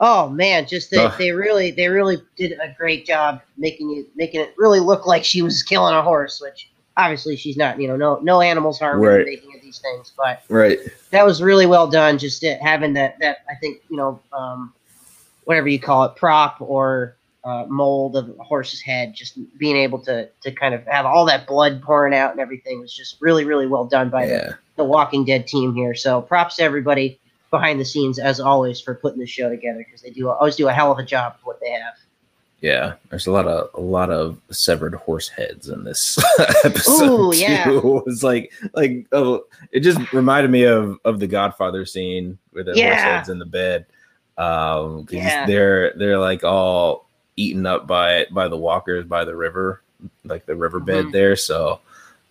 oh 0.00 0.28
man, 0.28 0.66
just 0.66 0.90
they, 0.90 1.08
they 1.18 1.32
really 1.32 1.70
they 1.70 1.88
really 1.88 2.18
did 2.36 2.52
a 2.52 2.74
great 2.76 3.06
job 3.06 3.40
making 3.56 3.90
you 3.90 4.06
making 4.14 4.40
it 4.40 4.54
really 4.56 4.80
look 4.80 5.06
like 5.06 5.24
she 5.24 5.42
was 5.42 5.62
killing 5.62 5.94
a 5.94 6.02
horse, 6.02 6.40
which 6.40 6.68
obviously 6.96 7.36
she's 7.36 7.56
not. 7.56 7.80
You 7.80 7.88
know, 7.88 7.96
no 7.96 8.18
no 8.22 8.40
animals 8.40 8.78
harm 8.78 9.00
right. 9.00 9.20
in 9.20 9.24
the 9.24 9.30
making 9.30 9.54
of 9.54 9.62
these 9.62 9.78
things, 9.78 10.12
but 10.16 10.42
right 10.48 10.78
that 11.10 11.24
was 11.24 11.42
really 11.42 11.66
well 11.66 11.88
done. 11.88 12.18
Just 12.18 12.44
having 12.44 12.94
that 12.94 13.18
that 13.20 13.38
I 13.50 13.54
think 13.54 13.82
you 13.88 13.96
know 13.96 14.20
um, 14.32 14.72
whatever 15.44 15.68
you 15.68 15.80
call 15.80 16.04
it 16.04 16.16
prop 16.16 16.60
or 16.60 17.16
uh, 17.44 17.64
mold 17.68 18.16
of 18.16 18.28
a 18.38 18.42
horse's 18.42 18.80
head, 18.80 19.14
just 19.14 19.38
being 19.58 19.76
able 19.76 19.98
to 20.00 20.28
to 20.42 20.52
kind 20.52 20.74
of 20.74 20.84
have 20.86 21.06
all 21.06 21.24
that 21.26 21.46
blood 21.46 21.82
pouring 21.82 22.14
out 22.14 22.32
and 22.32 22.40
everything 22.40 22.80
was 22.80 22.94
just 22.94 23.16
really 23.20 23.44
really 23.44 23.66
well 23.66 23.84
done 23.84 24.10
by 24.10 24.26
yeah. 24.26 24.38
the, 24.38 24.58
the 24.76 24.84
Walking 24.84 25.24
Dead 25.24 25.46
team 25.46 25.74
here. 25.74 25.94
So 25.94 26.20
props 26.22 26.56
to 26.56 26.62
everybody 26.62 27.18
behind 27.50 27.80
the 27.80 27.84
scenes 27.84 28.18
as 28.18 28.40
always 28.40 28.80
for 28.80 28.94
putting 28.94 29.20
the 29.20 29.26
show 29.26 29.48
together 29.48 29.78
because 29.78 30.02
they 30.02 30.10
do 30.10 30.28
always 30.28 30.56
do 30.56 30.68
a 30.68 30.72
hell 30.72 30.90
of 30.90 30.98
a 30.98 31.04
job 31.04 31.34
with 31.36 31.46
what 31.46 31.60
they 31.60 31.70
have. 31.70 31.94
Yeah, 32.60 32.94
there's 33.10 33.26
a 33.26 33.30
lot 33.30 33.46
of 33.46 33.70
a 33.74 33.80
lot 33.80 34.10
of 34.10 34.40
severed 34.50 34.94
horse 34.94 35.28
heads 35.28 35.68
in 35.68 35.84
this 35.84 36.18
episode. 36.64 37.10
Ooh, 37.10 37.34
yeah. 37.34 37.68
It 37.70 37.84
was 37.84 38.24
like 38.24 38.52
like 38.72 39.06
oh, 39.12 39.44
it 39.72 39.80
just 39.80 40.12
reminded 40.12 40.50
me 40.50 40.64
of 40.64 40.98
of 41.04 41.20
the 41.20 41.26
Godfather 41.26 41.84
scene 41.84 42.38
where 42.52 42.64
the 42.64 42.74
yeah. 42.74 42.88
horse 42.88 43.02
heads 43.02 43.28
in 43.28 43.38
the 43.38 43.46
bed. 43.46 43.86
Um, 44.38 45.06
yeah. 45.10 45.46
they're 45.46 45.92
they're 45.94 46.18
like 46.18 46.44
all 46.44 47.06
eaten 47.36 47.66
up 47.66 47.86
by 47.86 48.26
by 48.30 48.48
the 48.48 48.56
walkers 48.56 49.04
by 49.04 49.24
the 49.24 49.36
river, 49.36 49.82
like 50.24 50.46
the 50.46 50.56
riverbed 50.56 51.06
mm-hmm. 51.06 51.12
there. 51.12 51.36
So, 51.36 51.80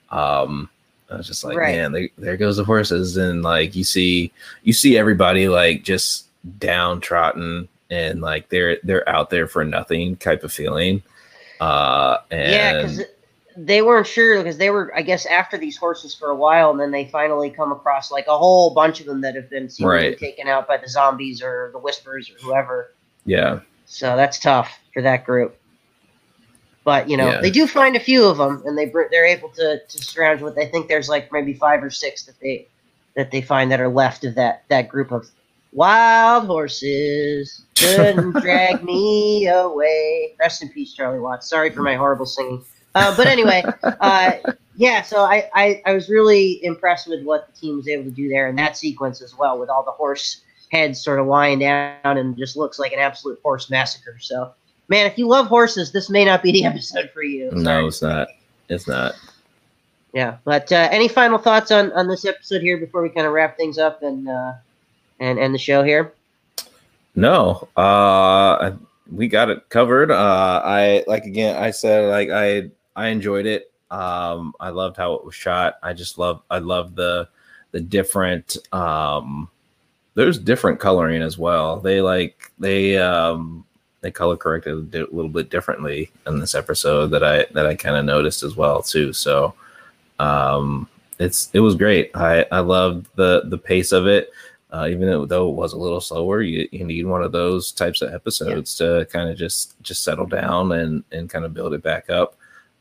um, 0.09 0.69
I 1.09 1.17
was 1.17 1.27
just 1.27 1.43
like, 1.43 1.57
right. 1.57 1.75
man, 1.75 1.91
they, 1.91 2.11
there 2.17 2.37
goes 2.37 2.57
the 2.57 2.63
horses, 2.63 3.17
and 3.17 3.43
like 3.43 3.75
you 3.75 3.83
see, 3.83 4.31
you 4.63 4.73
see 4.73 4.97
everybody 4.97 5.47
like 5.47 5.83
just 5.83 6.27
downtrodden, 6.59 7.67
and 7.89 8.21
like 8.21 8.49
they're 8.49 8.77
they're 8.83 9.07
out 9.07 9.29
there 9.29 9.47
for 9.47 9.63
nothing 9.63 10.17
type 10.17 10.43
of 10.43 10.51
feeling. 10.51 11.03
Uh, 11.59 12.17
and 12.31 12.51
yeah, 12.51 12.81
because 12.81 13.01
they 13.57 13.81
weren't 13.81 14.07
sure 14.07 14.37
because 14.37 14.57
they 14.57 14.69
were, 14.69 14.91
I 14.95 15.01
guess, 15.01 15.25
after 15.25 15.57
these 15.57 15.77
horses 15.77 16.13
for 16.13 16.29
a 16.29 16.35
while, 16.35 16.71
and 16.71 16.79
then 16.79 16.91
they 16.91 17.05
finally 17.05 17.49
come 17.49 17.71
across 17.71 18.11
like 18.11 18.27
a 18.27 18.37
whole 18.37 18.73
bunch 18.73 18.99
of 18.99 19.05
them 19.05 19.21
that 19.21 19.35
have 19.35 19.49
been 19.49 19.69
right. 19.79 20.17
taken 20.17 20.47
out 20.47 20.67
by 20.67 20.77
the 20.77 20.89
zombies 20.89 21.41
or 21.41 21.69
the 21.71 21.79
whispers 21.79 22.29
or 22.29 22.33
whoever. 22.45 22.93
Yeah. 23.25 23.61
So 23.85 24.15
that's 24.15 24.39
tough 24.39 24.79
for 24.93 25.01
that 25.01 25.25
group. 25.25 25.57
But 26.83 27.09
you 27.09 27.17
know, 27.17 27.29
yeah. 27.31 27.41
they 27.41 27.49
do 27.49 27.65
find 27.65 27.95
a 27.95 27.99
few 27.99 28.25
of 28.25 28.37
them, 28.37 28.61
and 28.65 28.77
they 28.77 28.91
they're 29.09 29.25
able 29.25 29.49
to 29.49 29.79
to 29.79 29.97
scrounge 29.97 30.41
with. 30.41 30.57
I 30.57 30.67
think 30.67 30.87
there's 30.87 31.09
like 31.09 31.31
maybe 31.31 31.53
five 31.53 31.83
or 31.83 31.89
six 31.89 32.23
that 32.25 32.39
they 32.39 32.67
that 33.15 33.31
they 33.31 33.41
find 33.41 33.71
that 33.71 33.79
are 33.79 33.87
left 33.87 34.23
of 34.23 34.35
that 34.35 34.65
that 34.67 34.89
group 34.89 35.11
of 35.11 35.29
wild 35.75 36.47
horses. 36.47 37.63
Couldn't 37.75 38.31
drag 38.31 38.83
me 38.83 39.47
away. 39.47 40.33
Rest 40.39 40.63
in 40.63 40.69
peace, 40.69 40.93
Charlie 40.93 41.19
Watts. 41.19 41.49
Sorry 41.49 41.69
for 41.69 41.83
my 41.83 41.95
horrible 41.95 42.25
singing. 42.25 42.63
Uh, 42.95 43.15
but 43.17 43.27
anyway, 43.27 43.63
uh, 43.83 44.31
yeah. 44.77 45.01
So 45.01 45.19
I, 45.19 45.49
I 45.53 45.81
I 45.85 45.93
was 45.93 46.09
really 46.09 46.63
impressed 46.63 47.07
with 47.07 47.23
what 47.23 47.47
the 47.47 47.59
team 47.59 47.75
was 47.75 47.89
able 47.89 48.05
to 48.05 48.11
do 48.11 48.29
there 48.29 48.47
in 48.47 48.55
that 48.55 48.77
sequence 48.77 49.21
as 49.21 49.35
well, 49.37 49.59
with 49.59 49.69
all 49.69 49.83
the 49.83 49.91
horse 49.91 50.41
heads 50.71 51.03
sort 51.03 51.19
of 51.19 51.27
lying 51.27 51.59
down 51.59 51.99
and 52.03 52.37
just 52.37 52.55
looks 52.55 52.79
like 52.79 52.93
an 52.93 52.99
absolute 52.99 53.39
horse 53.43 53.69
massacre. 53.69 54.17
So 54.19 54.53
man, 54.87 55.05
if 55.05 55.17
you 55.17 55.27
love 55.27 55.47
horses, 55.47 55.91
this 55.91 56.09
may 56.09 56.23
not 56.23 56.41
be 56.41 56.53
the 56.53 56.63
episode 56.65 57.11
for 57.13 57.21
you. 57.21 57.49
Sorry. 57.49 57.61
No, 57.61 57.87
it's 57.87 58.01
not. 58.01 58.29
It's 58.69 58.87
not. 58.87 59.13
Yeah, 60.13 60.37
but 60.45 60.71
uh, 60.71 60.87
any 60.91 61.09
final 61.09 61.37
thoughts 61.37 61.71
on 61.71 61.91
on 61.91 62.07
this 62.07 62.23
episode 62.23 62.61
here 62.61 62.77
before 62.77 63.01
we 63.01 63.09
kind 63.09 63.27
of 63.27 63.33
wrap 63.33 63.57
things 63.57 63.77
up 63.77 64.01
and 64.01 64.29
uh, 64.29 64.53
and 65.19 65.39
end 65.39 65.53
the 65.53 65.59
show 65.59 65.83
here? 65.83 66.13
No, 67.15 67.67
uh, 67.77 68.71
we 69.11 69.27
got 69.27 69.49
it 69.49 69.69
covered. 69.69 70.11
Uh, 70.11 70.61
I 70.63 71.03
like 71.07 71.25
again. 71.25 71.61
I 71.61 71.71
said 71.71 72.09
like 72.09 72.29
I 72.29 72.69
I 72.95 73.07
enjoyed 73.07 73.45
it. 73.45 73.71
Um, 73.91 74.53
I 74.59 74.69
loved 74.69 74.97
how 74.97 75.13
it 75.13 75.25
was 75.25 75.35
shot. 75.35 75.75
I 75.81 75.93
just 75.93 76.17
love 76.17 76.41
I 76.49 76.59
love 76.59 76.95
the 76.95 77.29
the 77.71 77.79
different 77.79 78.57
um 78.73 79.49
there's 80.15 80.39
different 80.39 80.79
coloring 80.79 81.21
as 81.21 81.37
well. 81.37 81.77
They 81.79 82.01
like 82.01 82.51
they 82.57 82.97
um 82.97 83.65
they 84.01 84.11
color 84.11 84.37
corrected 84.37 84.93
a 84.93 84.97
little 85.15 85.29
bit 85.29 85.49
differently 85.49 86.11
in 86.27 86.39
this 86.39 86.55
episode 86.55 87.07
that 87.07 87.23
I 87.23 87.45
that 87.53 87.65
I 87.65 87.75
kind 87.75 87.95
of 87.95 88.05
noticed 88.05 88.43
as 88.43 88.55
well 88.55 88.81
too. 88.81 89.13
So 89.13 89.53
um, 90.19 90.87
it's 91.19 91.49
it 91.53 91.59
was 91.59 91.75
great. 91.75 92.11
I 92.15 92.45
I 92.51 92.59
loved 92.59 93.07
the 93.15 93.43
the 93.45 93.57
pace 93.57 93.91
of 93.91 94.07
it. 94.07 94.31
Uh, 94.71 94.87
even 94.89 95.07
though 95.27 95.49
it 95.49 95.55
was 95.55 95.73
a 95.73 95.77
little 95.77 96.01
slower, 96.01 96.41
you, 96.41 96.67
you 96.71 96.83
need 96.83 97.05
one 97.05 97.21
of 97.21 97.31
those 97.31 97.71
types 97.71 98.01
of 98.01 98.13
episodes 98.13 98.79
yeah. 98.79 98.87
to 98.87 99.05
kind 99.05 99.29
of 99.29 99.37
just 99.37 99.81
just 99.83 100.03
settle 100.03 100.25
down 100.25 100.71
and 100.71 101.03
and 101.11 101.29
kind 101.29 101.45
of 101.45 101.53
build 101.53 101.73
it 101.73 101.83
back 101.83 102.09
up. 102.09 102.35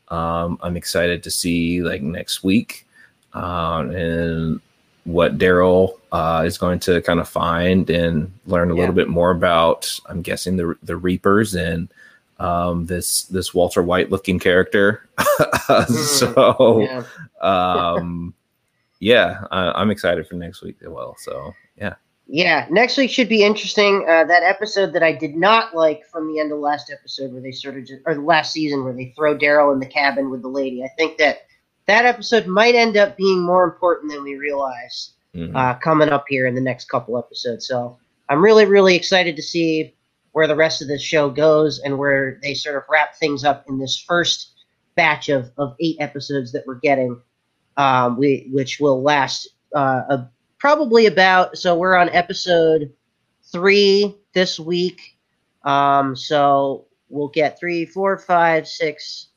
Um, 0.09 0.59
I'm 0.61 0.77
excited 0.77 1.23
to 1.23 1.31
see 1.31 1.81
like 1.81 2.01
next 2.01 2.43
week 2.43 2.85
um, 3.33 3.91
and 3.91 4.61
what 5.03 5.37
Daryl 5.37 5.99
uh, 6.11 6.43
is 6.45 6.57
going 6.57 6.79
to 6.79 7.01
kind 7.01 7.19
of 7.19 7.29
find 7.29 7.89
and 7.89 8.31
learn 8.45 8.71
a 8.71 8.73
yeah. 8.73 8.79
little 8.81 8.95
bit 8.95 9.07
more 9.07 9.31
about. 9.31 9.99
I'm 10.07 10.21
guessing 10.21 10.57
the 10.57 10.75
the 10.83 10.97
Reapers 10.97 11.55
and 11.55 11.87
um, 12.39 12.85
this 12.85 13.23
this 13.23 13.53
Walter 13.53 13.83
White 13.83 14.11
looking 14.11 14.39
character. 14.39 15.07
mm, 15.17 15.87
so, 15.87 16.79
yeah, 16.81 17.03
um, 17.41 18.33
yeah 18.99 19.41
I, 19.51 19.81
am 19.81 19.91
excited 19.91 20.27
for 20.27 20.35
next 20.35 20.61
week 20.61 20.77
as 20.81 20.89
well. 20.89 21.15
So, 21.19 21.51
yeah. 21.77 21.95
Yeah, 22.27 22.65
next 22.71 22.97
week 22.97 23.11
should 23.11 23.29
be 23.29 23.43
interesting. 23.43 24.03
Uh, 24.07 24.23
that 24.23 24.41
episode 24.41 24.93
that 24.93 25.03
I 25.03 25.11
did 25.11 25.35
not 25.35 25.75
like 25.75 26.07
from 26.07 26.31
the 26.31 26.39
end 26.39 26.51
of 26.51 26.57
last 26.57 26.91
episode, 26.91 27.31
where 27.31 27.41
they 27.41 27.51
sort 27.51 27.77
of 27.77 27.85
just, 27.85 28.01
or 28.07 28.15
the 28.15 28.21
last 28.21 28.51
season, 28.51 28.83
where 28.83 28.93
they 28.93 29.13
throw 29.15 29.37
Daryl 29.37 29.73
in 29.73 29.79
the 29.79 29.85
cabin 29.85 30.31
with 30.31 30.41
the 30.41 30.47
lady. 30.47 30.83
I 30.83 30.89
think 30.97 31.19
that 31.19 31.45
that 31.85 32.05
episode 32.05 32.47
might 32.47 32.73
end 32.73 32.97
up 32.97 33.15
being 33.15 33.45
more 33.45 33.63
important 33.63 34.11
than 34.11 34.23
we 34.23 34.37
realize 34.37 35.13
mm-hmm. 35.35 35.55
uh, 35.55 35.75
coming 35.75 36.09
up 36.09 36.25
here 36.27 36.47
in 36.47 36.55
the 36.55 36.61
next 36.61 36.85
couple 36.89 37.17
episodes. 37.17 37.67
So 37.67 37.97
I'm 38.29 38.43
really, 38.43 38.65
really 38.65 38.95
excited 38.95 39.35
to 39.35 39.43
see 39.43 39.93
where 40.31 40.47
the 40.47 40.55
rest 40.55 40.81
of 40.81 40.87
this 40.87 41.01
show 41.01 41.29
goes 41.29 41.79
and 41.79 41.97
where 41.97 42.39
they 42.41 42.53
sort 42.53 42.75
of 42.75 42.83
wrap 42.89 43.15
things 43.15 43.43
up 43.43 43.65
in 43.69 43.77
this 43.77 44.03
first 44.07 44.51
batch 44.95 45.29
of, 45.29 45.51
of 45.57 45.75
eight 45.79 45.97
episodes 45.99 46.51
that 46.51 46.63
we're 46.65 46.79
getting, 46.79 47.21
um, 47.77 48.17
we, 48.17 48.47
which 48.51 48.79
will 48.79 49.01
last 49.01 49.49
uh, 49.75 50.01
a, 50.09 50.29
probably 50.57 51.05
about. 51.05 51.57
So 51.57 51.75
we're 51.75 51.95
on 51.95 52.09
episode 52.09 52.91
three 53.51 54.15
this 54.33 54.59
week. 54.59 55.17
Um, 55.63 56.15
so 56.15 56.85
we'll 57.09 57.29
get 57.29 57.59
three, 57.59 57.85
four, 57.85 58.17
five, 58.17 58.67
six, 58.67 59.27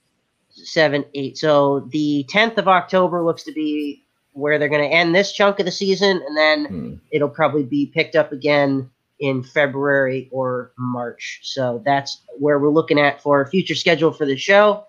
seven, 0.50 1.04
eight. 1.14 1.38
So 1.38 1.88
the 1.90 2.26
10th 2.30 2.58
of 2.58 2.68
October 2.68 3.22
looks 3.22 3.44
to 3.44 3.52
be 3.52 4.04
where 4.32 4.58
they're 4.58 4.68
going 4.68 4.88
to 4.88 4.94
end 4.94 5.14
this 5.14 5.32
chunk 5.32 5.58
of 5.58 5.66
the 5.66 5.72
season, 5.72 6.22
and 6.26 6.36
then 6.36 6.64
hmm. 6.66 6.94
it'll 7.10 7.28
probably 7.28 7.64
be 7.64 7.86
picked 7.86 8.14
up 8.14 8.30
again 8.32 8.88
in 9.20 9.42
February 9.42 10.28
or 10.30 10.72
March. 10.78 11.40
So 11.42 11.82
that's 11.84 12.22
where 12.38 12.58
we're 12.58 12.70
looking 12.70 13.00
at 13.00 13.20
for 13.20 13.40
a 13.40 13.48
future 13.48 13.74
schedule 13.74 14.12
for 14.12 14.26
the 14.26 14.36
show. 14.36 14.84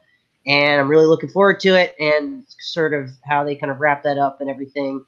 And 0.49 0.81
I'm 0.81 0.89
really 0.89 1.05
looking 1.05 1.29
forward 1.29 1.59
to 1.61 1.75
it 1.75 1.95
and 1.99 2.43
sort 2.59 2.93
of 2.93 3.11
how 3.23 3.43
they 3.43 3.55
kind 3.55 3.71
of 3.71 3.79
wrap 3.79 4.03
that 4.03 4.17
up 4.17 4.41
and 4.41 4.49
everything. 4.49 5.05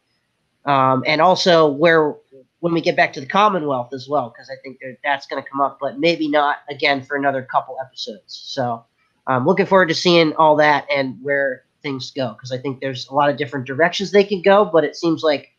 Um, 0.66 1.04
and 1.08 1.20
also 1.20 1.68
where 1.68 2.16
when 2.60 2.74
we 2.74 2.82
get 2.82 2.96
back 2.96 3.12
to 3.14 3.20
the 3.20 3.26
Commonwealth 3.26 3.92
as 3.92 4.08
well, 4.08 4.30
because 4.30 4.52
I 4.52 4.56
think 4.64 4.78
that 4.82 4.98
that's 5.04 5.26
going 5.26 5.42
to 5.44 5.50
come 5.50 5.60
up, 5.60 5.80
but 5.82 6.00
maybe 6.00 6.28
not 6.28 6.58
again 6.70 7.02
for 7.02 7.18
another 7.18 7.42
couple 7.42 7.76
episodes. 7.84 8.40
So 8.46 8.86
I'm 9.26 9.48
looking 9.48 9.66
forward 9.66 9.88
to 9.88 9.96
seeing 9.96 10.34
all 10.36 10.56
that 10.58 10.86
and 10.96 11.18
where 11.24 11.64
things 11.82 12.12
go 12.12 12.34
because 12.34 12.52
I 12.52 12.60
think 12.60 12.80
there's 12.80 13.08
a 13.08 13.16
lot 13.16 13.32
of 13.32 13.38
different 13.38 13.66
directions 13.66 14.12
they 14.12 14.24
can 14.24 14.44
go, 14.44 14.64
but 14.64 14.84
it 14.84 14.96
seems 14.96 15.24
like 15.24 15.50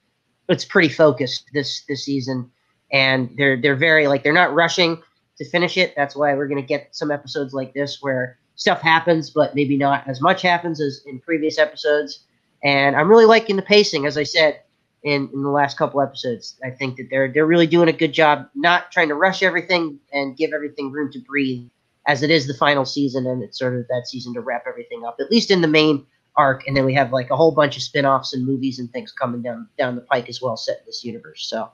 it's 0.48 0.64
pretty 0.64 0.90
focused 0.90 1.50
this 1.52 1.82
this 1.88 2.04
season, 2.04 2.48
and 2.92 3.30
they're 3.36 3.60
they're 3.60 3.74
very 3.74 4.06
like 4.06 4.22
they're 4.22 4.32
not 4.32 4.54
rushing 4.54 5.02
to 5.38 5.50
finish 5.50 5.76
it. 5.76 5.94
That's 5.96 6.14
why 6.14 6.34
we're 6.34 6.46
gonna 6.46 6.62
get 6.62 6.94
some 6.94 7.10
episodes 7.10 7.52
like 7.52 7.74
this 7.74 7.98
where 8.00 8.38
stuff 8.56 8.80
happens, 8.80 9.30
but 9.30 9.54
maybe 9.54 9.76
not 9.76 10.06
as 10.08 10.20
much 10.20 10.42
happens 10.42 10.80
as 10.80 11.02
in 11.06 11.18
previous 11.20 11.58
episodes. 11.58 12.24
And 12.62 12.96
I'm 12.96 13.08
really 13.08 13.26
liking 13.26 13.56
the 13.56 13.62
pacing, 13.62 14.06
as 14.06 14.16
I 14.16 14.22
said 14.22 14.60
in, 15.02 15.28
in 15.32 15.42
the 15.42 15.50
last 15.50 15.76
couple 15.76 16.00
episodes. 16.00 16.56
I 16.64 16.70
think 16.70 16.96
that 16.96 17.08
they're 17.10 17.32
they're 17.32 17.46
really 17.46 17.66
doing 17.66 17.88
a 17.88 17.92
good 17.92 18.12
job, 18.12 18.48
not 18.54 18.92
trying 18.92 19.08
to 19.08 19.14
rush 19.14 19.42
everything 19.42 19.98
and 20.12 20.36
give 20.36 20.52
everything 20.52 20.92
room 20.92 21.10
to 21.12 21.18
breathe 21.18 21.68
as 22.06 22.22
it 22.22 22.30
is 22.30 22.46
the 22.46 22.54
final 22.54 22.84
season 22.84 23.26
and 23.26 23.42
it's 23.42 23.58
sort 23.58 23.76
of 23.78 23.86
that 23.88 24.08
season 24.08 24.34
to 24.34 24.40
wrap 24.40 24.64
everything 24.66 25.04
up, 25.04 25.16
at 25.20 25.30
least 25.30 25.50
in 25.50 25.60
the 25.60 25.68
main 25.68 26.04
arc, 26.36 26.66
and 26.66 26.76
then 26.76 26.84
we 26.84 26.94
have 26.94 27.12
like 27.12 27.30
a 27.30 27.36
whole 27.36 27.52
bunch 27.52 27.76
of 27.76 27.82
spin-offs 27.82 28.32
and 28.32 28.46
movies 28.46 28.78
and 28.78 28.90
things 28.92 29.12
coming 29.12 29.42
down 29.42 29.68
down 29.78 29.94
the 29.94 30.00
pike 30.02 30.28
as 30.28 30.40
well, 30.40 30.56
set 30.56 30.78
in 30.78 30.86
this 30.86 31.04
universe. 31.04 31.46
So, 31.48 31.70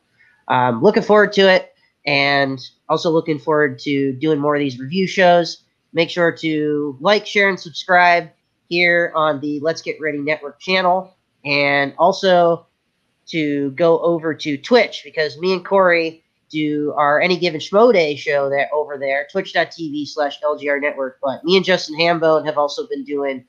um, 0.48 0.82
looking 0.82 1.02
forward 1.02 1.32
to 1.34 1.48
it, 1.48 1.74
and 2.06 2.60
also 2.88 3.10
looking 3.10 3.38
forward 3.38 3.78
to 3.80 4.12
doing 4.14 4.38
more 4.38 4.56
of 4.56 4.60
these 4.60 4.78
review 4.78 5.06
shows. 5.06 5.64
Make 5.92 6.10
sure 6.10 6.32
to 6.32 6.96
like, 7.00 7.26
share, 7.26 7.48
and 7.48 7.58
subscribe 7.58 8.30
here 8.68 9.12
on 9.14 9.40
the 9.40 9.60
Let's 9.60 9.82
Get 9.82 10.00
Ready 10.00 10.18
Network 10.18 10.60
channel, 10.60 11.16
and 11.44 11.94
also 11.98 12.66
to 13.28 13.70
go 13.72 13.98
over 14.00 14.34
to 14.34 14.56
Twitch 14.56 15.02
because 15.04 15.38
me 15.38 15.52
and 15.52 15.64
Cory 15.64 16.24
do 16.50 16.94
our 16.96 17.20
Any 17.20 17.36
Given 17.38 17.60
Schmo 17.60 17.92
Day 17.92 18.16
show 18.16 18.48
there 18.48 18.68
over 18.72 18.96
there, 18.98 19.26
twitch.tv 19.30 20.08
slash 20.08 20.40
LGR 20.40 20.80
Network. 20.80 21.18
But 21.22 21.44
me 21.44 21.56
and 21.56 21.64
Justin 21.64 21.98
Hambone 21.98 22.44
have 22.46 22.58
also 22.58 22.86
been 22.86 23.04
doing 23.04 23.44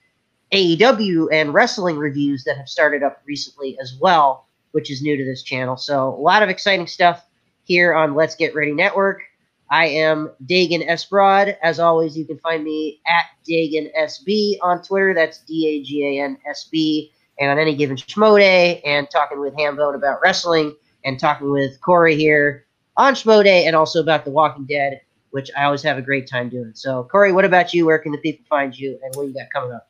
AEW 0.52 1.28
and 1.32 1.54
wrestling 1.54 1.98
reviews 1.98 2.44
that 2.44 2.58
have 2.58 2.68
started 2.68 3.04
up 3.04 3.22
recently 3.26 3.78
as 3.80 3.96
well, 4.00 4.48
which 4.72 4.92
is 4.92 5.02
new 5.02 5.16
to 5.16 5.26
this 5.26 5.44
channel. 5.44 5.78
So 5.78 6.10
a 6.10 6.22
lot 6.22 6.44
of 6.44 6.50
exciting 6.50 6.88
stuff 6.88 7.26
here 7.64 7.94
on 7.94 8.16
Let's 8.16 8.36
Get 8.36 8.56
Ready 8.56 8.74
Network. 8.74 9.22
I 9.70 9.86
am 9.88 10.32
Dagan 10.46 10.88
S. 10.88 11.06
Broad. 11.06 11.58
As 11.62 11.80
always, 11.80 12.18
you 12.18 12.26
can 12.26 12.40
find 12.40 12.64
me 12.64 13.02
at 13.06 13.26
Dagan 13.48 13.90
SB 13.98 14.58
on 14.62 14.82
Twitter. 14.82 15.14
That's 15.14 15.40
D 15.40 15.68
A 15.68 15.84
G 15.84 16.06
A 16.06 16.24
N 16.24 16.38
S 16.50 16.68
B. 16.72 17.12
And 17.40 17.52
on 17.52 17.60
any 17.60 17.76
given 17.76 17.96
Schmo 17.96 18.38
Day, 18.38 18.82
and 18.82 19.10
talking 19.10 19.40
with 19.40 19.54
Hambone 19.56 19.96
about 19.96 20.20
wrestling, 20.22 20.76
and 21.06 21.20
talking 21.20 21.52
with 21.52 21.80
Cory 21.82 22.18
here 22.18 22.66
on 22.98 23.14
Schmo 23.14 23.44
Day, 23.44 23.66
and 23.66 23.76
also 23.76 24.02
about 24.02 24.26
The 24.26 24.32
Walking 24.32 24.66
Dead, 24.66 25.00
which 25.32 25.50
I 25.58 25.64
always 25.64 25.82
have 25.84 25.98
a 25.98 26.02
great 26.02 26.28
time 26.28 26.50
doing. 26.50 26.72
So, 26.74 27.08
Cory, 27.10 27.32
what 27.32 27.46
about 27.46 27.74
you? 27.74 27.86
Where 27.86 28.00
can 28.00 28.12
the 28.12 28.18
people 28.18 28.46
find 28.50 28.78
you, 28.78 29.00
and 29.04 29.16
what 29.16 29.28
you 29.28 29.34
got 29.34 29.50
coming 29.54 29.72
up? 29.72 29.89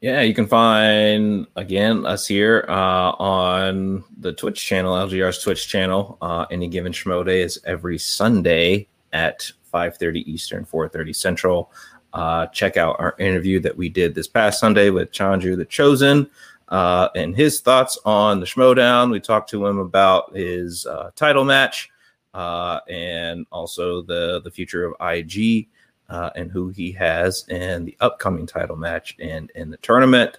Yeah, 0.00 0.20
you 0.20 0.34
can 0.34 0.46
find 0.46 1.46
again 1.56 2.04
us 2.04 2.26
here 2.26 2.66
uh, 2.68 3.12
on 3.12 4.04
the 4.18 4.32
Twitch 4.32 4.62
channel, 4.62 4.94
LGR's 4.94 5.38
Twitch 5.38 5.68
channel. 5.68 6.18
Uh, 6.20 6.44
any 6.50 6.68
given 6.68 6.92
Schmo 6.92 7.24
Day 7.24 7.40
is 7.40 7.58
every 7.64 7.96
Sunday 7.96 8.88
at 9.14 9.50
5:30 9.72 10.22
Eastern, 10.28 10.66
4:30 10.66 11.16
Central. 11.16 11.72
Uh, 12.12 12.46
check 12.46 12.76
out 12.76 12.96
our 12.98 13.14
interview 13.18 13.58
that 13.60 13.76
we 13.76 13.88
did 13.88 14.14
this 14.14 14.28
past 14.28 14.60
Sunday 14.60 14.90
with 14.90 15.12
Chandru 15.12 15.56
the 15.56 15.64
Chosen 15.64 16.28
uh, 16.68 17.08
and 17.16 17.34
his 17.34 17.60
thoughts 17.60 17.98
on 18.04 18.38
the 18.38 18.46
Schmoedown. 18.46 19.10
We 19.10 19.20
talked 19.20 19.48
to 19.50 19.66
him 19.66 19.78
about 19.78 20.36
his 20.36 20.84
uh, 20.84 21.10
title 21.16 21.44
match 21.44 21.90
uh, 22.34 22.80
and 22.88 23.46
also 23.50 24.02
the 24.02 24.42
the 24.44 24.50
future 24.50 24.84
of 24.84 24.94
IG 25.00 25.68
uh, 26.08 26.30
and 26.36 26.50
who 26.50 26.68
he 26.68 26.92
has 26.92 27.44
in 27.48 27.84
the 27.84 27.96
upcoming 28.00 28.46
title 28.46 28.76
match 28.76 29.16
and 29.20 29.50
in 29.54 29.70
the 29.70 29.76
tournament. 29.78 30.38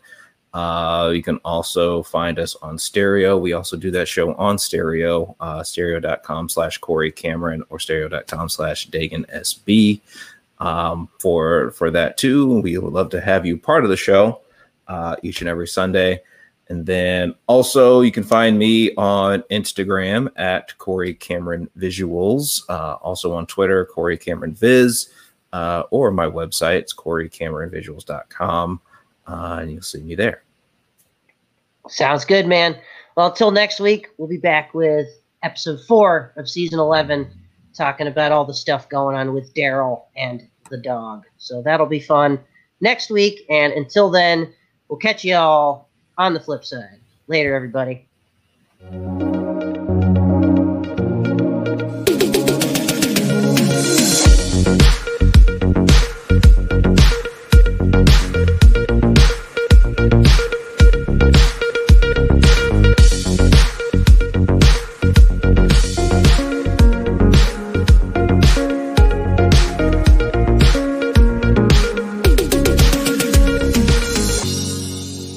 Uh, 0.54 1.12
you 1.14 1.22
can 1.22 1.38
also 1.46 2.02
find 2.04 2.40
us 2.40 2.56
on 2.62 2.78
stereo. 2.78 3.38
We 3.38 3.54
also 3.54 3.78
do 3.78 3.92
that 3.92 4.08
show 4.08 4.34
on 4.36 4.58
stereo, 4.58 5.36
uh, 5.40 5.62
stereo.com 5.62 6.50
slash 6.50 6.78
Cory 6.80 7.12
Cameron 7.12 7.64
or 7.70 7.80
stereo.com 7.80 8.50
slash 8.50 8.90
Dagan 8.90 9.30
SB. 9.30 10.02
Um, 10.60 11.10
for 11.20 11.72
for 11.72 11.92
that 11.92 12.18
too, 12.18 12.62
we 12.62 12.78
would 12.78 12.94
love 12.94 13.10
to 13.12 13.22
have 13.22 13.46
you 13.46 13.58
part 13.58 13.84
of 13.84 13.92
the 13.92 13.98
show 13.98 14.42
uh, 14.88 15.16
each 15.22 15.42
and 15.42 15.50
every 15.50 15.68
Sunday. 15.68 16.22
And 16.70 16.86
then 16.86 17.36
also, 17.48 18.02
you 18.02 18.12
can 18.12 18.24
find 18.24 18.58
me 18.58 18.94
on 18.96 19.44
Instagram 19.52 20.30
at 20.36 20.78
Cory 20.78 21.14
Cameron 21.14 21.70
Visuals. 21.78 22.62
Uh, 22.68 22.96
also 22.96 23.34
on 23.34 23.46
Twitter, 23.46 23.86
Cory 23.86 24.18
Cameron 24.18 24.54
Viz, 24.54 25.10
uh, 25.54 25.84
or 25.92 26.12
my 26.12 26.26
website, 26.26 26.80
it's 26.80 26.94
CoryCameronVisuals.com. 26.94 28.82
Uh, 29.28 29.58
and 29.62 29.72
you'll 29.72 29.82
see 29.82 30.02
me 30.02 30.16
there. 30.16 30.44
Sounds 31.90 32.26
good, 32.26 32.48
man. 32.48 32.78
Well, 33.16 33.28
until 33.28 33.52
next 33.52 33.80
week, 33.80 34.10
we'll 34.18 34.28
be 34.28 34.38
back 34.38 34.74
with 34.74 35.08
episode 35.44 35.80
four 35.88 36.34
of 36.36 36.50
season 36.50 36.80
11, 36.80 37.30
talking 37.74 38.08
about 38.08 38.32
all 38.32 38.46
the 38.46 38.54
stuff 38.54 38.90
going 38.90 39.16
on 39.16 39.34
with 39.34 39.54
Daryl 39.54 40.04
and 40.16 40.48
the 40.70 40.78
dog. 40.78 41.26
So 41.38 41.62
that'll 41.62 41.86
be 41.86 42.00
fun 42.00 42.40
next 42.82 43.10
week. 43.10 43.46
And 43.50 43.74
until 43.74 44.10
then, 44.10 44.54
we'll 44.88 45.00
catch 45.00 45.24
you 45.24 45.36
all 45.36 45.90
on 46.18 46.34
the 46.34 46.40
flip 46.40 46.64
side. 46.64 47.00
Later, 47.28 47.56
everybody. 47.56 48.08